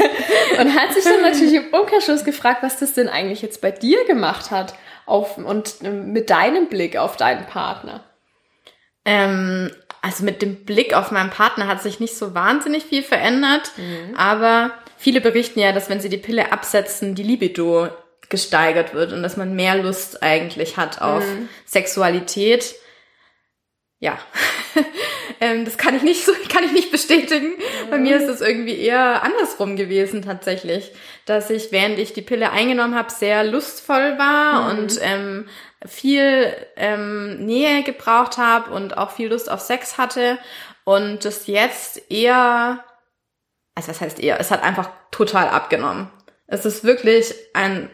und 0.59 0.75
hat 0.75 0.93
sich 0.93 1.03
dann 1.03 1.21
natürlich 1.21 1.53
im 1.53 1.73
Umkehrschluss 1.73 2.23
gefragt, 2.23 2.63
was 2.63 2.77
das 2.77 2.93
denn 2.93 3.09
eigentlich 3.09 3.41
jetzt 3.41 3.61
bei 3.61 3.69
dir 3.69 4.05
gemacht 4.05 4.49
hat 4.49 4.73
auf, 5.05 5.37
und 5.37 5.75
ähm, 5.83 6.11
mit 6.11 6.29
deinem 6.29 6.67
Blick 6.67 6.97
auf 6.97 7.17
deinen 7.17 7.45
Partner. 7.45 8.03
Ähm, 9.05 9.71
also 10.01 10.23
mit 10.23 10.41
dem 10.41 10.65
Blick 10.65 10.93
auf 10.93 11.11
meinen 11.11 11.29
Partner 11.29 11.67
hat 11.67 11.81
sich 11.81 11.99
nicht 11.99 12.17
so 12.17 12.33
wahnsinnig 12.33 12.85
viel 12.85 13.03
verändert, 13.03 13.71
aber 14.17 14.71
viele 14.97 15.21
berichten 15.21 15.59
ja, 15.59 15.73
dass 15.73 15.89
wenn 15.89 15.99
sie 15.99 16.09
die 16.09 16.17
Pille 16.17 16.51
absetzen, 16.51 17.13
die 17.13 17.21
Libido 17.21 17.87
gesteigert 18.29 18.95
wird 18.95 19.13
und 19.13 19.21
dass 19.21 19.37
man 19.37 19.55
mehr 19.55 19.75
Lust 19.75 20.23
eigentlich 20.23 20.77
hat 20.77 21.01
auf 21.01 21.23
Sexualität. 21.67 22.73
Ja, 24.01 24.17
ähm, 25.39 25.63
das 25.63 25.77
kann 25.77 25.95
ich 25.95 26.01
nicht 26.01 26.25
so, 26.25 26.33
kann 26.49 26.63
ich 26.63 26.71
nicht 26.71 26.91
bestätigen. 26.91 27.53
Bei 27.89 27.99
mir 27.99 28.17
ist 28.17 28.27
es 28.27 28.41
irgendwie 28.41 28.77
eher 28.77 29.21
andersrum 29.21 29.75
gewesen 29.75 30.23
tatsächlich, 30.23 30.91
dass 31.27 31.51
ich, 31.51 31.71
während 31.71 31.99
ich 31.99 32.11
die 32.11 32.23
Pille 32.23 32.51
eingenommen 32.51 32.95
habe, 32.95 33.11
sehr 33.11 33.43
lustvoll 33.43 34.17
war 34.17 34.71
und 34.71 34.99
ähm, 35.01 35.47
viel 35.85 36.51
ähm, 36.77 37.45
Nähe 37.45 37.83
gebraucht 37.83 38.39
habe 38.39 38.71
und 38.71 38.97
auch 38.97 39.11
viel 39.11 39.29
Lust 39.29 39.51
auf 39.51 39.61
Sex 39.61 39.99
hatte 39.99 40.39
und 40.83 41.23
das 41.23 41.45
jetzt 41.45 42.11
eher, 42.11 42.83
also 43.75 43.89
was 43.89 44.01
heißt 44.01 44.19
eher, 44.19 44.39
es 44.39 44.49
hat 44.49 44.63
einfach 44.63 44.89
total 45.11 45.47
abgenommen. 45.47 46.09
Es 46.47 46.65
ist 46.65 46.83
wirklich 46.83 47.35
ein, 47.53 47.87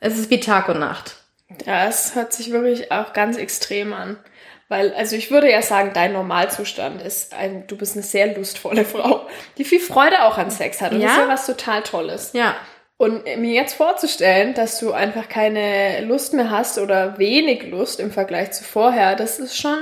es 0.00 0.18
ist 0.18 0.28
wie 0.28 0.40
Tag 0.40 0.68
und 0.68 0.80
Nacht. 0.80 1.16
Ja, 1.64 1.88
es 1.88 2.14
hört 2.14 2.34
sich 2.34 2.52
wirklich 2.52 2.92
auch 2.92 3.14
ganz 3.14 3.38
extrem 3.38 3.94
an. 3.94 4.18
Weil, 4.68 4.92
also 4.94 5.14
ich 5.14 5.30
würde 5.30 5.50
ja 5.50 5.62
sagen, 5.62 5.92
dein 5.94 6.12
Normalzustand 6.12 7.00
ist 7.00 7.34
ein, 7.34 7.66
du 7.68 7.76
bist 7.76 7.94
eine 7.94 8.02
sehr 8.02 8.34
lustvolle 8.36 8.84
Frau, 8.92 9.26
die 9.58 9.64
viel 9.64 9.80
Freude 9.80 10.24
auch 10.24 10.38
an 10.38 10.50
Sex 10.50 10.80
hat. 10.80 10.92
Und 10.92 11.00
das 11.02 11.10
ist 11.12 11.16
Ja. 11.18 11.22
ja 11.24 11.28
was 11.28 11.46
total 11.46 11.82
Tolles. 11.82 12.30
Ja, 12.32 12.56
Und 12.96 13.24
mir 13.38 13.52
jetzt 13.54 13.74
vorzustellen, 13.74 14.54
dass 14.54 14.80
du 14.80 14.92
einfach 14.92 15.28
keine 15.28 16.00
Lust 16.06 16.32
mehr 16.34 16.50
hast 16.50 16.78
oder 16.78 17.16
wenig 17.18 17.68
Lust 17.70 18.00
im 18.00 18.10
Vergleich 18.10 18.50
zu 18.52 18.64
vorher, 18.64 19.14
das 19.14 19.38
ist 19.38 19.56
schon, 19.56 19.78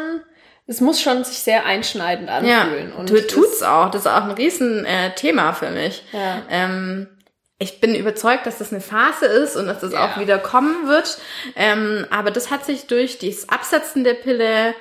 es 0.67 0.81
muss 0.83 1.01
schon 1.01 1.25
sich 1.25 1.39
sehr 1.39 1.65
einschneidend 1.65 2.29
ja, 2.29 2.63
anfühlen. 2.63 2.93
Und 2.93 3.09
tu, 3.09 3.15
das- 3.15 3.27
tut's 3.29 3.63
auch. 3.63 3.91
Das 3.91 4.03
ist 4.03 4.07
auch 4.07 4.25
ein 4.25 4.33
riesen 4.33 4.85
äh, 4.85 5.15
Thema 5.15 5.53
für 5.55 5.71
mich. 5.71 6.03
Ja. 6.13 6.43
Ähm, 6.51 7.09
ich 7.65 7.81
bin 7.81 7.95
überzeugt, 7.95 8.47
dass 8.47 8.59
das 8.59 8.71
eine 8.73 8.81
Phase 8.81 9.27
ist 9.27 9.57
und 9.57 9.67
dass 9.67 9.81
das 9.81 9.93
Ja. 9.93 10.07
auch 10.07 10.21
wieder 10.21 10.39
kommen 10.39 10.87
wird. 10.87 11.19
Ähm, 11.57 12.07
aber 12.11 12.31
das 12.31 12.51
hat 12.51 12.65
sich 12.65 12.87
durch 12.87 13.19
das 13.19 13.49
Absetzen 13.49 14.05
der 14.05 14.15
Pille 14.15 14.75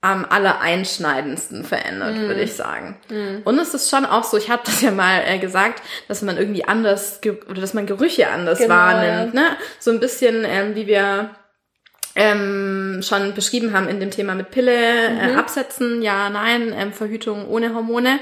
am 0.00 0.24
allereinschneidendsten 0.24 1.64
verändert, 1.64 2.14
Mhm. 2.14 2.28
würde 2.28 2.42
ich 2.42 2.54
sagen. 2.54 2.96
Und 3.44 3.58
es 3.58 3.74
ist 3.74 3.90
schon 3.90 4.06
auch 4.06 4.22
so, 4.22 4.36
ich 4.36 4.48
habe 4.48 4.62
das 4.64 4.80
ja 4.80 4.92
mal 4.92 5.22
äh, 5.26 5.38
gesagt, 5.38 5.82
dass 6.06 6.22
man 6.22 6.36
irgendwie 6.36 6.64
anders 6.64 7.20
oder 7.50 7.60
dass 7.60 7.74
man 7.74 7.86
Gerüche 7.86 8.28
anders 8.28 8.58
Genau, 8.60 8.74
wahrnimmt. 8.74 9.34
Ne? 9.34 9.44
So 9.80 9.90
ein 9.90 9.98
bisschen 9.98 10.44
ähm, 10.46 10.76
wie 10.76 10.86
wir 10.86 11.30
ähm, 12.14 13.00
schon 13.02 13.34
beschrieben 13.34 13.72
haben 13.72 13.88
in 13.88 14.00
dem 14.00 14.10
Thema 14.10 14.34
mit 14.34 14.50
Pille, 14.50 14.72
äh, 14.72 15.34
absetzen, 15.36 16.02
ja, 16.02 16.30
nein, 16.30 16.72
ähm, 16.76 16.92
Verhütung 16.92 17.48
ohne 17.48 17.74
Hormone. 17.74 18.18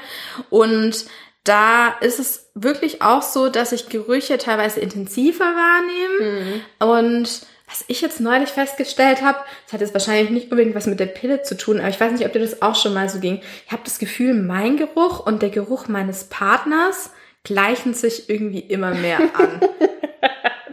Und 0.51 1.05
da 1.47 1.89
ist 2.01 2.19
es 2.19 2.51
wirklich 2.55 3.03
auch 3.03 3.23
so, 3.23 3.49
dass 3.49 3.73
ich 3.73 3.89
Gerüche 3.89 4.39
teilweise 4.39 4.81
intensiver 4.81 5.45
wahrnehme. 5.45 6.63
Und 6.81 7.47
was 7.69 7.85
ich 7.89 8.01
jetzt 8.01 8.21
neulich 8.21 8.51
festgestellt 8.51 9.23
habe, 9.23 9.39
das 9.65 9.73
hat 9.73 9.81
jetzt 9.81 9.93
wahrscheinlich 9.93 10.31
nicht 10.31 10.51
unbedingt 10.51 10.77
was 10.77 10.87
mit 10.87 11.01
der 11.01 11.07
Pille 11.07 11.43
zu 11.43 11.57
tun, 11.57 11.81
aber 11.81 11.89
ich 11.89 12.01
weiß 12.01 12.13
nicht, 12.13 12.25
ob 12.25 12.33
dir 12.33 12.39
das 12.39 12.63
auch 12.63 12.77
schon 12.77 12.95
mal 12.95 13.09
so 13.09 13.19
ging. 13.19 13.41
Ich 13.67 13.73
habe 13.73 13.83
das 13.85 13.99
Gefühl, 13.99 14.35
mein 14.35 14.77
Geruch 14.77 15.27
und 15.27 15.43
der 15.43 15.51
Geruch 15.51 15.89
meines 15.89 16.25
Partners 16.25 17.11
gleichen 17.43 17.95
sich 17.95 18.29
irgendwie 18.29 18.61
immer 18.61 18.95
mehr 18.95 19.19
an. 19.19 19.61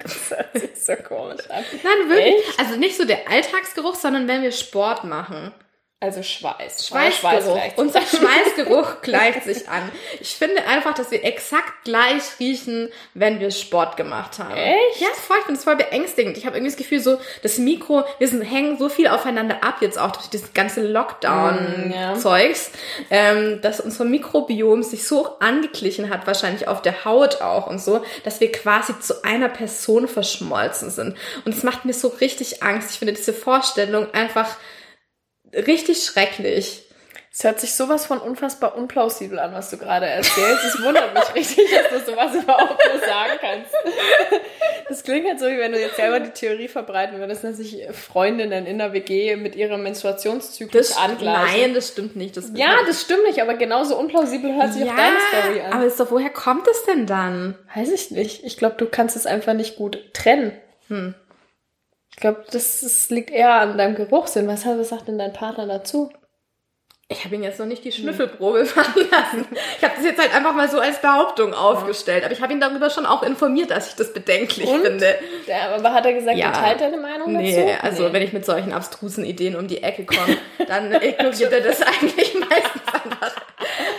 Das 0.03 0.31
hört 0.31 0.59
sich 0.59 0.75
so 0.75 0.95
komisch 0.97 1.49
an. 1.49 1.63
Nein, 1.81 2.09
wirklich. 2.09 2.35
Echt? 2.49 2.59
Also 2.59 2.75
nicht 2.75 2.97
so 2.97 3.05
der 3.05 3.29
Alltagsgeruch, 3.31 3.95
sondern 3.95 4.27
wenn 4.27 4.41
wir 4.41 4.51
Sport 4.51 5.05
machen. 5.05 5.53
Also 6.03 6.21
Schweiß. 6.21 6.85
Schweißgeruch. 6.85 7.55
gleicht 7.55 7.77
Unser. 7.77 8.01
Schweißgeruch 8.13 9.01
gleicht 9.01 9.43
sich 9.45 9.69
an. 9.69 9.89
Ich 10.19 10.35
finde 10.35 10.65
einfach, 10.65 10.93
dass 10.93 11.11
wir 11.11 11.23
exakt 11.23 11.85
gleich 11.85 12.23
riechen, 12.41 12.89
wenn 13.13 13.39
wir 13.39 13.51
Sport 13.51 13.95
gemacht 13.95 14.37
haben. 14.37 14.53
Echt? 14.53 14.99
Ja, 14.99 15.07
voll, 15.15 15.37
ich 15.39 15.45
finde 15.45 15.59
es 15.59 15.63
voll 15.63 15.77
beängstigend. 15.77 16.37
Ich 16.37 16.45
habe 16.45 16.57
irgendwie 16.57 16.71
das 16.71 16.77
Gefühl, 16.77 16.99
so 16.99 17.19
das 17.41 17.57
Mikro, 17.57 18.03
wir 18.19 18.27
sind, 18.27 18.41
hängen 18.41 18.77
so 18.77 18.89
viel 18.89 19.07
aufeinander 19.07 19.63
ab, 19.63 19.77
jetzt 19.79 19.97
auch 19.97 20.11
durch 20.11 20.27
das 20.27 20.53
ganze 20.53 20.81
Mm, 20.81 20.83
ja. 20.83 20.91
Lockdown-Zeugs, 20.91 22.71
ähm, 23.09 23.61
dass 23.61 23.79
unser 23.79 24.03
Mikrobiom 24.03 24.83
sich 24.83 25.07
so 25.07 25.39
angeglichen 25.39 26.09
hat, 26.09 26.27
wahrscheinlich 26.27 26.67
auf 26.67 26.81
der 26.81 27.05
Haut 27.05 27.41
auch 27.41 27.67
und 27.67 27.79
so, 27.79 28.03
dass 28.25 28.41
wir 28.41 28.51
quasi 28.51 28.99
zu 28.99 29.23
einer 29.23 29.47
Person 29.47 30.09
verschmolzen 30.09 30.89
sind. 30.89 31.17
Und 31.45 31.55
es 31.55 31.63
macht 31.63 31.85
mir 31.85 31.93
so 31.93 32.09
richtig 32.09 32.61
Angst. 32.61 32.91
Ich 32.91 32.99
finde 32.99 33.13
diese 33.13 33.33
Vorstellung 33.33 34.13
einfach 34.13 34.57
richtig 35.53 36.03
schrecklich. 36.03 36.83
Es 37.35 37.43
hört 37.43 37.59
sich 37.59 37.73
sowas 37.73 38.05
von 38.05 38.19
unfassbar 38.19 38.77
unplausibel 38.77 39.39
an, 39.39 39.55
was 39.55 39.71
du 39.71 39.77
gerade 39.77 40.05
erzählst. 40.05 40.65
Es 40.65 40.83
wundert 40.83 41.15
mich 41.15 41.33
richtig, 41.35 41.65
dass 41.71 42.05
du 42.05 42.11
sowas 42.11 42.35
überhaupt 42.35 42.79
nur 42.87 42.99
sagen 42.99 43.39
kannst. 43.41 43.73
Das 44.87 45.03
klingt 45.03 45.27
halt 45.27 45.39
so, 45.39 45.47
wie 45.47 45.57
wenn 45.57 45.71
du 45.71 45.79
jetzt 45.79 45.95
selber 45.95 46.19
die 46.19 46.29
Theorie 46.29 46.67
verbreiten 46.67 47.17
würdest, 47.17 47.43
dass 47.43 47.57
sich 47.57 47.87
Freundinnen 47.91 48.67
in 48.67 48.77
der 48.77 48.93
WG 48.93 49.35
mit 49.35 49.55
ihrem 49.55 49.81
Menstruationszyklus 49.81 50.95
angleichen. 50.95 51.61
nein, 51.61 51.73
das 51.73 51.87
stimmt 51.87 52.15
nicht. 52.15 52.37
Das 52.37 52.51
Ja, 52.53 52.75
das 52.85 53.01
stimmt 53.01 53.23
nicht, 53.23 53.41
aber 53.41 53.55
genauso 53.55 53.97
unplausibel 53.97 54.53
hört 54.53 54.73
sich 54.73 54.85
ja, 54.85 54.91
auch 54.91 54.95
deine 54.95 55.17
Story 55.29 55.61
an. 55.61 55.73
aber 55.73 55.89
doch, 55.89 56.11
woher 56.11 56.29
kommt 56.29 56.67
es 56.67 56.85
denn 56.85 57.07
dann? 57.07 57.55
Weiß 57.73 57.89
ich 57.89 58.11
nicht. 58.11 58.43
Ich 58.43 58.57
glaube, 58.57 58.75
du 58.77 58.85
kannst 58.85 59.15
es 59.15 59.25
einfach 59.25 59.53
nicht 59.53 59.75
gut 59.75 60.13
trennen. 60.13 60.51
Hm. 60.89 61.15
Ich 62.23 62.29
glaube, 62.31 62.45
das, 62.53 62.79
das 62.79 63.09
liegt 63.09 63.31
eher 63.31 63.51
an 63.55 63.77
deinem 63.77 63.95
Geruchssinn. 63.95 64.47
Was, 64.47 64.63
hat- 64.63 64.79
was 64.79 64.87
sagt 64.87 65.09
denn 65.09 65.17
dein 65.17 65.33
Partner 65.33 65.67
dazu? 65.67 66.09
Ich 67.09 67.25
habe 67.25 67.35
ihn 67.35 67.43
jetzt 67.43 67.59
noch 67.59 67.65
nicht 67.65 67.83
die 67.83 67.91
Schnüffelprobe 67.91 68.65
fahren 68.65 68.93
lassen. 69.11 69.45
Ich 69.77 69.83
habe 69.83 69.95
das 69.97 70.05
jetzt 70.05 70.21
halt 70.21 70.33
einfach 70.33 70.53
mal 70.53 70.69
so 70.69 70.79
als 70.79 71.01
Behauptung 71.01 71.53
aufgestellt. 71.53 72.23
Aber 72.23 72.31
ich 72.33 72.41
habe 72.41 72.53
ihn 72.53 72.61
darüber 72.61 72.89
schon 72.89 73.05
auch 73.05 73.23
informiert, 73.23 73.71
dass 73.71 73.89
ich 73.89 73.95
das 73.95 74.13
bedenklich 74.13 74.69
Und? 74.69 74.83
finde. 74.85 75.15
Der, 75.49 75.75
aber 75.75 75.91
hat 75.93 76.05
er 76.05 76.13
gesagt, 76.13 76.37
Ja. 76.37 76.45
er 76.47 76.53
teilt 76.53 76.79
deine 76.79 76.95
Meinung 76.97 77.33
Nee, 77.33 77.73
dazu? 77.73 77.83
also 77.83 78.13
wenn 78.13 78.21
ich 78.21 78.31
mit 78.31 78.45
solchen 78.45 78.71
abstrusen 78.71 79.25
Ideen 79.25 79.57
um 79.57 79.67
die 79.67 79.83
Ecke 79.83 80.05
komme, 80.05 80.37
dann 80.65 80.93
ignoriert 80.93 81.51
er 81.51 81.59
das 81.59 81.81
eigentlich. 82.01 82.32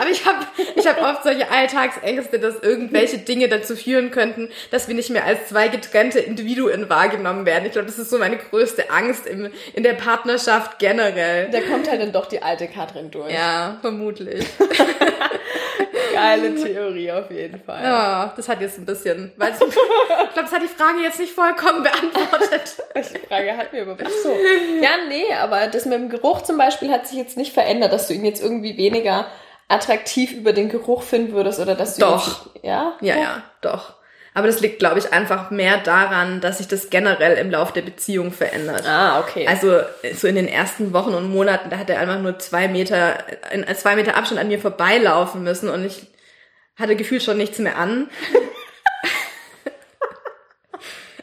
Aber 0.04 0.12
ich 0.12 0.26
habe 0.26 0.44
ich 0.76 0.86
hab 0.86 1.00
oft 1.00 1.22
solche 1.22 1.50
Alltagsängste, 1.50 2.38
dass 2.38 2.62
irgendwelche 2.62 3.16
Dinge 3.18 3.48
dazu 3.48 3.74
führen 3.74 4.10
könnten, 4.10 4.50
dass 4.70 4.86
wir 4.86 4.94
nicht 4.94 5.08
mehr 5.08 5.24
als 5.24 5.48
zwei 5.48 5.68
getrennte 5.68 6.20
Individuen 6.20 6.90
wahrgenommen 6.90 7.46
werden. 7.46 7.64
Ich 7.64 7.72
glaube, 7.72 7.86
das 7.86 7.98
ist 7.98 8.10
so 8.10 8.18
meine 8.18 8.36
größte 8.36 8.90
Angst 8.90 9.26
im, 9.26 9.50
in 9.72 9.82
der 9.82 9.94
Partnerschaft 9.94 10.78
generell. 10.78 11.48
Da 11.50 11.62
kommt 11.62 11.90
halt 11.90 12.02
dann 12.02 12.12
doch 12.12 12.26
die 12.26 12.42
alte 12.42 12.68
Katrin 12.68 13.10
durch. 13.10 13.32
Ja, 13.32 13.78
vermutlich. 13.80 14.46
Geile 16.12 16.54
Theorie 16.54 17.10
auf 17.10 17.30
jeden 17.30 17.60
Fall. 17.60 17.82
Ja, 17.82 18.32
das 18.36 18.48
hat 18.48 18.60
jetzt 18.60 18.78
ein 18.78 18.84
bisschen, 18.84 19.32
weil 19.36 19.52
ich 19.52 19.58
glaube, 19.58 19.74
das 20.34 20.52
hat 20.52 20.62
die 20.62 20.68
Frage 20.68 21.00
jetzt 21.02 21.18
nicht 21.18 21.32
vollkommen 21.32 21.82
beantwortet. 21.82 22.76
Welche 22.92 23.18
Frage 23.20 23.56
hatten 23.56 23.74
wir 23.74 23.82
überhaupt? 23.82 24.04
Ach 24.06 24.10
so. 24.22 24.36
Ja, 24.80 24.90
nee, 25.08 25.32
aber 25.40 25.66
das 25.66 25.86
mit 25.86 25.94
dem 25.94 26.10
Geruch 26.10 26.42
zum 26.42 26.56
Beispiel 26.56 26.90
hat 26.90 27.08
sich 27.08 27.18
jetzt 27.18 27.36
nicht 27.36 27.52
verändert, 27.52 27.92
dass 27.92 28.06
du 28.06 28.14
ihn 28.14 28.24
jetzt 28.24 28.42
irgendwie 28.42 28.76
weniger 28.76 29.26
attraktiv 29.68 30.32
über 30.32 30.52
den 30.52 30.68
Geruch 30.68 31.02
finden 31.02 31.32
würdest 31.32 31.60
oder 31.60 31.74
dass 31.74 31.96
du 31.96 32.00
Doch. 32.00 32.46
Jetzt, 32.54 32.64
ja? 32.64 32.94
Ja, 33.00 33.16
ja, 33.16 33.42
doch. 33.60 33.94
Aber 34.36 34.48
das 34.48 34.60
liegt, 34.60 34.80
glaube 34.80 34.98
ich, 34.98 35.12
einfach 35.12 35.52
mehr 35.52 35.78
daran, 35.78 36.40
dass 36.40 36.58
sich 36.58 36.66
das 36.66 36.90
generell 36.90 37.38
im 37.38 37.52
Laufe 37.52 37.72
der 37.72 37.82
Beziehung 37.82 38.32
verändert. 38.32 38.84
Ah, 38.84 39.20
okay. 39.20 39.46
Also 39.46 39.80
so 40.12 40.26
in 40.26 40.34
den 40.34 40.48
ersten 40.48 40.92
Wochen 40.92 41.14
und 41.14 41.30
Monaten, 41.30 41.70
da 41.70 41.78
hat 41.78 41.88
er 41.88 42.00
einfach 42.00 42.18
nur 42.18 42.40
zwei 42.40 42.66
Meter, 42.66 43.16
in 43.52 43.64
zwei 43.76 43.94
Meter 43.94 44.16
Abstand 44.16 44.40
an 44.40 44.48
mir 44.48 44.58
vorbeilaufen 44.58 45.44
müssen 45.44 45.68
und 45.68 45.84
ich 45.84 46.08
hatte 46.76 46.96
gefühlt 46.96 47.22
schon 47.22 47.36
nichts 47.36 47.60
mehr 47.60 47.78
an. 47.78 48.10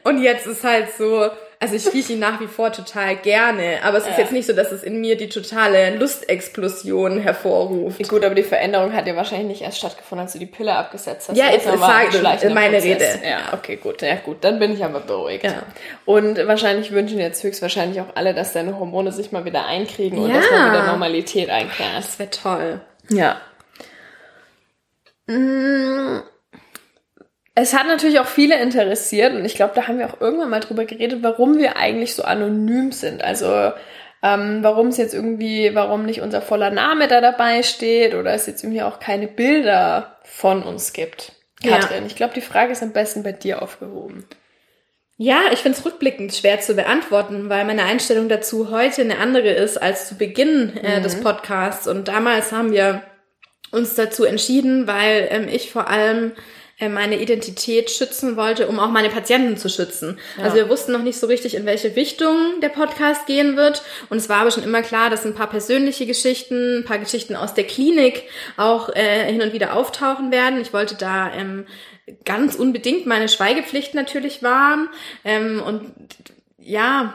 und 0.03 0.23
jetzt 0.23 0.47
ist 0.47 0.63
halt 0.63 0.93
so, 0.97 1.29
also 1.61 1.75
ich 1.75 1.93
rieche 1.93 2.13
ihn 2.13 2.19
nach 2.19 2.39
wie 2.41 2.47
vor 2.47 2.73
total 2.73 3.15
gerne, 3.17 3.77
aber 3.83 3.99
es 3.99 4.05
ist 4.05 4.13
Ja. 4.17 4.23
jetzt 4.23 4.31
nicht 4.33 4.47
so, 4.47 4.53
dass 4.53 4.71
es 4.71 4.81
in 4.81 4.99
mir 4.99 5.15
die 5.15 5.29
totale 5.29 5.95
Lustexplosion 5.95 7.19
hervorruft. 7.19 8.09
Gut, 8.09 8.25
aber 8.25 8.33
die 8.33 8.41
Veränderung 8.43 8.93
hat 8.93 9.05
ja 9.05 9.15
wahrscheinlich 9.15 9.47
nicht 9.47 9.61
erst 9.61 9.77
stattgefunden, 9.77 10.23
als 10.25 10.33
du 10.33 10.39
die 10.39 10.47
Pille 10.47 10.73
abgesetzt 10.73 11.29
hast. 11.29 11.37
Ja, 11.37 11.51
jetzt 11.51 11.63
schleichender 11.69 12.53
meine 12.55 12.77
Prozess. 12.79 12.83
Rede. 12.83 13.05
Ja, 13.23 13.53
okay, 13.53 13.75
gut. 13.75 14.01
Ja, 14.01 14.15
gut, 14.15 14.43
dann 14.43 14.57
bin 14.57 14.73
ich 14.73 14.83
aber 14.83 15.01
beruhigt. 15.01 15.43
Ja. 15.43 15.63
Und 16.05 16.37
wahrscheinlich 16.47 16.91
wünschen 16.91 17.19
jetzt 17.19 17.43
höchstwahrscheinlich 17.43 18.01
auch 18.01 18.15
alle, 18.15 18.33
dass 18.33 18.53
deine 18.53 18.79
Hormone 18.79 19.11
sich 19.11 19.31
mal 19.31 19.45
wieder 19.45 19.65
einkriegen 19.67 20.17
und 20.17 20.29
Ja. 20.29 20.37
dass 20.37 20.49
mal 20.49 20.71
wieder 20.71 20.87
Normalität 20.87 21.49
einkehrt. 21.51 21.89
Das 21.95 22.17
wäre 22.17 22.29
toll. 22.31 22.81
Ja. 23.09 23.39
Mm. 25.27 26.21
Es 27.53 27.73
hat 27.73 27.87
natürlich 27.87 28.19
auch 28.19 28.27
viele 28.27 28.61
interessiert 28.61 29.33
und 29.33 29.43
ich 29.43 29.55
glaube, 29.55 29.73
da 29.75 29.87
haben 29.87 29.99
wir 29.99 30.07
auch 30.07 30.21
irgendwann 30.21 30.49
mal 30.49 30.61
drüber 30.61 30.85
geredet, 30.85 31.19
warum 31.21 31.57
wir 31.57 31.75
eigentlich 31.75 32.15
so 32.15 32.23
anonym 32.23 32.91
sind. 32.91 33.23
Also 33.23 33.73
ähm, 34.23 34.59
warum 34.61 34.87
es 34.87 34.97
jetzt 34.97 35.13
irgendwie, 35.13 35.73
warum 35.73 36.05
nicht 36.05 36.21
unser 36.21 36.41
voller 36.41 36.69
Name 36.69 37.07
da 37.07 37.21
dabei 37.21 37.63
steht 37.63 38.13
oder 38.13 38.33
es 38.33 38.45
jetzt 38.45 38.63
irgendwie 38.63 38.83
auch 38.83 38.99
keine 38.99 39.27
Bilder 39.27 40.17
von 40.23 40.63
uns 40.63 40.93
gibt. 40.93 41.33
Ja. 41.61 41.77
Katrin, 41.77 42.05
ich 42.05 42.15
glaube, 42.15 42.33
die 42.33 42.41
Frage 42.41 42.71
ist 42.71 42.83
am 42.83 42.93
besten 42.93 43.23
bei 43.23 43.31
dir 43.31 43.61
aufgehoben. 43.61 44.25
Ja, 45.17 45.41
ich 45.51 45.59
finde 45.59 45.77
es 45.77 45.85
rückblickend 45.85 46.33
schwer 46.33 46.59
zu 46.59 46.73
beantworten, 46.73 47.49
weil 47.49 47.65
meine 47.65 47.83
Einstellung 47.83 48.27
dazu 48.27 48.71
heute 48.71 49.01
eine 49.01 49.19
andere 49.19 49.49
ist 49.49 49.79
als 49.79 50.07
zu 50.07 50.15
Beginn 50.15 50.75
äh, 50.77 51.01
des 51.01 51.19
Podcasts. 51.21 51.87
Und 51.87 52.07
damals 52.07 52.51
haben 52.51 52.71
wir 52.71 53.03
uns 53.71 53.93
dazu 53.93 54.25
entschieden, 54.25 54.87
weil 54.87 55.27
ähm, 55.29 55.47
ich 55.47 55.71
vor 55.71 55.89
allem 55.89 56.31
meine 56.89 57.21
Identität 57.21 57.91
schützen 57.91 58.35
wollte, 58.37 58.67
um 58.67 58.79
auch 58.79 58.89
meine 58.89 59.09
Patienten 59.09 59.57
zu 59.57 59.69
schützen. 59.69 60.19
Also 60.41 60.55
wir 60.55 60.69
wussten 60.69 60.91
noch 60.91 61.03
nicht 61.03 61.19
so 61.19 61.27
richtig, 61.27 61.55
in 61.55 61.65
welche 61.65 61.95
Richtung 61.95 62.59
der 62.61 62.69
Podcast 62.69 63.25
gehen 63.27 63.55
wird. 63.55 63.83
Und 64.09 64.17
es 64.17 64.29
war 64.29 64.37
aber 64.37 64.51
schon 64.51 64.63
immer 64.63 64.81
klar, 64.81 65.09
dass 65.09 65.25
ein 65.25 65.35
paar 65.35 65.49
persönliche 65.49 66.05
Geschichten, 66.05 66.79
ein 66.79 66.85
paar 66.85 66.99
Geschichten 66.99 67.35
aus 67.35 67.53
der 67.53 67.65
Klinik 67.65 68.23
auch 68.57 68.89
äh, 68.89 69.31
hin 69.31 69.41
und 69.41 69.53
wieder 69.53 69.75
auftauchen 69.75 70.31
werden. 70.31 70.61
Ich 70.61 70.73
wollte 70.73 70.95
da 70.95 71.31
ähm, 71.33 71.65
ganz 72.25 72.55
unbedingt 72.55 73.05
meine 73.05 73.29
Schweigepflicht 73.29 73.93
natürlich 73.93 74.43
wahren. 74.43 74.89
Ähm, 75.23 75.61
und 75.61 75.91
ja, 76.57 77.13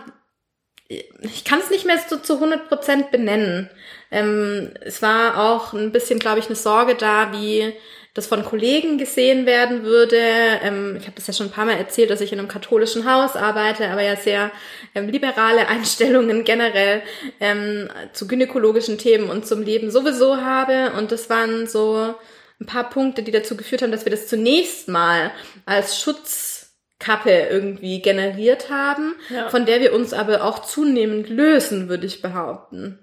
ich 0.89 1.45
kann 1.45 1.59
es 1.59 1.71
nicht 1.71 1.85
mehr 1.85 1.99
so 2.09 2.17
zu 2.17 2.35
100 2.35 2.69
Prozent 2.69 3.11
benennen. 3.11 3.71
Ähm, 4.11 4.71
es 4.83 5.03
war 5.03 5.39
auch 5.39 5.73
ein 5.73 5.93
bisschen, 5.93 6.19
glaube 6.19 6.39
ich, 6.39 6.47
eine 6.47 6.57
Sorge 6.57 6.95
da, 6.95 7.33
wie 7.33 7.73
das 8.17 8.27
von 8.27 8.45
Kollegen 8.45 8.99
gesehen 8.99 9.47
werden 9.47 9.83
würde. 9.85 10.17
Ähm, 10.63 10.97
ich 10.99 11.05
habe 11.05 11.15
das 11.17 11.27
ja 11.27 11.35
schon 11.35 11.47
ein 11.47 11.53
paar 11.53 11.67
Mal 11.67 11.77
erzählt, 11.77 12.11
dass 12.11 12.21
ich 12.21 12.33
in 12.33 12.39
einem 12.39 12.49
katholischen 12.49 13.11
Haus 13.11 13.37
arbeite, 13.37 13.89
aber 13.89 14.03
ja 14.03 14.17
sehr 14.17 14.51
ähm, 14.95 15.09
liberale 15.09 15.69
Einstellungen 15.69 16.45
generell 16.45 17.03
ähm, 17.41 17.89
zu 18.13 18.27
gynäkologischen 18.27 18.99
Themen 18.99 19.29
und 19.31 19.47
zum 19.47 19.63
Leben 19.63 19.91
sowieso 19.91 20.39
habe. 20.39 20.93
Und 20.99 21.13
das 21.13 21.29
waren 21.31 21.67
so 21.67 22.15
ein 22.59 22.67
paar 22.67 22.89
Punkte, 22.89 23.23
die 23.23 23.33
dazu 23.33 23.57
geführt 23.57 23.83
haben, 23.83 23.93
dass 23.93 24.07
wir 24.07 24.11
das 24.11 24.29
zunächst 24.29 24.89
mal 24.89 25.31
als 25.67 26.01
Schutzkappe 26.01 27.31
irgendwie 27.51 28.01
generiert 28.01 28.71
haben, 28.71 29.15
Ja. 29.29 29.49
von 29.51 29.67
der 29.67 29.81
wir 29.81 29.93
uns 29.93 30.13
aber 30.15 30.43
auch 30.43 30.61
zunehmend 30.61 31.29
lösen, 31.29 31.89
würde 31.91 32.07
ich 32.07 32.23
behaupten. 32.23 32.99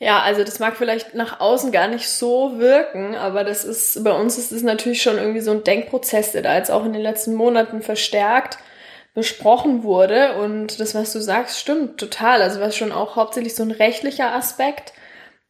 Ja, 0.00 0.20
also 0.20 0.44
das 0.44 0.60
mag 0.60 0.76
vielleicht 0.76 1.14
nach 1.14 1.40
außen 1.40 1.72
gar 1.72 1.88
nicht 1.88 2.08
so 2.08 2.58
wirken, 2.58 3.16
aber 3.16 3.42
das 3.42 3.64
ist, 3.64 4.04
bei 4.04 4.12
uns 4.12 4.38
ist 4.38 4.52
es 4.52 4.62
natürlich 4.62 5.02
schon 5.02 5.18
irgendwie 5.18 5.40
so 5.40 5.50
ein 5.50 5.64
Denkprozess, 5.64 6.32
der 6.32 6.42
da 6.42 6.56
jetzt 6.56 6.70
auch 6.70 6.84
in 6.84 6.92
den 6.92 7.02
letzten 7.02 7.34
Monaten 7.34 7.82
verstärkt 7.82 8.58
besprochen 9.14 9.82
wurde. 9.82 10.36
Und 10.36 10.78
das, 10.78 10.94
was 10.94 11.12
du 11.12 11.20
sagst, 11.20 11.58
stimmt 11.58 11.98
total. 11.98 12.40
Also 12.40 12.60
was 12.60 12.76
schon 12.76 12.92
auch 12.92 13.16
hauptsächlich 13.16 13.56
so 13.56 13.64
ein 13.64 13.72
rechtlicher 13.72 14.32
Aspekt 14.32 14.92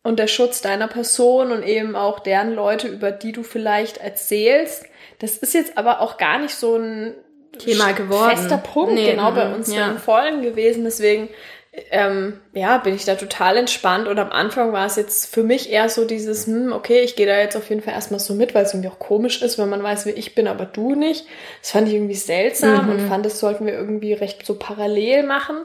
und 0.03 0.19
der 0.19 0.27
Schutz 0.29 0.63
deiner 0.63 0.89
Person 0.89 1.53
und 1.53 1.63
eben 1.63 1.95
auch 1.95 2.19
deren 2.19 2.55
Leute, 2.55 2.89
über 2.89 3.11
die 3.11 3.33
du 3.33 3.43
vielleicht 3.43 3.99
erzählst. 3.99 4.87
Das 5.19 5.37
ist 5.37 5.53
jetzt 5.53 5.77
aber 5.77 6.01
auch 6.01 6.17
gar 6.17 6.39
nicht 6.39 6.55
so 6.55 6.77
ein 6.77 7.15
Thema 7.59 7.93
geworden. 7.93 8.37
fester 8.37 8.57
Punkt 8.57 8.95
Nee, 8.95 9.11
genau 9.11 9.33
bei 9.33 9.47
mhm, 9.47 9.55
uns 9.57 9.75
ja. 9.75 9.91
in 9.91 9.99
Folgen 9.99 10.41
gewesen. 10.41 10.85
Deswegen 10.85 11.29
ähm, 11.91 12.41
ja, 12.53 12.79
bin 12.79 12.95
ich 12.95 13.05
da 13.05 13.15
total 13.15 13.57
entspannt 13.57 14.09
und 14.09 14.19
am 14.19 14.31
Anfang 14.31 14.73
war 14.73 14.87
es 14.87 14.97
jetzt 14.97 15.33
für 15.33 15.43
mich 15.43 15.71
eher 15.71 15.89
so 15.89 16.05
dieses, 16.05 16.47
hm, 16.47 16.73
okay, 16.73 17.01
ich 17.01 17.17
gehe 17.17 17.27
da 17.27 17.39
jetzt 17.39 17.57
auf 17.57 17.69
jeden 17.71 17.83
Fall 17.83 17.95
erstmal 17.95 18.21
so 18.21 18.35
mit, 18.35 18.55
weil 18.55 18.65
es 18.65 18.73
irgendwie 18.75 18.89
auch 18.91 18.99
komisch 18.99 19.43
ist, 19.43 19.59
wenn 19.59 19.69
man 19.69 19.83
weiß, 19.83 20.07
wie 20.07 20.11
ich 20.11 20.35
bin, 20.35 20.49
aber 20.49 20.65
du 20.67 20.95
nicht. 20.95 21.27
Das 21.63 21.71
fand 21.73 21.89
ich 21.89 21.95
irgendwie 21.95 22.15
seltsam 22.15 22.87
Mhm. 22.87 22.91
und 22.93 23.09
fand, 23.09 23.27
das 23.27 23.41
sollten 23.41 23.67
wir 23.67 23.73
irgendwie 23.75 24.13
recht 24.13 24.45
so 24.47 24.55
parallel 24.55 25.23
machen. 25.25 25.65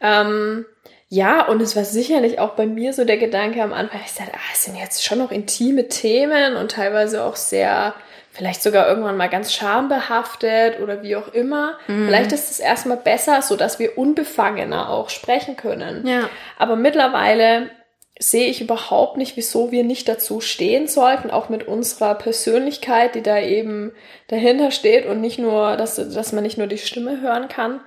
Ähm, 0.00 0.66
ja, 1.08 1.46
und 1.46 1.60
es 1.62 1.76
war 1.76 1.84
sicherlich 1.84 2.38
auch 2.38 2.50
bei 2.56 2.66
mir 2.66 2.92
so 2.92 3.04
der 3.04 3.18
Gedanke 3.18 3.62
am 3.62 3.72
Anfang, 3.72 4.00
ich 4.04 4.12
sagte, 4.12 4.34
ah, 4.34 4.50
es 4.52 4.64
sind 4.64 4.76
jetzt 4.76 5.04
schon 5.04 5.18
noch 5.18 5.30
intime 5.30 5.88
Themen 5.88 6.56
und 6.56 6.72
teilweise 6.72 7.22
auch 7.22 7.36
sehr, 7.36 7.94
vielleicht 8.34 8.62
sogar 8.62 8.88
irgendwann 8.88 9.16
mal 9.16 9.28
ganz 9.28 9.52
schambehaftet 9.54 10.80
oder 10.80 11.02
wie 11.02 11.16
auch 11.16 11.28
immer. 11.28 11.78
Mhm. 11.86 12.06
Vielleicht 12.06 12.32
ist 12.32 12.50
es 12.50 12.60
erstmal 12.60 12.96
besser, 12.96 13.40
so 13.42 13.56
dass 13.56 13.78
wir 13.78 13.96
unbefangener 13.96 14.90
auch 14.90 15.08
sprechen 15.08 15.56
können. 15.56 16.06
Ja. 16.06 16.28
Aber 16.58 16.76
mittlerweile 16.76 17.70
sehe 18.18 18.46
ich 18.48 18.60
überhaupt 18.60 19.16
nicht, 19.16 19.36
wieso 19.36 19.72
wir 19.72 19.82
nicht 19.84 20.08
dazu 20.08 20.40
stehen 20.40 20.86
sollten, 20.86 21.30
auch 21.30 21.48
mit 21.48 21.66
unserer 21.66 22.14
Persönlichkeit, 22.14 23.14
die 23.14 23.22
da 23.22 23.38
eben 23.38 23.92
dahinter 24.28 24.70
steht 24.70 25.06
und 25.06 25.20
nicht 25.20 25.38
nur, 25.38 25.76
dass, 25.76 25.96
dass 25.96 26.32
man 26.32 26.42
nicht 26.44 26.58
nur 26.58 26.68
die 26.68 26.78
Stimme 26.78 27.20
hören 27.20 27.48
kann, 27.48 27.80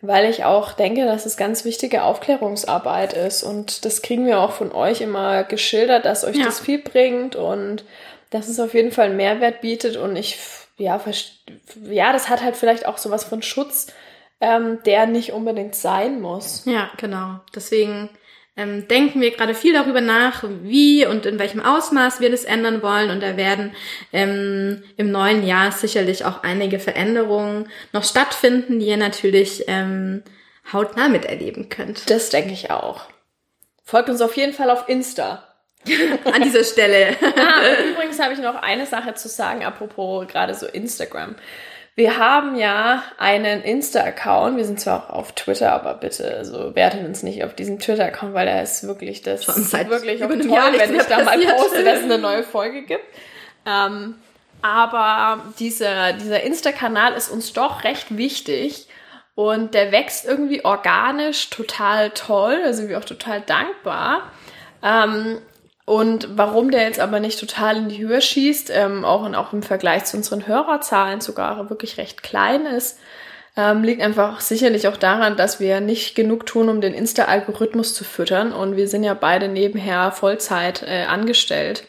weil 0.00 0.28
ich 0.28 0.44
auch 0.44 0.72
denke, 0.72 1.04
dass 1.04 1.26
es 1.26 1.36
ganz 1.36 1.64
wichtige 1.64 2.02
Aufklärungsarbeit 2.02 3.12
ist 3.14 3.42
und 3.42 3.84
das 3.84 4.02
kriegen 4.02 4.26
wir 4.26 4.40
auch 4.40 4.52
von 4.52 4.72
euch 4.72 5.00
immer 5.00 5.44
geschildert, 5.44 6.04
dass 6.04 6.24
euch 6.24 6.36
Ja. 6.36 6.44
das 6.46 6.60
viel 6.60 6.78
bringt 6.78 7.36
und 7.36 7.84
dass 8.34 8.48
es 8.48 8.58
auf 8.58 8.74
jeden 8.74 8.90
Fall 8.90 9.06
einen 9.06 9.16
Mehrwert 9.16 9.60
bietet 9.60 9.96
und 9.96 10.16
ich, 10.16 10.40
ja, 10.76 11.00
ja, 11.84 12.12
das 12.12 12.28
hat 12.28 12.42
halt 12.42 12.56
vielleicht 12.56 12.84
auch 12.84 12.98
sowas 12.98 13.22
von 13.22 13.42
Schutz, 13.42 13.86
ähm, 14.40 14.80
der 14.84 15.06
nicht 15.06 15.32
unbedingt 15.32 15.76
sein 15.76 16.20
muss. 16.20 16.64
Ja, 16.64 16.90
genau. 16.96 17.38
Deswegen 17.54 18.10
ähm, 18.56 18.88
denken 18.88 19.20
wir 19.20 19.30
gerade 19.30 19.54
viel 19.54 19.72
darüber 19.72 20.00
nach, 20.00 20.42
wie 20.62 21.06
und 21.06 21.26
in 21.26 21.38
welchem 21.38 21.60
Ausmaß 21.60 22.20
wir 22.20 22.28
das 22.28 22.42
ändern 22.42 22.82
wollen. 22.82 23.10
Und 23.10 23.22
da 23.22 23.36
werden 23.36 23.72
ähm, 24.12 24.82
im 24.96 25.12
neuen 25.12 25.46
Jahr 25.46 25.70
sicherlich 25.70 26.24
auch 26.24 26.42
einige 26.42 26.80
Veränderungen 26.80 27.68
noch 27.92 28.02
stattfinden, 28.02 28.80
die 28.80 28.86
ihr 28.86 28.96
natürlich 28.96 29.62
ähm, 29.68 30.24
hautnah 30.72 31.08
miterleben 31.08 31.68
könnt. 31.68 32.10
Das 32.10 32.30
denke 32.30 32.52
ich 32.52 32.72
auch. 32.72 33.02
Folgt 33.84 34.08
uns 34.08 34.20
auf 34.20 34.36
jeden 34.36 34.54
Fall 34.54 34.70
auf 34.70 34.88
Insta. 34.88 35.53
An 36.24 36.42
dieser 36.42 36.64
Stelle. 36.64 37.16
Ah, 37.20 37.90
übrigens 37.90 38.20
habe 38.20 38.32
ich 38.32 38.40
noch 38.40 38.56
eine 38.56 38.86
Sache 38.86 39.14
zu 39.14 39.28
sagen, 39.28 39.64
apropos 39.64 40.26
gerade 40.28 40.54
so 40.54 40.66
Instagram. 40.66 41.36
Wir 41.96 42.18
haben 42.18 42.56
ja 42.56 43.04
einen 43.18 43.62
Insta-Account. 43.62 44.56
Wir 44.56 44.64
sind 44.64 44.80
zwar 44.80 45.04
auch 45.04 45.10
auf 45.10 45.32
Twitter, 45.32 45.72
aber 45.72 45.94
bitte, 45.94 46.36
also 46.36 46.74
wertet 46.74 47.06
uns 47.06 47.22
nicht 47.22 47.44
auf 47.44 47.54
diesen 47.54 47.78
Twitter-Account, 47.78 48.34
weil 48.34 48.46
der 48.46 48.62
ist 48.62 48.84
wirklich 48.86 49.22
das 49.22 49.44
Schon 49.44 49.62
seit 49.62 49.88
wirklich 49.88 50.20
über 50.20 50.36
toll, 50.36 50.50
Jahr 50.50 50.72
wenn 50.72 50.96
ich 50.96 51.04
da 51.04 51.22
mal 51.22 51.38
poste, 51.38 51.84
dass 51.84 51.98
es 51.98 52.04
eine 52.04 52.18
neue 52.18 52.42
Folge 52.42 52.82
gibt. 52.82 53.04
Ähm, 53.64 54.16
aber 54.60 55.44
dieser, 55.60 56.14
dieser 56.14 56.42
Insta-Kanal 56.42 57.12
ist 57.12 57.30
uns 57.30 57.52
doch 57.52 57.84
recht 57.84 58.16
wichtig. 58.16 58.88
Und 59.36 59.74
der 59.74 59.92
wächst 59.92 60.24
irgendwie 60.24 60.64
organisch 60.64 61.50
total 61.50 62.10
toll. 62.10 62.60
Da 62.64 62.72
sind 62.72 62.88
wir 62.88 62.98
auch 62.98 63.04
total 63.04 63.40
dankbar. 63.40 64.32
Ähm, 64.82 65.38
und 65.86 66.28
warum 66.38 66.70
der 66.70 66.84
jetzt 66.84 67.00
aber 67.00 67.20
nicht 67.20 67.38
total 67.38 67.76
in 67.76 67.88
die 67.88 67.98
Höhe 67.98 68.20
schießt, 68.20 68.70
ähm, 68.72 69.04
auch, 69.04 69.24
und 69.24 69.34
auch 69.34 69.52
im 69.52 69.62
Vergleich 69.62 70.04
zu 70.06 70.16
unseren 70.16 70.46
Hörerzahlen 70.46 71.20
sogar 71.20 71.68
wirklich 71.68 71.98
recht 71.98 72.22
klein 72.22 72.64
ist, 72.64 72.98
ähm, 73.56 73.84
liegt 73.84 74.02
einfach 74.02 74.40
sicherlich 74.40 74.88
auch 74.88 74.96
daran, 74.96 75.36
dass 75.36 75.60
wir 75.60 75.80
nicht 75.80 76.14
genug 76.14 76.46
tun, 76.46 76.68
um 76.68 76.80
den 76.80 76.94
Insta-Algorithmus 76.94 77.94
zu 77.94 78.02
füttern. 78.02 78.52
Und 78.52 78.76
wir 78.76 78.88
sind 78.88 79.04
ja 79.04 79.14
beide 79.14 79.48
nebenher 79.48 80.10
Vollzeit 80.10 80.82
äh, 80.82 81.04
angestellt. 81.04 81.84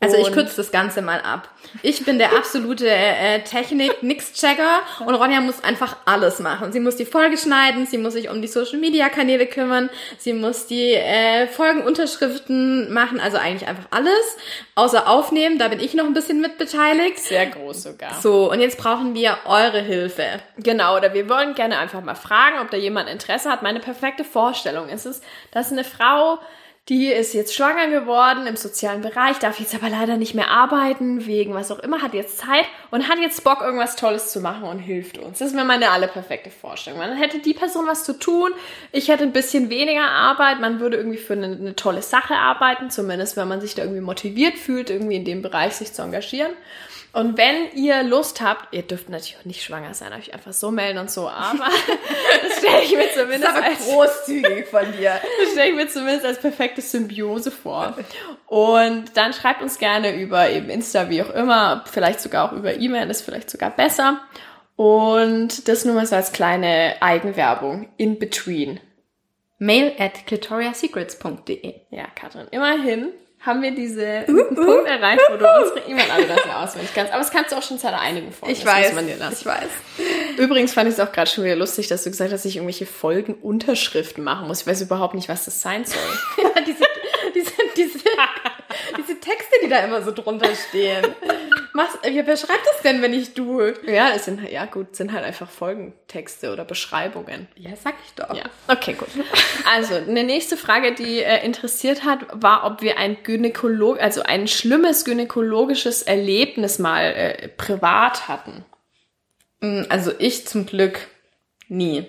Also 0.00 0.16
ich 0.16 0.30
kürze 0.32 0.56
das 0.56 0.70
Ganze 0.70 1.00
mal 1.00 1.20
ab. 1.20 1.48
Ich 1.82 2.04
bin 2.04 2.18
der 2.18 2.36
absolute 2.36 2.88
äh, 2.88 3.40
Technik-Nix-Checker 3.40 4.80
und 5.06 5.14
Ronja 5.14 5.40
muss 5.40 5.64
einfach 5.64 5.96
alles 6.04 6.38
machen. 6.38 6.72
Sie 6.72 6.80
muss 6.80 6.96
die 6.96 7.06
Folge 7.06 7.38
schneiden, 7.38 7.86
sie 7.86 7.98
muss 7.98 8.12
sich 8.12 8.28
um 8.28 8.42
die 8.42 8.48
Social-Media-Kanäle 8.48 9.46
kümmern, 9.46 9.88
sie 10.18 10.32
muss 10.32 10.66
die 10.66 10.92
äh, 10.92 11.46
Folgenunterschriften 11.46 12.92
machen, 12.92 13.20
also 13.20 13.38
eigentlich 13.38 13.68
einfach 13.68 13.86
alles. 13.90 14.36
Außer 14.74 15.08
aufnehmen, 15.08 15.58
da 15.58 15.68
bin 15.68 15.80
ich 15.80 15.94
noch 15.94 16.04
ein 16.04 16.14
bisschen 16.14 16.40
mit 16.40 16.58
beteiligt. 16.58 17.18
Sehr 17.18 17.46
groß 17.46 17.84
sogar. 17.84 18.20
So, 18.20 18.50
und 18.50 18.60
jetzt 18.60 18.78
brauchen 18.78 19.14
wir 19.14 19.38
eure 19.46 19.80
Hilfe. 19.80 20.24
Genau, 20.58 20.96
oder 20.96 21.14
wir 21.14 21.28
wollen 21.28 21.54
gerne 21.54 21.78
einfach 21.78 22.02
mal 22.02 22.14
fragen, 22.14 22.58
ob 22.60 22.70
da 22.70 22.76
jemand 22.76 23.08
Interesse 23.08 23.50
hat. 23.50 23.62
Meine 23.62 23.80
perfekte 23.80 24.24
Vorstellung 24.24 24.88
ist 24.88 25.06
es, 25.06 25.22
dass 25.50 25.72
eine 25.72 25.84
Frau, 25.84 26.38
die 26.88 27.08
ist 27.08 27.34
jetzt 27.34 27.52
schwanger 27.52 27.88
geworden 27.88 28.46
im 28.46 28.54
sozialen 28.54 29.00
Bereich, 29.00 29.38
darf 29.38 29.58
jetzt 29.58 29.74
aber 29.74 29.88
leider 29.88 30.16
nicht 30.16 30.34
mehr 30.34 30.50
arbeiten, 30.50 31.26
wegen 31.26 31.52
was 31.52 31.72
auch 31.72 31.80
immer, 31.80 32.00
hat 32.00 32.14
jetzt 32.14 32.38
Zeit 32.38 32.64
und 32.92 33.08
hat 33.08 33.18
jetzt 33.18 33.42
Bock, 33.42 33.60
irgendwas 33.60 33.96
Tolles 33.96 34.30
zu 34.30 34.40
machen 34.40 34.62
und 34.62 34.78
hilft 34.78 35.18
uns. 35.18 35.40
Das 35.40 35.52
wäre 35.52 35.64
meine 35.64 35.90
allerperfekte 35.90 36.50
Vorstellung. 36.50 37.00
Dann 37.00 37.16
hätte 37.16 37.40
die 37.40 37.54
Person 37.54 37.88
was 37.88 38.04
zu 38.04 38.16
tun, 38.16 38.52
ich 38.92 39.08
hätte 39.08 39.24
ein 39.24 39.32
bisschen 39.32 39.68
weniger 39.68 40.08
Arbeit, 40.08 40.60
man 40.60 40.78
würde 40.78 40.96
irgendwie 40.96 41.18
für 41.18 41.32
eine, 41.32 41.46
eine 41.46 41.74
tolle 41.74 42.02
Sache 42.02 42.36
arbeiten, 42.36 42.88
zumindest 42.90 43.36
wenn 43.36 43.48
man 43.48 43.60
sich 43.60 43.74
da 43.74 43.82
irgendwie 43.82 44.00
motiviert 44.00 44.56
fühlt, 44.56 44.88
irgendwie 44.88 45.16
in 45.16 45.24
dem 45.24 45.42
Bereich 45.42 45.74
sich 45.74 45.92
zu 45.92 46.02
engagieren. 46.02 46.52
Und 47.16 47.38
wenn 47.38 47.72
ihr 47.72 48.02
Lust 48.02 48.42
habt, 48.42 48.74
ihr 48.74 48.82
dürft 48.82 49.08
natürlich 49.08 49.38
auch 49.38 49.46
nicht 49.46 49.64
schwanger 49.64 49.94
sein, 49.94 50.12
euch 50.12 50.34
einfach 50.34 50.52
so 50.52 50.70
melden 50.70 50.98
und 50.98 51.10
so, 51.10 51.30
aber 51.30 51.64
das 52.42 52.58
stelle 52.58 52.82
ich 52.82 52.94
mir 52.94 53.10
zumindest 53.14 53.56
als, 53.56 53.86
großzügig 53.86 54.66
von 54.66 54.92
dir. 54.92 55.18
das 55.40 55.52
stelle 55.52 55.70
ich 55.70 55.76
mir 55.76 55.88
zumindest 55.88 56.26
als 56.26 56.38
perfekte 56.38 56.82
Symbiose 56.82 57.50
vor. 57.50 57.96
Und 58.44 59.16
dann 59.16 59.32
schreibt 59.32 59.62
uns 59.62 59.78
gerne 59.78 60.14
über 60.14 60.50
eben 60.50 60.68
Insta, 60.68 61.08
wie 61.08 61.22
auch 61.22 61.30
immer, 61.30 61.84
vielleicht 61.90 62.20
sogar 62.20 62.50
auch 62.50 62.52
über 62.54 62.74
E-Mail, 62.74 63.08
ist 63.08 63.22
vielleicht 63.22 63.48
sogar 63.48 63.70
besser. 63.70 64.20
Und 64.76 65.68
das 65.68 65.86
nur 65.86 65.94
mal 65.94 66.04
so 66.04 66.16
als 66.16 66.32
kleine 66.32 66.96
Eigenwerbung 67.00 67.88
in 67.96 68.18
between. 68.18 68.78
Mail 69.56 69.94
at 69.98 70.26
clitoriasecrets.de 70.26 71.76
Ja, 71.88 72.08
Katrin, 72.14 72.48
immerhin 72.50 73.08
haben 73.46 73.62
wir 73.62 73.70
diese 73.70 74.24
Punkt 74.26 74.86
erreicht, 74.88 75.22
wo 75.30 75.36
du 75.36 75.46
unsere 75.46 75.88
E-Mail-Adresse 75.88 76.56
auswendig 76.56 76.90
kannst. 76.94 77.12
Aber 77.12 77.22
das 77.22 77.30
kannst 77.30 77.52
du 77.52 77.56
auch 77.56 77.62
schon 77.62 77.78
seit 77.78 77.94
einigen 77.94 78.32
Folgen. 78.32 78.52
Ich 78.52 78.64
das 78.64 78.74
weiß, 78.74 78.92
man 78.94 79.06
dir 79.06 79.16
lassen. 79.16 79.36
ich 79.38 79.46
weiß. 79.46 79.68
Übrigens 80.36 80.74
fand 80.74 80.88
ich 80.88 80.94
es 80.94 81.00
auch 81.00 81.12
gerade 81.12 81.30
schon 81.30 81.44
wieder 81.44 81.56
lustig, 81.56 81.88
dass 81.88 82.02
du 82.02 82.10
gesagt 82.10 82.32
hast, 82.32 82.44
dass 82.44 82.50
ich 82.50 82.56
irgendwelche 82.56 82.86
Folgenunterschriften 82.86 84.24
machen 84.24 84.48
muss. 84.48 84.62
Ich 84.62 84.66
weiß 84.66 84.82
überhaupt 84.82 85.14
nicht, 85.14 85.28
was 85.28 85.44
das 85.44 85.62
sein 85.62 85.84
soll. 85.84 85.98
Ja, 86.42 86.60
diese, 86.60 86.84
diese, 87.34 87.52
diese, 87.76 87.98
diese 88.98 89.20
Texte, 89.20 89.56
die 89.62 89.68
da 89.68 89.78
immer 89.78 90.02
so 90.02 90.10
drunter 90.12 90.48
stehen. 90.68 91.04
Mach's, 91.76 91.98
ja, 92.10 92.26
wer 92.26 92.36
schreibt 92.36 92.66
das 92.72 92.82
denn, 92.82 93.02
wenn 93.02 93.10
nicht 93.12 93.36
du? 93.36 93.60
ja, 93.86 94.08
es 94.14 94.24
sind 94.24 94.40
ja 94.50 94.64
gut, 94.64 94.96
sind 94.96 95.12
halt 95.12 95.24
einfach 95.24 95.48
Folgentexte 95.50 96.52
oder 96.52 96.64
Beschreibungen. 96.64 97.48
Ja, 97.56 97.76
sag 97.76 97.94
ich 98.04 98.14
doch. 98.14 98.34
Ja, 98.34 98.44
okay, 98.66 98.94
gut. 98.94 99.08
Also, 99.74 99.94
eine 99.94 100.24
nächste 100.24 100.56
Frage, 100.56 100.94
die 100.94 101.22
äh, 101.22 101.44
interessiert 101.44 102.04
hat, 102.04 102.20
war, 102.32 102.64
ob 102.64 102.80
wir 102.80 102.98
ein 102.98 103.18
Gynäkolog, 103.22 104.00
also 104.00 104.22
ein 104.22 104.48
schlimmes 104.48 105.04
gynäkologisches 105.04 106.02
Erlebnis 106.02 106.78
mal 106.78 107.04
äh, 107.04 107.48
privat 107.48 108.26
hatten. 108.26 108.64
Mm, 109.60 109.82
Also 109.90 110.12
ich 110.18 110.46
zum 110.46 110.66
Glück 110.66 110.98
nie. 111.68 112.06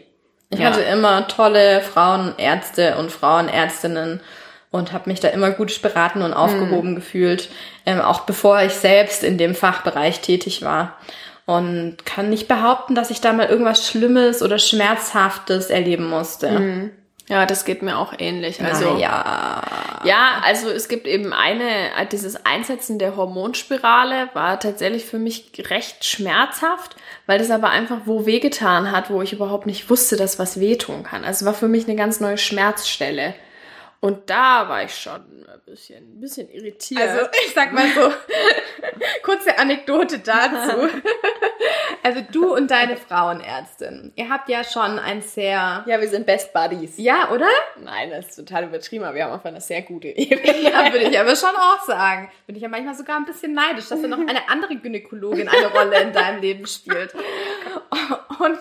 Ich 0.49 0.59
Ja. 0.59 0.67
hatte 0.69 0.81
immer 0.81 1.27
tolle 1.27 1.81
Frauenärzte 1.81 2.95
und 2.97 3.11
Frauenärztinnen 3.11 4.21
und 4.71 4.93
habe 4.93 5.09
mich 5.09 5.19
da 5.19 5.29
immer 5.29 5.51
gut 5.51 5.81
beraten 5.81 6.21
und 6.21 6.33
aufgehoben 6.33 6.95
gefühlt, 6.95 7.49
ähm, 7.85 8.01
auch 8.01 8.21
bevor 8.21 8.61
ich 8.61 8.73
selbst 8.73 9.23
in 9.23 9.37
dem 9.37 9.55
Fachbereich 9.55 10.21
tätig 10.21 10.61
war. 10.61 10.97
Und 11.45 12.05
kann 12.05 12.29
nicht 12.29 12.49
behaupten, 12.49 12.93
dass 12.93 13.09
ich 13.09 13.21
da 13.21 13.31
mal 13.31 13.47
irgendwas 13.47 13.87
Schlimmes 13.87 14.41
oder 14.41 14.59
Schmerzhaftes 14.59 15.69
erleben 15.69 16.09
musste. 16.09 16.91
Ja, 17.29 17.45
das 17.45 17.65
geht 17.65 17.81
mir 17.81 17.97
auch 17.97 18.13
ähnlich. 18.17 18.63
Also, 18.63 18.97
ja. 18.97 19.61
Ja, 20.05 20.41
also 20.43 20.69
es 20.69 20.87
gibt 20.87 21.07
eben 21.07 21.33
eine, 21.33 21.89
dieses 22.11 22.45
Einsetzen 22.45 22.99
der 22.99 23.17
Hormonspirale 23.17 24.29
war 24.33 24.59
tatsächlich 24.59 25.03
für 25.03 25.19
mich 25.19 25.51
recht 25.69 26.05
schmerzhaft, 26.05 26.95
weil 27.25 27.39
das 27.39 27.51
aber 27.51 27.69
einfach 27.69 27.99
wo 28.05 28.25
wehgetan 28.25 28.91
hat, 28.91 29.09
wo 29.09 29.21
ich 29.21 29.33
überhaupt 29.33 29.65
nicht 29.65 29.89
wusste, 29.89 30.15
dass 30.15 30.39
was 30.39 30.59
wehtun 30.59 31.03
kann. 31.03 31.25
Also 31.25 31.43
es 31.43 31.45
war 31.45 31.53
für 31.53 31.67
mich 31.67 31.85
eine 31.87 31.97
ganz 31.97 32.21
neue 32.21 32.37
Schmerzstelle. 32.37 33.33
Und 34.07 34.29
da 34.29 34.69
war 34.69 34.85
ich 34.85 34.95
schon 34.95 35.15
ein 35.15 35.61
bisschen, 35.65 35.97
ein 35.97 36.21
bisschen 36.21 36.49
irritiert. 36.49 37.01
Also 37.01 37.27
ich 37.45 37.53
sag 37.53 37.73
mal 37.73 37.87
so, 37.89 38.09
kurze 39.21 39.59
Anekdote 39.59 40.19
dazu. 40.19 40.87
Also 42.03 42.21
du 42.31 42.55
und 42.55 42.71
deine 42.71 42.95
Frauenärztin, 42.95 44.13
ihr 44.15 44.29
habt 44.29 44.47
ja 44.47 44.63
schon 44.63 44.97
ein 44.97 45.21
sehr... 45.21 45.83
ja, 45.85 45.99
wir 45.99 46.07
sind 46.07 46.25
Best 46.25 46.53
Buddies. 46.53 46.93
Ja, 46.97 47.31
oder? 47.31 47.49
Nein, 47.75 48.11
das 48.11 48.29
ist 48.29 48.35
total 48.37 48.63
übertrieben, 48.63 49.03
aber 49.03 49.15
wir 49.15 49.25
haben 49.25 49.33
einfach 49.33 49.49
eine 49.49 49.59
sehr 49.59 49.81
gute 49.81 50.07
Ehe. 50.07 50.39
Ja, 50.61 50.93
würde 50.93 51.09
ich 51.09 51.19
aber 51.19 51.35
schon 51.35 51.49
auch 51.49 51.85
sagen. 51.85 52.31
Bin 52.45 52.55
ich 52.55 52.61
ja 52.61 52.69
manchmal 52.69 52.95
sogar 52.95 53.17
ein 53.17 53.25
bisschen 53.25 53.53
neidisch, 53.53 53.89
dass 53.89 54.01
da 54.01 54.07
noch 54.07 54.19
eine 54.19 54.47
andere 54.47 54.77
Gynäkologin 54.77 55.49
eine 55.49 55.67
Rolle 55.67 55.99
in 55.99 56.13
deinem 56.13 56.39
Leben 56.39 56.65
spielt. 56.65 57.13
Und 58.39 58.59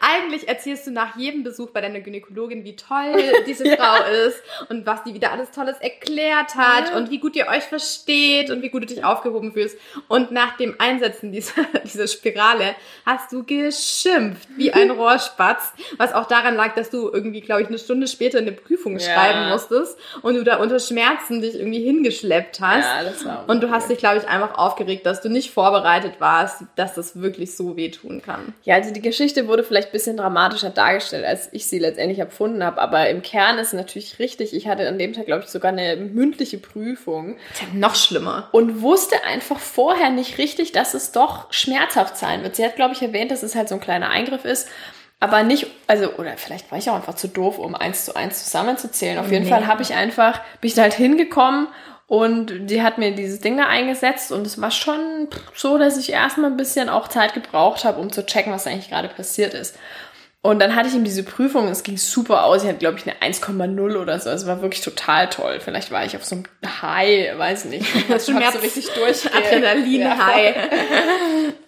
eigentlich 0.00 0.48
erzählst 0.48 0.86
du 0.86 0.90
nach 0.90 1.16
jedem 1.16 1.42
Besuch 1.42 1.70
bei 1.70 1.80
deiner 1.80 2.00
Gynäkologin, 2.00 2.64
wie 2.64 2.76
toll 2.76 3.14
diese 3.46 3.64
Frau 3.76 4.04
ist 4.26 4.42
und 4.74 4.86
was 4.86 5.02
die 5.04 5.14
wieder 5.14 5.32
alles 5.32 5.50
Tolles 5.50 5.76
erklärt 5.80 6.54
hat 6.56 6.90
Ja. 6.90 6.96
und 6.96 7.10
wie 7.10 7.18
gut 7.18 7.36
ihr 7.36 7.46
euch 7.48 7.64
versteht 7.64 8.50
und 8.50 8.62
wie 8.62 8.70
gut 8.70 8.82
du 8.82 8.86
dich 8.86 9.04
aufgehoben 9.04 9.52
fühlst. 9.52 9.76
Und 10.08 10.30
nach 10.30 10.56
dem 10.56 10.74
Einsetzen 10.78 11.32
dieser, 11.32 11.62
dieser 11.84 12.06
Spirale 12.08 12.74
hast 13.06 13.32
du 13.32 13.44
geschimpft 13.44 14.48
wie 14.56 14.72
ein 14.72 14.90
Rohrspatz, 14.90 15.72
was 15.96 16.12
auch 16.12 16.26
daran 16.26 16.54
lag, 16.56 16.74
dass 16.74 16.90
du 16.90 17.10
irgendwie, 17.12 17.40
glaube 17.40 17.62
ich, 17.62 17.68
eine 17.68 17.78
Stunde 17.78 18.06
später 18.06 18.38
eine 18.38 18.52
Prüfung 18.52 18.98
Ja. 18.98 19.00
schreiben 19.12 19.48
musstest 19.50 19.98
und 20.22 20.34
du 20.34 20.44
da 20.44 20.56
unter 20.56 20.78
Schmerzen 20.78 21.40
dich 21.40 21.54
irgendwie 21.54 21.82
hingeschleppt 21.82 22.60
hast. 22.60 22.84
Ja, 22.84 23.04
das 23.04 23.24
war 23.24 23.44
und 23.48 23.62
du 23.62 23.70
hast 23.70 23.90
dich, 23.90 23.98
glaube 23.98 24.18
ich, 24.18 24.28
einfach 24.28 24.56
aufgeregt, 24.56 25.04
dass 25.06 25.20
du 25.20 25.28
nicht 25.28 25.50
vorbereitet 25.50 26.14
warst, 26.20 26.62
dass 26.76 26.94
das 26.94 27.20
wirklich 27.20 27.56
so 27.56 27.76
wehtun 27.76 28.22
kann. 28.22 28.54
Ja, 28.62 28.76
also 28.76 28.92
die 28.92 29.02
Geschichte 29.02 29.46
wurde 29.48 29.64
vielleicht 29.64 29.88
ein 29.88 29.92
bisschen 29.92 30.16
dramatischer 30.16 30.70
dargestellt, 30.70 31.24
als 31.24 31.48
ich 31.52 31.66
sie 31.66 31.78
letztendlich 31.78 32.18
empfunden 32.20 32.64
habe. 32.64 32.80
Aber 32.80 33.08
im 33.10 33.22
Kern 33.22 33.58
ist 33.58 33.74
natürlich 33.74 34.18
richtig. 34.18 34.53
Ich 34.54 34.68
hatte 34.68 34.86
an 34.88 34.98
dem 34.98 35.12
Tag, 35.12 35.26
glaube 35.26 35.44
ich, 35.44 35.50
sogar 35.50 35.72
eine 35.72 35.96
mündliche 35.96 36.58
Prüfung 36.58 37.36
Das 37.50 37.60
ist 37.62 37.66
ja 37.72 37.78
noch 37.78 37.94
schlimmer. 37.94 38.48
und 38.52 38.82
wusste 38.82 39.22
einfach 39.24 39.58
vorher 39.58 40.10
nicht 40.10 40.38
richtig, 40.38 40.72
dass 40.72 40.94
es 40.94 41.12
doch 41.12 41.52
schmerzhaft 41.52 42.16
sein 42.16 42.42
wird. 42.42 42.56
Sie 42.56 42.64
hat, 42.64 42.76
glaube 42.76 42.94
ich, 42.94 43.02
erwähnt, 43.02 43.30
dass 43.30 43.42
es 43.42 43.54
halt 43.54 43.68
so 43.68 43.74
ein 43.74 43.80
kleiner 43.80 44.10
Eingriff 44.10 44.44
ist. 44.44 44.68
Aber 45.20 45.42
nicht, 45.42 45.68
also, 45.86 46.12
oder 46.14 46.36
vielleicht 46.36 46.70
war 46.70 46.78
ich 46.78 46.90
auch 46.90 46.94
einfach 46.96 47.14
zu 47.14 47.28
doof, 47.28 47.58
um 47.58 47.74
eins 47.74 48.04
zu 48.04 48.14
eins 48.14 48.44
zusammenzuzählen. 48.44 49.18
Auf 49.18 49.30
jeden 49.30 49.44
Nee. 49.44 49.50
Fall 49.50 49.66
habe 49.66 49.82
ich 49.82 49.94
einfach, 49.94 50.40
bin 50.60 50.68
ich 50.68 50.74
da 50.74 50.82
halt 50.82 50.94
hingekommen 50.94 51.68
und 52.06 52.66
die 52.68 52.82
hat 52.82 52.98
mir 52.98 53.12
dieses 53.14 53.40
Ding 53.40 53.56
da 53.56 53.66
eingesetzt 53.66 54.30
und 54.32 54.46
es 54.46 54.60
war 54.60 54.70
schon 54.70 55.28
so, 55.54 55.78
dass 55.78 55.96
ich 55.96 56.12
erstmal 56.12 56.50
ein 56.50 56.56
bisschen 56.58 56.90
auch 56.90 57.08
Zeit 57.08 57.32
gebraucht 57.32 57.84
habe, 57.84 58.00
um 58.00 58.12
zu 58.12 58.26
checken, 58.26 58.52
was 58.52 58.66
eigentlich 58.66 58.90
gerade 58.90 59.08
passiert 59.08 59.54
ist. 59.54 59.76
Und 60.46 60.58
dann 60.58 60.76
hatte 60.76 60.88
ich 60.90 60.94
ihm 60.94 61.04
diese 61.04 61.22
Prüfung 61.22 61.64
und 61.64 61.72
es 61.72 61.84
ging 61.84 61.96
super 61.96 62.44
aus. 62.44 62.62
Ich 62.64 62.68
hatte, 62.68 62.78
glaube 62.78 62.98
ich, 62.98 63.06
eine 63.06 63.16
1,0 63.32 63.96
oder 63.96 64.20
so. 64.20 64.28
Also 64.28 64.46
war 64.46 64.60
wirklich 64.60 64.82
total 64.82 65.30
toll. 65.30 65.58
Vielleicht 65.58 65.90
war 65.90 66.04
ich 66.04 66.16
auf 66.16 66.24
so 66.26 66.36
einem 66.36 66.44
High, 66.82 67.38
weiß 67.38 67.64
nicht. 67.64 67.86
Das 68.10 68.26
Schmerz- 68.26 68.52
so 68.52 68.58
richtig 68.58 68.90
durch. 68.90 69.24
Adrenalin-High. 69.34 70.54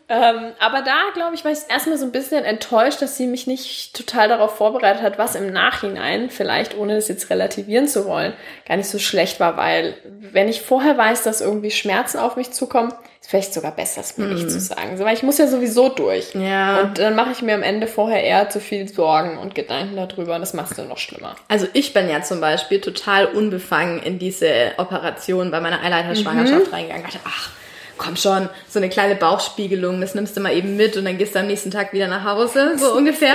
Ähm, 0.09 0.53
aber 0.61 0.83
da, 0.83 0.97
glaube 1.15 1.35
ich, 1.35 1.45
war 1.45 1.51
ich 1.51 1.59
erstmal 1.69 1.99
so 1.99 2.05
ein 2.05 2.13
bisschen 2.13 2.45
enttäuscht, 2.45 3.03
dass 3.03 3.17
sie 3.17 3.27
mich 3.27 3.49
nicht 3.49 3.93
total 3.95 4.29
darauf 4.29 4.57
vorbereitet 4.57 5.03
hat, 5.03 5.19
was 5.19 5.35
im 5.35 5.53
Nachhinein, 5.53 6.31
vielleicht 6.31 6.77
ohne 6.77 6.95
das 6.95 7.09
jetzt 7.09 7.29
relativieren 7.29 7.89
zu 7.89 8.07
wollen, 8.07 8.33
gar 8.69 8.77
nicht 8.77 8.89
so 8.89 9.01
schlecht 9.01 9.41
war, 9.41 9.57
weil 9.57 9.95
wenn 10.05 10.49
ich 10.49 10.63
vorher 10.63 10.97
weiß, 10.97 11.25
dass 11.25 11.41
irgendwie 11.41 11.73
Schmerzen 11.73 12.19
auf 12.19 12.37
mich 12.37 12.53
zukommen, 12.53 12.93
ist 13.21 13.31
vielleicht 13.31 13.53
sogar 13.53 13.73
besser, 13.73 14.03
es 14.03 14.17
mir 14.17 14.27
nicht 14.27 14.49
zu 14.49 14.61
sagen. 14.61 14.97
So, 14.97 15.05
weil 15.05 15.15
ich 15.15 15.25
muss 15.25 15.39
ja 15.39 15.49
sowieso 15.49 15.89
durch. 15.89 16.35
Ja. 16.35 16.83
Und 16.83 16.99
dann 16.99 17.17
mache 17.17 17.33
ich 17.33 17.43
mir 17.43 17.57
am 17.57 17.65
Ende 17.65 17.89
vorher 17.89 18.23
eher 18.23 18.49
zu 18.49 18.61
viel 18.61 18.87
Sorgen 18.87 19.39
und 19.39 19.57
Gedanken 19.57 19.97
darüber 19.97 20.37
und 20.37 20.41
das 20.41 20.55
machst 20.55 20.79
du 20.79 20.83
noch 20.83 20.99
schlimmer. 20.99 21.35
Also 21.49 21.67
ich 21.73 21.93
bin 21.93 22.09
ja 22.09 22.23
zum 22.23 22.41
Beispiel 22.41 22.81
total 22.81 23.27
unbefangen 23.27 24.01
in 24.01 24.21
diese 24.21 24.75
Operation 24.77 25.51
bei 25.51 25.61
meiner 25.61 25.83
Eileiterschwangerschaft 25.83 26.73
reingegangen. 26.73 27.07
Ich 27.09 27.15
dachte, 27.15 27.27
ach, 27.29 27.51
komm 27.99 28.17
schon, 28.17 28.49
so 28.69 28.79
eine 28.79 28.89
kleine 28.89 29.15
Bauchspiegelung, 29.15 30.01
das 30.01 30.15
nimmst 30.15 30.37
du 30.37 30.41
mal 30.41 30.55
eben 30.55 30.77
mit 30.77 30.97
und 30.97 31.05
dann 31.05 31.19
gehst 31.19 31.35
du 31.35 31.39
am 31.41 31.47
nächsten 31.47 31.71
Tag 31.71 31.93
wieder 31.93 32.09
nach 32.09 32.25
Hause, 32.25 32.77
so 32.79 32.93
ungefähr. 32.95 33.35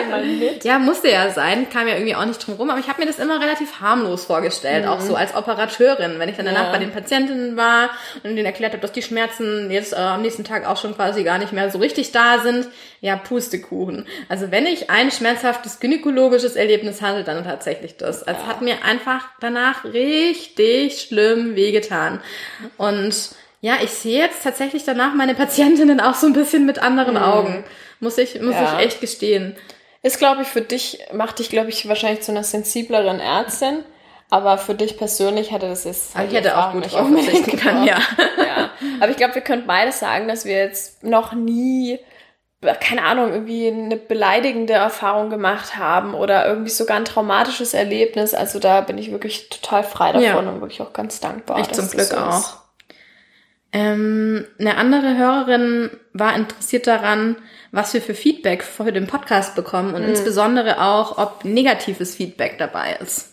Ja, 0.64 0.80
musste 0.80 1.10
ja 1.10 1.30
sein, 1.32 1.70
kam 1.70 1.88
ja 1.88 1.96
irgendwie 1.96 2.16
auch 2.16 2.26
nicht 2.26 2.46
drum 2.46 2.56
rum, 2.56 2.70
aber 2.70 2.80
ich 2.80 2.88
habe 2.88 3.02
mir 3.02 3.08
das 3.08 3.20
immer 3.20 3.42
relativ 3.42 3.82
harmlos 3.82 4.26
vorgestellt, 4.26 4.88
auch 4.88 5.00
so 5.02 5.16
als 5.16 5.36
Operateurin, 5.36 6.20
wenn 6.20 6.30
ich 6.30 6.38
dann 6.38 6.46
danach 6.46 6.66
Ja. 6.68 6.72
bei 6.72 6.78
den 6.80 6.92
Patientinnen 6.92 7.58
war 7.58 7.90
und 8.24 8.36
denen 8.36 8.46
erklärt 8.46 8.74
habe, 8.74 8.82
dass 8.82 8.92
die 8.92 9.02
Schmerzen 9.02 9.72
jetzt 9.72 9.94
äh, 9.94 9.98
am 9.98 10.22
nächsten 10.22 10.44
Tag 10.44 10.68
auch 10.68 10.78
schon 10.78 10.96
quasi 10.96 11.24
gar 11.24 11.38
nicht 11.38 11.54
mehr 11.54 11.70
so 11.72 11.80
richtig 11.80 12.12
da 12.12 12.40
sind. 12.40 12.68
Ja, 13.04 13.16
Pustekuchen. 13.16 14.06
Also 14.30 14.52
wenn 14.52 14.68
ich 14.68 14.92
ein 14.92 15.10
schmerzhaftes 15.10 15.80
gynäkologisches 15.80 16.56
Erlebnis 16.56 17.02
hatte, 17.02 17.24
dann 17.24 17.44
tatsächlich 17.44 17.98
das. 17.98 18.22
Also 18.22 18.40
es 18.42 18.48
hat 18.48 18.62
mir 18.62 18.84
einfach 18.86 19.26
danach 19.40 19.86
richtig 19.86 21.02
schlimm 21.02 21.56
wehgetan. 21.56 22.22
Und 22.78 23.16
Ja, 23.62 23.76
ich 23.84 23.92
sehe 23.92 24.20
jetzt 24.20 24.44
tatsächlich 24.44 24.84
danach 24.84 25.14
meine 25.14 25.36
Patientinnen 25.36 26.00
auch 26.02 26.16
so 26.16 26.28
ein 26.28 26.34
bisschen 26.34 26.66
mit 26.66 26.80
anderen 26.80 27.14
Mhm. 27.16 27.22
Augen. 27.24 27.64
Muss 28.00 28.18
ich, 28.18 28.42
muss 28.42 28.56
Ja. 28.56 28.80
ich 28.80 28.86
echt 28.88 29.02
gestehen. 29.02 29.56
Ist, 30.02 30.18
glaube 30.18 30.42
ich, 30.42 30.48
für 30.48 30.62
dich, 30.62 31.00
macht 31.14 31.38
dich, 31.40 31.50
glaube 31.50 31.70
ich, 31.70 31.88
wahrscheinlich 31.88 32.22
zu 32.24 32.32
einer 32.32 32.44
sensibleren 32.44 33.20
Ärztin. 33.20 33.84
Aber 34.32 34.58
für 34.58 34.74
dich 34.74 34.98
persönlich 34.98 35.52
hätte 35.52 35.68
das 35.68 35.84
jetzt. 35.84 36.16
Aber 36.16 36.26
ich 36.26 36.34
hätte 36.34 36.58
auch 36.58 36.72
gut 36.72 36.92
drauf 36.92 37.08
verzichten 37.08 37.58
können, 37.58 37.84
ja. 37.86 37.98
ja. 38.38 38.70
Aber 39.02 39.12
ich 39.12 39.18
glaube, 39.18 39.36
wir 39.36 39.42
können 39.42 39.68
beides 39.68 40.00
sagen, 40.00 40.28
dass 40.30 40.46
wir 40.46 40.56
jetzt 40.58 41.04
noch 41.04 41.34
nie, 41.34 42.00
keine 42.80 43.04
Ahnung, 43.04 43.34
irgendwie 43.34 43.68
eine 43.68 43.98
beleidigende 43.98 44.72
Erfahrung 44.74 45.30
gemacht 45.30 45.78
haben 45.78 46.14
oder 46.16 46.48
irgendwie 46.48 46.70
sogar 46.72 46.96
ein 46.96 47.04
traumatisches 47.06 47.74
Erlebnis. 47.74 48.34
Also 48.34 48.58
da 48.60 48.80
bin 48.82 48.98
ich 48.98 49.12
wirklich 49.12 49.50
total 49.50 49.84
frei 49.84 50.14
davon 50.14 50.24
Ja. 50.24 50.38
und 50.52 50.62
wirklich 50.62 50.82
auch 50.82 50.94
ganz 50.94 51.20
dankbar. 51.20 51.60
Ich 51.60 51.70
zum 51.72 51.90
Glück 51.90 52.06
so 52.08 52.16
ist. 52.16 52.58
Ähm, 53.74 54.46
eine 54.60 54.76
andere 54.78 55.18
Hörerin 55.18 55.90
war 56.14 56.36
interessiert 56.36 56.88
daran, 56.88 57.38
was 57.72 57.94
wir 57.94 58.02
für 58.02 58.14
Feedback 58.16 58.64
für 58.64 58.92
den 58.92 59.08
Podcast 59.08 59.56
bekommen 59.56 59.90
Mhm. 59.90 59.96
und 59.96 60.04
insbesondere 60.04 60.82
auch, 60.82 61.18
ob 61.18 61.46
negatives 61.46 62.16
Feedback 62.16 62.58
dabei 62.58 62.98
ist. 63.02 63.30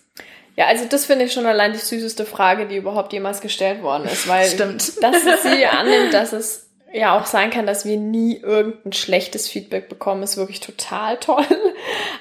Ja, 0.56 0.66
also 0.66 0.84
das 0.88 1.06
finde 1.06 1.24
ich 1.24 1.32
schon 1.32 1.46
allein 1.46 1.72
die 1.72 1.78
süßeste 1.78 2.24
Frage, 2.24 2.66
die 2.66 2.76
überhaupt 2.76 3.12
jemals 3.12 3.40
gestellt 3.40 3.82
worden 3.82 4.04
ist, 4.04 4.28
weil 4.28 4.46
Stimmt. 4.48 5.02
dass 5.02 5.22
sie 5.42 5.66
annimmt, 5.78 6.12
dass 6.14 6.32
es 6.32 6.68
ja 6.92 7.18
auch 7.18 7.26
sein 7.26 7.50
kann, 7.50 7.66
dass 7.66 7.84
wir 7.84 7.96
nie 7.96 8.36
irgendein 8.40 8.92
schlechtes 8.92 9.48
Feedback 9.48 9.88
bekommen, 9.88 10.22
ist 10.22 10.36
wirklich 10.36 10.60
total 10.60 11.16
toll. 11.18 11.44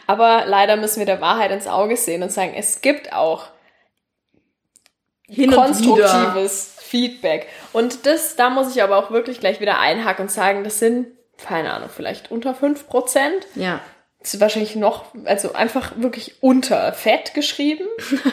Aber 0.08 0.44
leider 0.46 0.76
müssen 0.76 1.00
wir 1.00 1.06
der 1.06 1.22
Wahrheit 1.22 1.52
ins 1.52 1.68
Auge 1.68 1.98
sehen 1.98 2.22
und 2.24 2.32
sagen, 2.32 2.54
es 2.56 2.82
gibt 2.82 3.14
auch 3.14 3.46
Hin 5.30 5.50
und 5.50 5.56
konstruktives 5.56 6.76
Feedback. 6.80 7.48
Und 7.74 8.06
das, 8.06 8.36
da 8.36 8.50
muss 8.50 8.76
ich 8.76 8.82
aber 8.82 8.98
auch 8.98 9.12
wirklich 9.12 9.40
gleich 9.40 9.60
wieder 9.60 9.80
einhaken 9.80 10.24
und 10.24 10.32
sagen, 10.32 10.64
das 10.64 10.80
sind, 10.80 11.08
keine 11.38 11.74
Ahnung, 11.74 11.90
vielleicht 11.94 12.32
unter 12.32 12.52
5%. 12.52 12.86
Ja. 13.56 13.82
Das 14.20 14.34
ist 14.34 14.42
wahrscheinlich 14.42 14.76
noch, 14.76 15.06
also 15.26 15.54
einfach 15.54 15.94
wirklich 15.98 16.42
unter 16.42 16.92
Fett 16.94 17.34
geschrieben. 17.34 17.86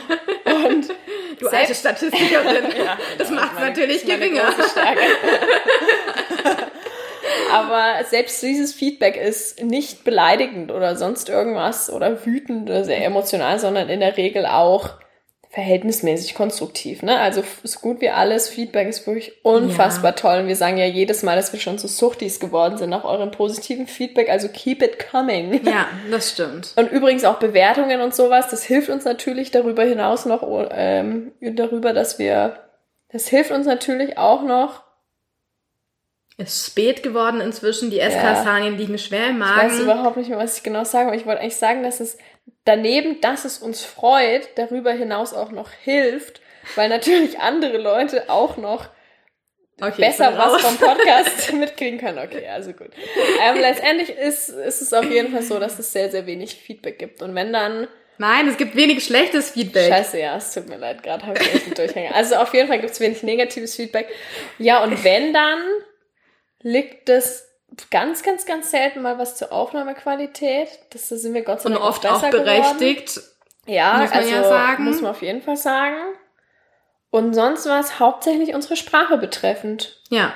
Und 0.47 0.91
Du 1.39 1.49
alte 1.49 1.75
Statistikerin. 1.75 2.65
Ja, 2.85 2.97
das 3.19 3.29
genau, 3.29 3.43
macht 3.43 3.61
natürlich 3.61 4.05
geringer. 4.05 4.45
Aber 7.53 8.05
selbst 8.05 8.43
dieses 8.43 8.73
Feedback 8.73 9.17
ist 9.17 9.63
nicht 9.63 10.05
beleidigend 10.05 10.71
oder 10.73 10.97
sonst 10.97 11.29
irgendwas 11.29 11.91
oder 11.91 12.25
wütend 12.25 12.69
oder 12.69 12.85
sehr 12.85 13.05
emotional, 13.05 13.59
sondern 13.59 13.89
in 13.89 14.01
der 14.01 14.17
Regel 14.17 14.47
auch 14.47 14.95
verhältnismäßig 15.55 16.35
konstruktiv. 16.35 17.03
Ne? 17.03 17.21
Also 17.21 17.45
so 17.63 17.79
gut 17.79 18.01
wie 18.01 18.11
alles, 18.11 18.49
Feedback 18.49 18.89
ist 18.89 19.07
wirklich 19.07 19.45
unfassbar 19.45 20.17
toll. 20.17 20.41
Und 20.41 20.49
wir 20.49 20.57
sagen 20.57 20.79
ja 20.79 20.85
jedes 20.85 21.23
Mal, 21.23 21.37
dass 21.37 21.53
wir 21.53 21.61
schon 21.61 21.79
so 21.79 21.87
Suchtis 21.87 22.41
geworden 22.41 22.77
sind 22.77 22.91
nach 22.91 23.05
eurem 23.05 23.31
positiven 23.31 23.87
Feedback. 23.87 24.29
Also 24.31 24.49
keep 24.49 24.83
it 24.83 25.09
coming. 25.09 25.65
Ja, 25.65 25.87
das 26.11 26.33
stimmt. 26.33 26.73
Und 26.75 26.91
übrigens 26.91 27.23
auch 27.23 27.39
Bewertungen 27.39 28.01
und 28.01 28.17
sowas, 28.17 28.49
das 28.51 28.65
hilft 28.65 28.91
uns 28.91 29.05
natürlich 29.05 29.53
darüber 29.53 29.85
hinaus 29.85 30.27
noch, 30.27 30.43
ähm, 30.73 31.31
darüber, 31.41 31.93
dass 31.93 32.19
wir, 32.19 32.59
das 33.13 33.29
hilft 33.29 33.53
uns 33.53 33.65
natürlich 33.65 34.19
auch 34.19 34.43
noch, 34.43 34.83
Ist 36.37 36.67
spät 36.67 37.05
geworden 37.05 37.41
inzwischen, 37.41 37.91
die 37.91 38.01
Esskastanien 38.01 38.77
liegen 38.77 38.99
schwer 38.99 39.29
im 39.29 39.37
ich 39.37 39.43
weiß 39.43 39.73
Magen. 39.75 39.85
überhaupt 39.85 40.17
nicht 40.17 40.31
mehr, 40.31 40.39
was 40.39 40.57
ich 40.57 40.65
genau 40.65 40.83
sagen 40.83 41.13
will. 41.13 41.17
Ich 41.17 41.27
wollte 41.27 41.43
eigentlich 41.43 41.55
sagen, 41.55 41.85
dass 41.85 42.01
es 42.01 42.19
daneben, 42.65 43.21
dass 43.21 43.45
es 43.45 43.59
uns 43.59 43.85
freut, 43.85 44.49
darüber 44.57 44.93
hinaus 44.93 45.35
auch 45.35 45.51
noch 45.51 45.71
hilft, 45.71 46.41
weil 46.77 46.89
natürlich 46.89 47.39
andere 47.41 47.79
Leute 47.79 48.29
auch 48.29 48.57
noch 48.57 48.89
Okay, 49.81 50.03
besser 50.03 50.39
was 50.39 50.63
vom 50.63 50.77
Podcast 50.77 51.53
mitkriegen 51.53 51.99
können. 51.99 52.19
Okay, 52.19 52.47
also 52.47 52.73
gut. 52.73 52.91
Ähm, 53.43 53.61
letztendlich 53.61 54.11
ist, 54.11 54.49
ist 54.49 54.81
es 54.81 54.93
auf 54.93 55.11
jeden 55.11 55.33
Fall 55.33 55.43
so, 55.43 55.59
dass 55.59 55.79
es 55.81 55.93
sehr, 55.93 56.11
sehr 56.11 56.27
wenig 56.27 56.55
Feedback 56.55 56.99
gibt. 56.99 57.23
Und 57.23 57.35
wenn 57.35 57.53
dann 57.53 57.89
Nein, 58.17 58.47
es 58.47 58.57
gibt 58.57 58.77
wenig 58.77 59.05
schlechtes 59.05 59.51
Feedback. 59.51 59.93
Scheiße, 59.93 60.21
ja, 60.21 60.37
es 60.37 60.55
tut 60.55 60.69
mir 60.69 60.77
leid, 60.77 61.03
gerade 61.03 61.27
habe 61.27 61.37
ich 61.37 61.53
echt 61.53 61.67
einen 61.67 61.75
Durchhänger. 61.75 62.15
Also 62.15 62.37
auf 62.37 62.55
jeden 62.55 62.69
Fall 62.69 62.79
gibt 62.79 62.93
es 62.93 63.01
wenig 63.01 63.25
negatives 63.25 63.75
Feedback. 63.75 64.07
Ja, 64.59 64.85
und 64.85 65.03
wenn 65.03 65.33
dann, 65.33 65.59
liegt 66.61 67.09
es 67.09 67.54
ganz, 67.91 68.23
ganz, 68.23 68.47
ganz 68.47 68.71
selten 68.71 69.03
mal 69.03 69.19
was 69.19 69.37
zur 69.37 69.53
Aufnahmequalität. 69.53 70.69
Das 70.91 71.09
da 71.09 71.17
sind 71.17 71.35
wir 71.35 71.43
Gott 71.43 71.63
sei 71.63 71.69
Und 71.69 71.75
Dank 71.75 71.85
oft 71.85 72.07
auch 72.07 72.23
geworden. 72.23 72.45
berechtigt. 72.45 73.21
Ja, 73.67 73.99
muss 73.99 74.11
man 74.11 74.19
also 74.19 74.31
ja 74.31 74.45
sagen. 74.45 74.85
muss 74.85 75.01
man 75.01 75.11
auf 75.11 75.23
jeden 75.23 75.43
Fall 75.43 75.57
sagen. 75.57 75.97
Und 77.11 77.35
sonst 77.35 77.67
war 77.67 77.81
es 77.81 78.01
hauptsächlich 78.01 78.55
unsere 78.55 78.77
Sprache 78.77 79.19
betreffend. 79.19 80.01
Ja. 80.11 80.33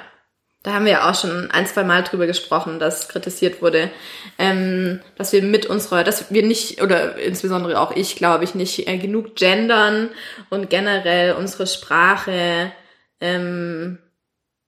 Da 0.65 0.73
haben 0.73 0.87
wir 0.87 0.93
ja 0.93 1.09
auch 1.09 1.15
schon 1.15 1.51
ein, 1.53 1.67
zwei 1.69 1.85
Mal 1.85 2.03
drüber 2.03 2.27
gesprochen, 2.27 2.81
dass 2.81 3.09
kritisiert 3.09 3.63
wurde, 3.63 3.91
ähm, 4.39 5.01
dass 5.17 5.33
wir 5.33 5.41
mit 5.41 5.67
unserer, 5.67 6.03
dass 6.03 6.33
wir 6.33 6.43
nicht, 6.43 6.83
oder 6.83 7.17
insbesondere 7.17 7.81
auch 7.81 7.93
ich, 7.95 8.17
glaube 8.17 8.43
ich, 8.43 8.57
nicht 8.57 8.89
äh, 8.89 8.99
genug 8.99 9.37
gendern 9.37 10.11
und 10.51 10.69
generell 10.69 11.35
unsere 11.35 11.69
Sprache 11.69 12.73
ähm, 13.21 13.99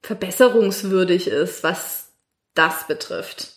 verbesserungswürdig 0.03 1.27
ist, 1.27 1.65
was 1.65 2.10
das 2.55 2.87
betrifft. 2.87 3.49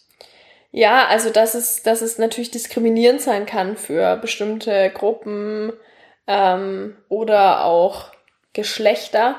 Ja, 0.72 1.06
also 1.08 1.30
dass 1.30 1.54
es, 1.54 1.84
dass 1.84 2.02
es 2.02 2.18
natürlich 2.18 2.50
diskriminierend 2.50 3.22
sein 3.22 3.46
kann 3.46 3.78
für 3.78 4.18
bestimmte 4.18 4.90
Gruppen 4.90 5.72
ähm, 6.26 6.98
oder 7.10 7.66
auch 7.66 8.08
Geschlechter. 8.54 9.36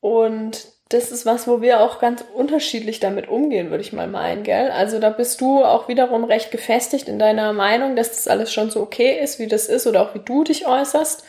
Und 0.00 0.66
das 0.90 1.10
ist 1.10 1.26
was, 1.26 1.46
wo 1.46 1.60
wir 1.60 1.80
auch 1.80 1.98
ganz 1.98 2.24
unterschiedlich 2.34 3.00
damit 3.00 3.28
umgehen, 3.28 3.70
würde 3.70 3.82
ich 3.82 3.92
mal 3.92 4.06
meinen, 4.06 4.42
gell? 4.42 4.70
Also 4.70 5.00
da 5.00 5.10
bist 5.10 5.40
du 5.40 5.64
auch 5.64 5.88
wiederum 5.88 6.24
recht 6.24 6.50
gefestigt 6.50 7.08
in 7.08 7.18
deiner 7.18 7.52
Meinung, 7.52 7.96
dass 7.96 8.10
das 8.10 8.28
alles 8.28 8.52
schon 8.52 8.70
so 8.70 8.80
okay 8.80 9.18
ist, 9.18 9.38
wie 9.38 9.48
das 9.48 9.66
ist 9.66 9.86
oder 9.86 10.02
auch 10.02 10.14
wie 10.14 10.20
du 10.24 10.44
dich 10.44 10.66
äußerst. 10.66 11.24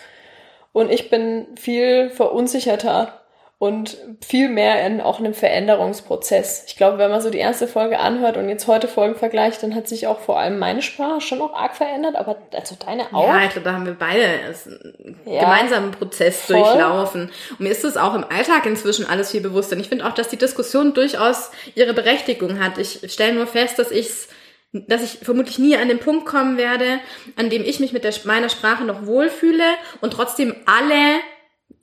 Und 0.72 0.92
ich 0.92 1.10
bin 1.10 1.48
viel 1.58 2.10
verunsicherter 2.10 3.19
und 3.60 3.98
viel 4.26 4.48
mehr 4.48 4.86
in 4.88 5.02
auch 5.02 5.20
einem 5.20 5.34
Veränderungsprozess. 5.34 6.64
Ich 6.68 6.78
glaube, 6.78 6.98
wenn 6.98 7.12
man 7.12 7.20
so 7.22 7.30
die 7.30 7.40
erste 7.40 7.68
Folge 7.68 8.00
anhört 8.00 8.38
und 8.38 8.48
jetzt 8.48 8.68
heute 8.68 8.88
Folgen 8.88 9.16
vergleicht, 9.16 9.62
dann 9.62 9.76
hat 9.76 9.90
sich 9.90 10.08
auch 10.08 10.22
vor 10.22 10.40
allem 10.40 10.60
meine 10.60 10.82
Sprache 10.82 11.20
schon 11.20 11.42
auch 11.42 11.54
arg 11.54 11.76
verändert, 11.76 12.16
aber 12.16 12.38
also 12.54 12.78
deine 12.84 13.04
auch. 13.14 13.28
Ja, 13.28 13.44
ich 13.44 13.52
glaube, 13.52 13.66
da 13.66 13.74
haben 13.74 13.86
wir 13.86 13.96
beide 14.00 14.24
einen 14.24 15.20
Ja. 15.26 15.42
gemeinsamen 15.42 15.92
Prozess 15.92 16.46
Voll. 16.46 16.56
durchlaufen. 16.56 17.32
Und 17.52 17.60
mir 17.60 17.70
ist 17.72 17.84
das 17.84 17.98
auch 17.98 18.16
im 18.16 18.24
Alltag 18.24 18.66
inzwischen 18.66 19.06
alles 19.06 19.32
viel 19.32 19.42
bewusster. 19.42 19.76
Und 19.76 19.82
ich 19.82 19.90
finde 19.90 20.08
auch, 20.08 20.14
dass 20.14 20.30
die 20.30 20.38
Diskussion 20.38 20.94
durchaus 20.94 21.52
ihre 21.76 21.94
Berechtigung 21.94 22.64
hat. 22.64 22.78
Ich 22.78 23.12
stelle 23.12 23.34
nur 23.34 23.46
fest, 23.46 23.78
dass 23.78 23.92
ich's 23.92 24.30
dass 24.72 25.02
ich 25.02 25.26
vermutlich 25.26 25.58
nie 25.58 25.76
an 25.76 25.88
den 25.88 25.98
Punkt 25.98 26.28
kommen 26.28 26.56
werde, 26.56 27.00
an 27.36 27.50
dem 27.50 27.64
ich 27.66 27.80
mich 27.80 27.92
mit 27.92 28.04
der, 28.04 28.14
meiner 28.26 28.50
Sprache 28.50 28.84
noch 28.84 29.08
wohlfühle 29.08 29.64
und 30.00 30.14
trotzdem 30.14 30.56
alle 30.68 31.20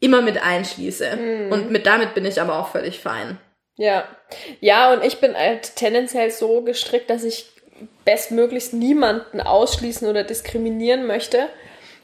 immer 0.00 0.22
mit 0.22 0.42
einschließe. 0.42 1.16
Mhm. 1.16 1.52
Und 1.52 1.70
mit 1.70 1.86
damit 1.86 2.14
bin 2.14 2.24
ich 2.24 2.40
aber 2.40 2.58
auch 2.58 2.68
völlig 2.68 3.00
fein. 3.00 3.38
Ja. 3.76 4.04
Ja, 4.60 4.92
und 4.92 5.04
ich 5.04 5.20
bin 5.20 5.36
halt 5.36 5.76
tendenziell 5.76 6.30
so 6.30 6.62
gestrickt, 6.62 7.10
dass 7.10 7.24
ich 7.24 7.46
bestmöglichst 8.04 8.72
niemanden 8.72 9.40
ausschließen 9.40 10.08
oder 10.08 10.24
diskriminieren 10.24 11.06
möchte. 11.06 11.48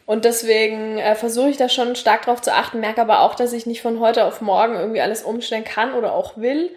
Und 0.04 0.24
deswegen 0.24 0.98
äh, 0.98 1.14
versuche 1.14 1.50
ich 1.50 1.56
da 1.56 1.68
schon 1.68 1.96
stark 1.96 2.22
drauf 2.26 2.42
zu 2.42 2.52
achten, 2.52 2.80
merke 2.80 3.00
aber 3.00 3.20
auch, 3.20 3.34
dass 3.34 3.52
ich 3.52 3.66
nicht 3.66 3.82
von 3.82 4.00
heute 4.00 4.24
auf 4.24 4.40
morgen 4.40 4.74
irgendwie 4.74 5.00
alles 5.00 5.22
umstellen 5.22 5.64
kann 5.64 5.94
oder 5.94 6.12
auch 6.12 6.36
will. 6.36 6.70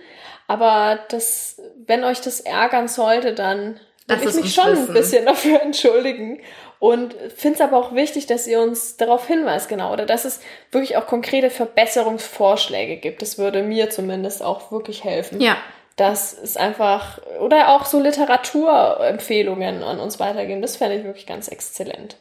Aber 0.48 1.00
das, 1.10 1.60
wenn 1.86 2.04
euch 2.04 2.22
das 2.22 2.40
ärgern 2.40 2.88
sollte, 2.88 3.34
dann 3.34 3.80
würde 4.08 4.30
ich 4.30 4.36
mich 4.36 4.54
schon 4.54 4.68
ein 4.68 4.74
wissen. 4.74 4.94
bisschen 4.94 5.26
dafür 5.26 5.62
entschuldigen. 5.62 6.40
Und 6.80 7.16
finde 7.36 7.56
es 7.56 7.62
aber 7.62 7.78
auch 7.78 7.96
wichtig, 7.96 8.28
dass 8.28 8.48
ihr 8.48 8.62
uns 8.62 8.98
darauf 8.98 9.28
hinweist, 9.28 9.70
genau, 9.70 9.94
oder 9.94 10.06
dass 10.06 10.26
es 10.26 10.42
wirklich 10.72 10.98
auch 10.98 11.08
konkrete 11.08 11.50
Verbesserungsvorschläge 11.50 12.98
gibt. 12.98 13.22
Das 13.22 13.38
würde 13.38 13.64
mir 13.64 13.90
zumindest 13.90 14.44
auch 14.44 14.72
wirklich 14.72 15.04
helfen. 15.04 15.40
Ja. 15.42 15.58
Das 15.96 16.34
ist 16.34 16.58
einfach, 16.58 17.20
oder 17.40 17.70
auch 17.70 17.86
so 17.86 18.02
Literaturempfehlungen 18.02 19.82
an 19.82 20.00
uns 20.00 20.20
weitergeben. 20.20 20.62
Das 20.62 20.76
fände 20.76 20.98
ich 20.98 21.06
wirklich 21.06 21.26
ganz 21.26 21.48
exzellent. 21.48 22.18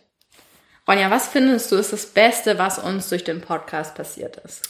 Ronja, 0.87 1.11
was 1.11 1.29
findest 1.29 1.73
du 1.73 1.77
ist 1.77 1.93
das 1.93 2.07
Beste, 2.07 2.59
was 2.59 2.79
uns 2.79 3.09
durch 3.09 3.25
den 3.25 3.41
Podcast 3.41 3.95
passiert 3.95 4.37
ist? 4.45 4.69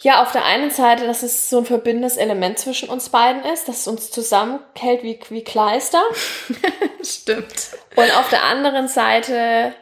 Ja, 0.00 0.22
auf 0.22 0.30
der 0.30 0.44
einen 0.44 0.70
Seite, 0.70 1.06
dass 1.06 1.22
es 1.22 1.50
so 1.50 1.58
ein 1.58 1.66
verbindendes 1.66 2.16
Element 2.16 2.58
zwischen 2.58 2.88
uns 2.88 3.08
beiden 3.08 3.44
ist, 3.44 3.66
dass 3.66 3.80
es 3.80 3.88
uns 3.88 4.10
zusammenhält 4.10 5.02
wie, 5.02 5.18
wie 5.28 5.42
Kleister. 5.42 6.02
Stimmt. 7.02 7.70
Und 7.96 8.16
auf 8.16 8.28
der 8.30 8.44
anderen 8.44 8.86
Seite 8.86 9.74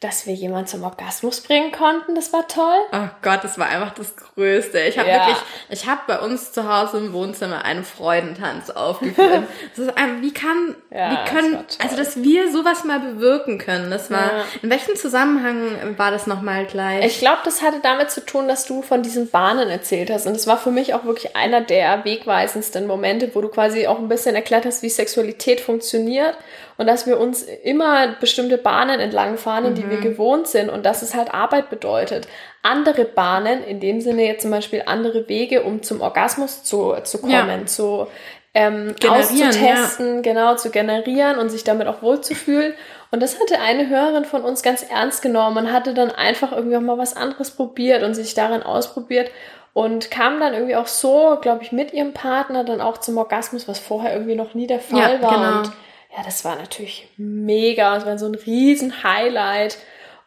dass 0.00 0.26
wir 0.26 0.32
jemanden 0.32 0.66
zum 0.66 0.82
Orgasmus 0.82 1.42
bringen 1.42 1.72
konnten. 1.72 2.14
Das 2.14 2.32
war 2.32 2.48
toll. 2.48 2.78
Oh 2.92 3.08
Gott, 3.20 3.40
das 3.44 3.58
war 3.58 3.66
einfach 3.68 3.92
das 3.92 4.16
Größte. 4.16 4.80
Ich 4.80 4.98
habe 4.98 5.10
Ja. 5.10 5.26
wirklich, 5.26 5.36
ich 5.68 5.86
habe 5.86 6.00
bei 6.06 6.18
uns 6.20 6.52
zu 6.52 6.66
Hause 6.66 6.96
im 6.96 7.12
Wohnzimmer 7.12 7.66
einen 7.66 7.84
Freudentanz 7.84 8.70
aufgeführt. 8.70 9.42
das 9.76 9.86
ist 9.86 9.98
einfach, 9.98 10.22
wie 10.22 10.32
kann, 10.32 10.74
Ja, 10.90 11.10
wie 11.10 11.16
das 11.16 11.30
können, 11.30 11.52
toll. 11.52 11.64
also 11.82 11.96
dass 11.96 12.22
wir 12.22 12.50
sowas 12.50 12.84
mal 12.84 12.98
bewirken 13.00 13.58
können. 13.58 13.90
Das 13.90 14.10
war, 14.10 14.20
Ja. 14.38 14.44
in 14.62 14.70
welchem 14.70 14.96
Zusammenhang 14.96 15.98
war 15.98 16.10
das 16.10 16.26
nochmal 16.26 16.64
gleich? 16.64 17.04
Ich 17.04 17.18
glaube, 17.18 17.40
das 17.44 17.60
hatte 17.60 17.80
damit 17.82 18.10
zu 18.10 18.24
tun, 18.24 18.48
dass 18.48 18.64
du 18.64 18.80
von 18.80 19.02
diesen 19.02 19.28
Bahnen 19.28 19.68
erzählt 19.68 20.10
hast. 20.10 20.26
Und 20.26 20.32
das 20.34 20.46
war 20.46 20.56
für 20.56 20.70
mich 20.70 20.94
auch 20.94 21.04
wirklich 21.04 21.36
einer 21.36 21.60
der 21.60 22.06
wegweisendsten 22.06 22.86
Momente, 22.86 23.30
wo 23.34 23.42
du 23.42 23.48
quasi 23.48 23.86
auch 23.86 23.98
ein 23.98 24.08
bisschen 24.08 24.34
erklärt 24.34 24.64
hast, 24.64 24.82
wie 24.82 24.88
Sexualität 24.88 25.60
funktioniert 25.60 26.36
und 26.78 26.86
dass 26.86 27.06
wir 27.06 27.20
uns 27.20 27.42
immer 27.42 28.08
bestimmte 28.20 28.56
Bahnen 28.56 29.00
entlang 29.00 29.36
fahren, 29.36 29.66
in 29.66 29.74
die 29.74 29.89
wir 29.90 29.98
gewohnt 30.00 30.46
sind 30.46 30.70
und 30.70 30.86
dass 30.86 31.02
es 31.02 31.14
halt 31.14 31.32
Arbeit 31.34 31.70
bedeutet. 31.70 32.26
Andere 32.62 33.04
Bahnen, 33.04 33.62
in 33.64 33.80
dem 33.80 34.00
Sinne 34.00 34.26
jetzt 34.26 34.42
zum 34.42 34.50
Beispiel 34.50 34.82
andere 34.86 35.28
Wege, 35.28 35.62
um 35.62 35.82
zum 35.82 36.00
Orgasmus 36.00 36.62
zu, 36.62 36.94
zu 37.04 37.20
kommen, 37.20 37.32
Ja. 37.32 37.66
zu 37.66 38.06
ähm, 38.52 38.94
auszutesten, 39.08 40.22
genau, 40.22 40.56
zu 40.56 40.70
generieren 40.70 41.38
und 41.38 41.50
sich 41.50 41.64
damit 41.64 41.86
auch 41.86 42.02
wohlzufühlen. 42.02 42.74
Und 43.10 43.22
das 43.22 43.40
hatte 43.40 43.60
eine 43.60 43.88
Hörerin 43.88 44.24
von 44.24 44.42
uns 44.42 44.62
ganz 44.62 44.82
ernst 44.82 45.22
genommen 45.22 45.56
und 45.66 45.72
hatte 45.72 45.94
dann 45.94 46.10
einfach 46.10 46.52
irgendwie 46.52 46.76
auch 46.76 46.80
mal 46.80 46.98
was 46.98 47.16
anderes 47.16 47.50
probiert 47.50 48.02
und 48.02 48.14
sich 48.14 48.34
darin 48.34 48.62
ausprobiert 48.62 49.30
und 49.72 50.10
kam 50.10 50.40
dann 50.40 50.52
irgendwie 50.54 50.76
auch 50.76 50.86
so, 50.86 51.38
glaube 51.40 51.62
ich, 51.62 51.72
mit 51.72 51.92
ihrem 51.92 52.12
Partner 52.12 52.64
dann 52.64 52.80
auch 52.80 52.98
zum 52.98 53.18
Orgasmus, 53.18 53.68
was 53.68 53.78
vorher 53.78 54.12
irgendwie 54.12 54.34
noch 54.34 54.54
nie 54.54 54.66
der 54.66 54.80
Fall 54.80 54.98
Ja, 55.20 55.22
war. 55.22 55.34
genau. 55.36 55.58
Und 55.58 55.72
ja, 56.16 56.22
das 56.24 56.44
war 56.44 56.56
natürlich 56.56 57.08
mega. 57.16 57.96
Es 57.96 58.06
war 58.06 58.18
so 58.18 58.26
ein 58.26 58.34
riesen 58.34 59.02
Highlight. 59.02 59.78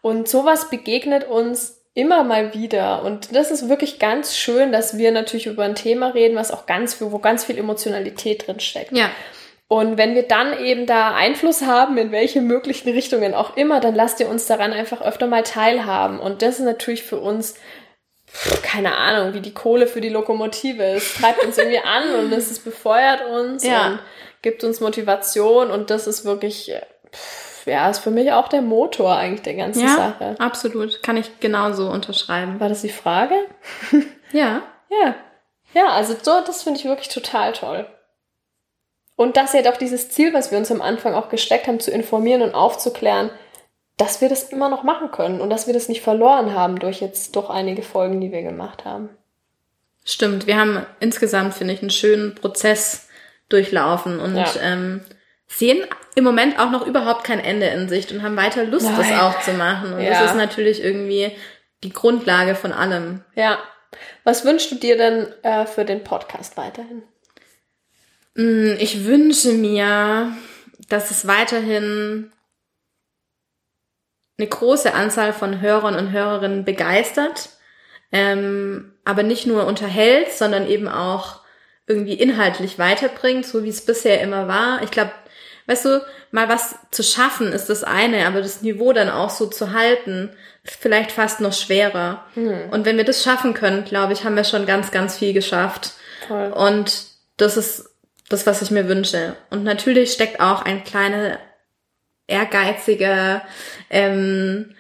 Und 0.02 0.28
sowas 0.28 0.70
begegnet 0.70 1.26
uns 1.28 1.80
immer 1.94 2.24
mal 2.24 2.54
wieder. 2.54 3.04
Und 3.04 3.36
das 3.36 3.52
ist 3.52 3.70
wirklich 3.70 4.00
ganz 4.00 4.36
schön, 4.36 4.72
dass 4.72 4.98
wir 4.98 5.12
natürlich 5.12 5.46
über 5.46 5.64
ein 5.64 5.76
Thema 5.76 6.08
reden, 6.08 6.36
was 6.36 6.52
auch 6.52 6.66
ganz 6.66 6.94
viel, 6.96 7.12
wo 7.12 7.20
ganz 7.20 7.46
viel 7.46 7.58
Emotionalität 7.58 8.48
drin 8.48 8.60
steckt. 8.60 8.92
ja, 8.98 9.12
Und 9.68 9.98
wenn 9.98 10.16
wir 10.16 10.24
dann 10.24 10.58
eben 10.60 10.86
da 10.88 11.14
Einfluss 11.14 11.62
haben, 11.62 11.98
in 11.98 12.12
welche 12.12 12.42
möglichen 12.42 12.90
Richtungen 12.90 13.34
auch 13.34 13.56
immer, 13.58 13.80
dann 13.80 13.94
lasst 13.96 14.20
ihr 14.20 14.28
uns 14.28 14.46
daran 14.48 14.74
einfach 14.74 15.02
öfter 15.02 15.28
mal 15.28 15.44
teilhaben. 15.44 16.20
Und 16.20 16.42
das 16.42 16.60
ist 16.60 16.66
natürlich 16.66 17.04
für 17.04 17.20
uns, 17.20 17.56
keine 18.64 18.96
Ahnung, 18.98 19.34
wie 19.36 19.42
die 19.42 19.54
Kohle 19.54 19.86
für 19.86 20.02
die 20.02 20.10
Lokomotive. 20.10 20.84
Es 20.84 21.14
treibt 21.14 21.44
uns 21.46 21.58
irgendwie 21.58 21.80
an 21.80 22.16
und 22.16 22.34
es 22.34 22.58
befeuert 22.60 23.26
uns 23.28 23.64
Ja. 23.64 23.88
und 23.88 24.00
gibt 24.44 24.64
uns 24.64 24.80
Motivation. 24.80 25.72
Und 25.72 25.90
das 25.90 26.06
ist 26.06 26.24
wirklich, 26.24 26.72
äh, 26.72 26.84
pff, 27.12 27.66
ja, 27.66 27.90
ist 27.90 28.00
für 28.00 28.12
mich 28.12 28.32
auch 28.32 28.48
der 28.48 28.62
Motor 28.62 29.16
eigentlich 29.16 29.42
der 29.42 29.56
ganzen 29.56 29.88
ja, 29.88 29.96
Sache. 29.96 30.36
absolut. 30.38 31.02
Kann 31.02 31.18
ich 31.18 31.40
genauso 31.40 31.90
unterschreiben. 31.90 32.60
War 32.60 32.70
das 32.70 32.82
die 32.82 32.90
Frage? 32.90 33.36
Ja, 34.32 34.64
Ja. 34.90 35.16
Ja, 35.74 35.90
also 35.90 36.16
so, 36.22 36.42
das 36.46 36.64
finde 36.64 36.80
ich 36.80 36.86
wirklich 36.86 37.10
total 37.10 37.54
toll. 37.54 37.88
Und 39.16 39.38
dass 39.38 39.54
ja 39.54 39.62
doch 39.62 39.78
dieses 39.78 40.10
Ziel, 40.10 40.34
was 40.34 40.52
wir 40.52 40.58
uns 40.58 40.72
am 40.72 40.82
Anfang 40.82 41.14
auch 41.14 41.30
gesteckt 41.30 41.68
haben, 41.68 41.80
zu 41.80 41.92
informieren 41.92 42.42
und 42.42 42.56
aufzuklären, 42.56 43.32
dass 43.98 44.22
wir 44.22 44.30
das 44.30 44.44
immer 44.44 44.70
noch 44.70 44.84
machen 44.84 45.12
können 45.12 45.40
und 45.40 45.50
dass 45.50 45.68
wir 45.68 45.74
das 45.74 45.88
nicht 45.88 46.02
verloren 46.02 46.54
haben 46.56 46.80
durch 46.80 47.00
jetzt 47.00 47.36
doch 47.36 47.50
einige 47.50 47.84
Folgen, 47.84 48.22
die 48.22 48.32
wir 48.32 48.42
gemacht 48.42 48.86
haben. 48.86 49.10
stimmt. 50.04 50.48
Wir 50.48 50.58
haben 50.58 50.86
insgesamt, 51.00 51.54
finde 51.54 51.74
ich, 51.74 51.82
einen 51.82 51.92
schönen 51.92 52.36
Prozess 52.36 53.08
durchlaufen 53.54 54.20
und 54.20 54.36
Ja. 54.36 54.52
ähm, 54.62 55.02
sehen 55.48 55.86
im 56.16 56.24
Moment 56.24 56.60
auch 56.60 56.72
noch 56.72 56.86
überhaupt 56.88 57.24
kein 57.24 57.40
Ende 57.40 57.68
in 57.68 57.88
Sicht 57.88 58.12
und 58.12 58.24
haben 58.24 58.36
weiter 58.36 58.64
Lust, 58.66 58.88
das 58.88 59.10
Nein. 59.10 59.20
auch 59.20 59.40
zu 59.42 59.54
machen. 59.54 59.94
Und 59.94 60.02
Ja. 60.02 60.10
das 60.22 60.32
ist 60.32 60.36
natürlich 60.38 60.84
irgendwie 60.84 61.32
die 61.84 61.94
Grundlage 61.94 62.56
von 62.56 62.72
allem. 62.72 63.22
Ja. 63.36 63.60
Was 64.24 64.44
wünschst 64.44 64.72
du 64.72 64.76
dir 64.76 64.98
denn 64.98 65.28
äh, 65.44 65.66
für 65.68 65.86
den 65.86 66.04
Podcast 66.04 66.58
weiterhin? 66.58 67.04
Mm, 68.36 68.76
Ich 68.80 69.06
wünsche 69.06 69.52
mir, 69.54 70.36
dass 70.90 71.12
es 71.12 71.28
weiterhin 71.28 72.32
eine 74.40 74.48
große 74.48 74.94
Anzahl 74.94 75.32
von 75.34 75.62
Hörern 75.62 75.96
und 75.96 76.12
Hörerinnen 76.12 76.66
begeistert, 76.66 77.50
ähm, 78.12 78.94
aber 79.06 79.22
nicht 79.24 79.46
nur 79.46 79.68
unterhält, 79.68 80.32
sondern 80.34 80.68
eben 80.68 80.88
auch 80.88 81.43
irgendwie 81.88 82.14
inhaltlich 82.14 82.80
weiterbringt, 82.80 83.46
so 83.46 83.64
wie 83.64 83.70
es 83.70 83.86
bisher 83.86 84.22
immer 84.22 84.48
war. 84.48 84.82
Ich 84.84 84.92
glaube, 84.92 85.12
weißt 85.68 85.86
du, 85.86 86.06
mal 86.32 86.50
was 86.50 86.76
zu 86.92 87.04
schaffen 87.04 87.52
ist 87.52 87.70
das 87.70 87.84
eine, 87.84 88.26
aber 88.26 88.42
das 88.42 88.62
Niveau 88.62 88.94
dann 88.94 89.10
auch 89.10 89.30
so 89.30 89.48
zu 89.48 89.74
halten, 89.74 90.32
ist 90.64 90.76
vielleicht 90.80 91.12
fast 91.12 91.42
noch 91.42 91.54
schwerer. 91.54 92.26
Und 92.72 92.86
wenn 92.86 92.98
wir 92.98 93.04
das 93.04 93.24
schaffen 93.24 93.54
können, 93.54 93.84
glaube 93.84 94.14
ich, 94.14 94.24
haben 94.24 94.36
wir 94.36 94.44
schon 94.44 94.66
ganz, 94.66 94.92
ganz 94.92 95.18
viel 95.18 95.34
geschafft. 95.34 95.94
Toll. 96.28 96.52
Und 96.52 97.06
das 97.38 97.58
ist 97.58 97.90
das, 98.30 98.46
was 98.46 98.62
ich 98.62 98.72
mir 98.72 98.88
wünsche. 98.88 99.36
Und 99.50 99.64
natürlich 99.64 100.14
steckt 100.14 100.40
auch 100.40 100.62
ein 100.64 100.84
kleiner, 100.84 101.38
ehrgeiziger, 102.28 103.42
ähm, 103.90 104.76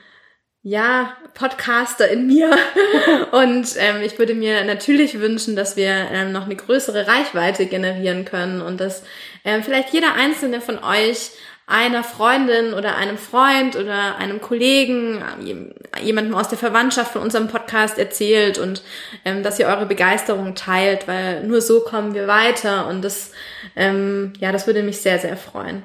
ja, 0.64 1.16
Podcaster 1.34 2.08
in 2.10 2.26
mir. 2.26 2.50
und 3.32 3.68
ähm, 3.78 4.02
ich 4.02 4.18
würde 4.18 4.34
mir 4.34 4.64
natürlich 4.64 5.20
wünschen, 5.20 5.56
dass 5.56 5.76
wir 5.76 5.90
ähm, 6.12 6.32
noch 6.32 6.46
eine 6.46 6.56
größere 6.56 7.08
Reichweite 7.08 7.66
generieren 7.66 8.24
können 8.26 8.62
und 8.62 8.80
dass 8.80 9.04
ähm, 9.44 9.62
vielleicht 9.62 9.94
jeder 9.94 10.14
einzelne 10.16 10.62
von 10.62 10.82
euch 10.84 11.32
einer 11.66 12.04
Freundin 12.04 12.74
oder 12.74 12.96
einem 12.98 13.18
Freund 13.18 13.76
oder 13.76 14.18
einem 14.18 14.42
Kollegen, 14.42 15.24
jem- 15.42 15.74
jemandem 16.02 16.36
aus 16.36 16.50
der 16.50 16.58
Verwandtschaft 16.58 17.14
von 17.14 17.22
unserem 17.22 17.48
Podcast 17.48 17.98
erzählt 17.98 18.58
und 18.58 18.84
ähm, 19.24 19.44
dass 19.44 19.60
ihr 19.60 19.68
eure 19.68 19.86
Begeisterung 19.86 20.56
teilt, 20.56 21.08
weil 21.08 21.44
nur 21.44 21.62
so 21.62 21.82
kommen 21.82 22.14
wir 22.14 22.28
weiter 22.28 22.88
und 22.88 23.02
das, 23.02 23.32
ähm, 23.76 24.34
ja, 24.40 24.52
das 24.52 24.68
würde 24.68 24.84
mich 24.84 25.02
sehr, 25.02 25.20
sehr 25.20 25.38
freuen. 25.38 25.84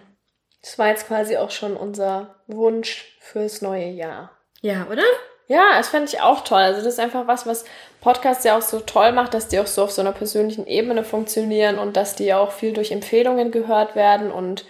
Das 0.62 0.78
war 0.78 0.88
jetzt 0.88 1.06
quasi 1.06 1.36
auch 1.36 1.52
schon 1.52 1.76
unser 1.76 2.36
Wunsch 2.48 3.16
fürs 3.20 3.62
neue 3.62 3.88
Jahr. 3.88 4.37
Ja, 4.62 4.86
oder? 4.90 5.04
Ja, 5.46 5.78
das 5.78 5.88
fände 5.88 6.08
ich 6.12 6.20
auch 6.20 6.42
toll. 6.42 6.58
Also 6.58 6.82
das 6.82 6.94
ist 6.94 7.00
einfach 7.00 7.26
was, 7.26 7.46
was 7.46 7.64
Podcasts 8.00 8.44
ja 8.44 8.56
auch 8.58 8.62
so 8.62 8.80
toll 8.80 9.12
macht, 9.12 9.32
dass 9.34 9.48
die 9.48 9.58
auch 9.58 9.66
so 9.66 9.84
auf 9.84 9.90
so 9.90 10.02
einer 10.02 10.12
persönlichen 10.12 10.66
Ebene 10.66 11.04
funktionieren 11.04 11.78
und 11.78 11.96
dass 11.96 12.14
die 12.14 12.34
auch 12.34 12.52
viel 12.52 12.72
durch 12.72 12.92
Empfehlungen 12.92 13.50
gehört 13.50 13.96
werden. 13.96 14.30
Und 14.30 14.66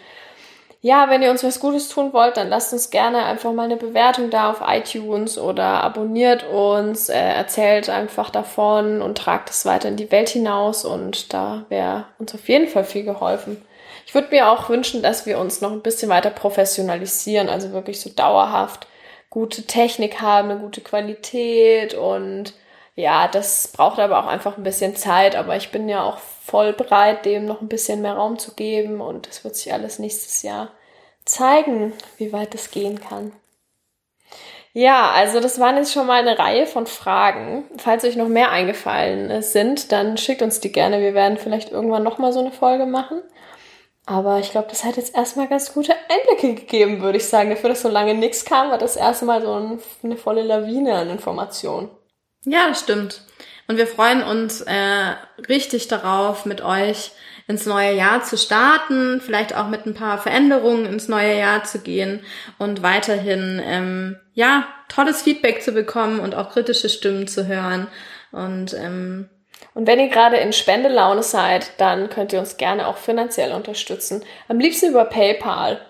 ja, 0.80 1.10
wenn 1.10 1.22
ihr 1.22 1.30
uns 1.30 1.42
was 1.42 1.58
Gutes 1.58 1.88
tun 1.88 2.12
wollt, 2.12 2.36
dann 2.36 2.48
lasst 2.48 2.72
uns 2.72 2.90
gerne 2.90 3.24
einfach 3.24 3.52
mal 3.52 3.64
eine 3.64 3.76
Bewertung 3.76 4.30
da 4.30 4.50
auf 4.50 4.62
iTunes 4.64 5.36
oder 5.36 5.82
abonniert 5.82 6.44
uns, 6.44 7.08
äh, 7.08 7.18
erzählt 7.18 7.88
einfach 7.88 8.30
davon 8.30 9.02
und 9.02 9.18
tragt 9.18 9.50
es 9.50 9.66
weiter 9.66 9.88
in 9.88 9.96
die 9.96 10.12
Welt 10.12 10.28
hinaus 10.28 10.84
und 10.84 11.32
da 11.32 11.64
wäre 11.68 12.04
uns 12.20 12.32
auf 12.34 12.48
jeden 12.48 12.68
Fall 12.68 12.84
viel 12.84 13.02
geholfen. 13.02 13.60
Ich 14.06 14.14
würde 14.14 14.28
mir 14.30 14.48
auch 14.48 14.68
wünschen, 14.68 15.02
dass 15.02 15.26
wir 15.26 15.38
uns 15.38 15.60
noch 15.60 15.72
ein 15.72 15.82
bisschen 15.82 16.08
weiter 16.08 16.30
professionalisieren, 16.30 17.48
also 17.48 17.72
wirklich 17.72 18.00
so 18.00 18.10
dauerhaft 18.10 18.86
gute 19.30 19.64
Technik 19.64 20.20
haben, 20.20 20.50
eine 20.50 20.60
gute 20.60 20.80
Qualität 20.80 21.94
und 21.94 22.54
ja, 22.94 23.28
das 23.28 23.68
braucht 23.68 24.00
aber 24.00 24.18
auch 24.18 24.26
einfach 24.26 24.56
ein 24.56 24.64
bisschen 24.64 24.96
Zeit, 24.96 25.36
aber 25.36 25.56
ich 25.56 25.70
bin 25.70 25.88
ja 25.88 26.02
auch 26.02 26.18
voll 26.18 26.72
bereit, 26.72 27.24
dem 27.24 27.44
noch 27.44 27.60
ein 27.60 27.68
bisschen 27.68 28.02
mehr 28.02 28.14
Raum 28.14 28.38
zu 28.38 28.54
geben 28.54 29.00
und 29.00 29.28
es 29.28 29.44
wird 29.44 29.54
sich 29.54 29.72
alles 29.72 29.98
nächstes 29.98 30.42
Jahr 30.42 30.72
zeigen, 31.24 31.92
wie 32.16 32.32
weit 32.32 32.54
es 32.54 32.70
gehen 32.70 33.00
kann. 33.00 33.32
Ja, 34.72 35.10
also 35.10 35.40
das 35.40 35.58
waren 35.58 35.76
jetzt 35.76 35.92
schon 35.92 36.06
mal 36.06 36.20
eine 36.20 36.38
Reihe 36.38 36.66
von 36.66 36.86
Fragen. 36.86 37.64
Falls 37.78 38.04
euch 38.04 38.16
noch 38.16 38.28
mehr 38.28 38.50
eingefallen 38.50 39.42
sind, 39.42 39.92
dann 39.92 40.16
schickt 40.16 40.42
uns 40.42 40.60
die 40.60 40.72
gerne. 40.72 41.00
Wir 41.00 41.14
werden 41.14 41.38
vielleicht 41.38 41.72
irgendwann 41.72 42.02
noch 42.02 42.18
mal 42.18 42.32
so 42.32 42.40
eine 42.40 42.52
Folge 42.52 42.86
machen. 42.86 43.22
Aber 44.08 44.38
ich 44.38 44.52
glaube, 44.52 44.68
das 44.70 44.84
hat 44.84 44.96
jetzt 44.96 45.14
erstmal 45.14 45.48
ganz 45.48 45.74
gute 45.74 45.92
Einblicke 46.08 46.54
gegeben, 46.54 47.02
würde 47.02 47.18
ich 47.18 47.26
sagen. 47.26 47.50
Dafür, 47.50 47.68
dass 47.68 47.82
so 47.82 47.90
lange 47.90 48.14
nichts 48.14 48.46
kam, 48.46 48.70
war 48.70 48.78
das 48.78 48.96
erste 48.96 49.26
Mal 49.26 49.42
so 49.42 49.52
ein, 49.52 49.80
eine 50.02 50.16
volle 50.16 50.42
Lawine 50.42 50.94
an 50.94 51.10
Informationen. 51.10 51.90
Ja, 52.46 52.68
das 52.68 52.80
stimmt. 52.80 53.20
Und 53.66 53.76
wir 53.76 53.86
freuen 53.86 54.22
uns 54.22 54.62
äh, 54.62 55.14
richtig 55.50 55.88
darauf, 55.88 56.46
mit 56.46 56.62
euch 56.62 57.10
ins 57.48 57.66
neue 57.66 57.92
Jahr 57.92 58.22
zu 58.22 58.38
starten, 58.38 59.20
vielleicht 59.20 59.54
auch 59.54 59.68
mit 59.68 59.84
ein 59.84 59.92
paar 59.92 60.16
Veränderungen 60.16 60.86
ins 60.86 61.08
neue 61.08 61.38
Jahr 61.38 61.64
zu 61.64 61.80
gehen 61.80 62.24
und 62.58 62.82
weiterhin 62.82 63.60
ähm, 63.62 64.16
ja 64.32 64.66
tolles 64.88 65.20
Feedback 65.20 65.62
zu 65.62 65.72
bekommen 65.72 66.20
und 66.20 66.34
auch 66.34 66.48
kritische 66.50 66.88
Stimmen 66.88 67.28
zu 67.28 67.46
hören. 67.46 67.88
Und 68.32 68.72
ähm, 68.72 69.28
Und 69.78 69.86
wenn 69.86 70.00
ihr 70.00 70.08
gerade 70.08 70.38
in 70.38 70.52
Spendelaune 70.52 71.22
seid, 71.22 71.70
dann 71.78 72.10
könnt 72.10 72.32
ihr 72.32 72.40
uns 72.40 72.56
gerne 72.56 72.88
auch 72.88 72.96
finanziell 72.96 73.52
unterstützen. 73.52 74.24
Am 74.48 74.58
liebsten 74.58 74.88
über 74.88 75.04
PayPal, 75.04 75.80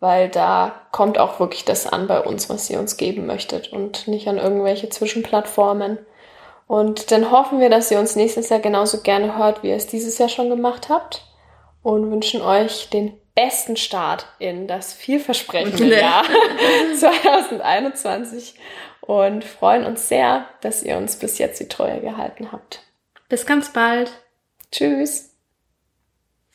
weil 0.00 0.28
da 0.28 0.80
kommt 0.90 1.16
auch 1.16 1.38
wirklich 1.38 1.64
das 1.64 1.86
an 1.86 2.08
bei 2.08 2.18
uns, 2.18 2.50
was 2.50 2.68
ihr 2.68 2.80
uns 2.80 2.96
geben 2.96 3.24
möchtet 3.24 3.72
und 3.72 4.08
nicht 4.08 4.26
an 4.26 4.38
irgendwelche 4.38 4.88
Zwischenplattformen. 4.88 5.96
Und 6.66 7.12
dann 7.12 7.30
hoffen 7.30 7.60
wir, 7.60 7.70
dass 7.70 7.88
ihr 7.92 8.00
uns 8.00 8.16
nächstes 8.16 8.48
Jahr 8.48 8.58
genauso 8.58 9.02
gerne 9.02 9.38
hört, 9.38 9.62
wie 9.62 9.68
ihr 9.68 9.76
es 9.76 9.86
dieses 9.86 10.18
Jahr 10.18 10.28
schon 10.28 10.50
gemacht 10.50 10.88
habt 10.88 11.24
und 11.84 12.10
wünschen 12.10 12.42
euch 12.42 12.90
den 12.90 13.16
besten 13.36 13.76
Start 13.76 14.26
in 14.40 14.66
das 14.66 14.92
vielversprechende 14.92 16.00
Jahr 16.00 16.24
2021 16.98 18.56
und 19.02 19.44
freuen 19.44 19.86
uns 19.86 20.08
sehr, 20.08 20.46
dass 20.62 20.82
ihr 20.82 20.96
uns 20.96 21.14
bis 21.14 21.38
jetzt 21.38 21.60
die 21.60 21.68
Treue 21.68 22.00
gehalten 22.00 22.50
habt. 22.50 22.85
Bis 23.28 23.46
ganz 23.46 23.72
bald. 23.72 24.10
Tschüss. 24.70 25.35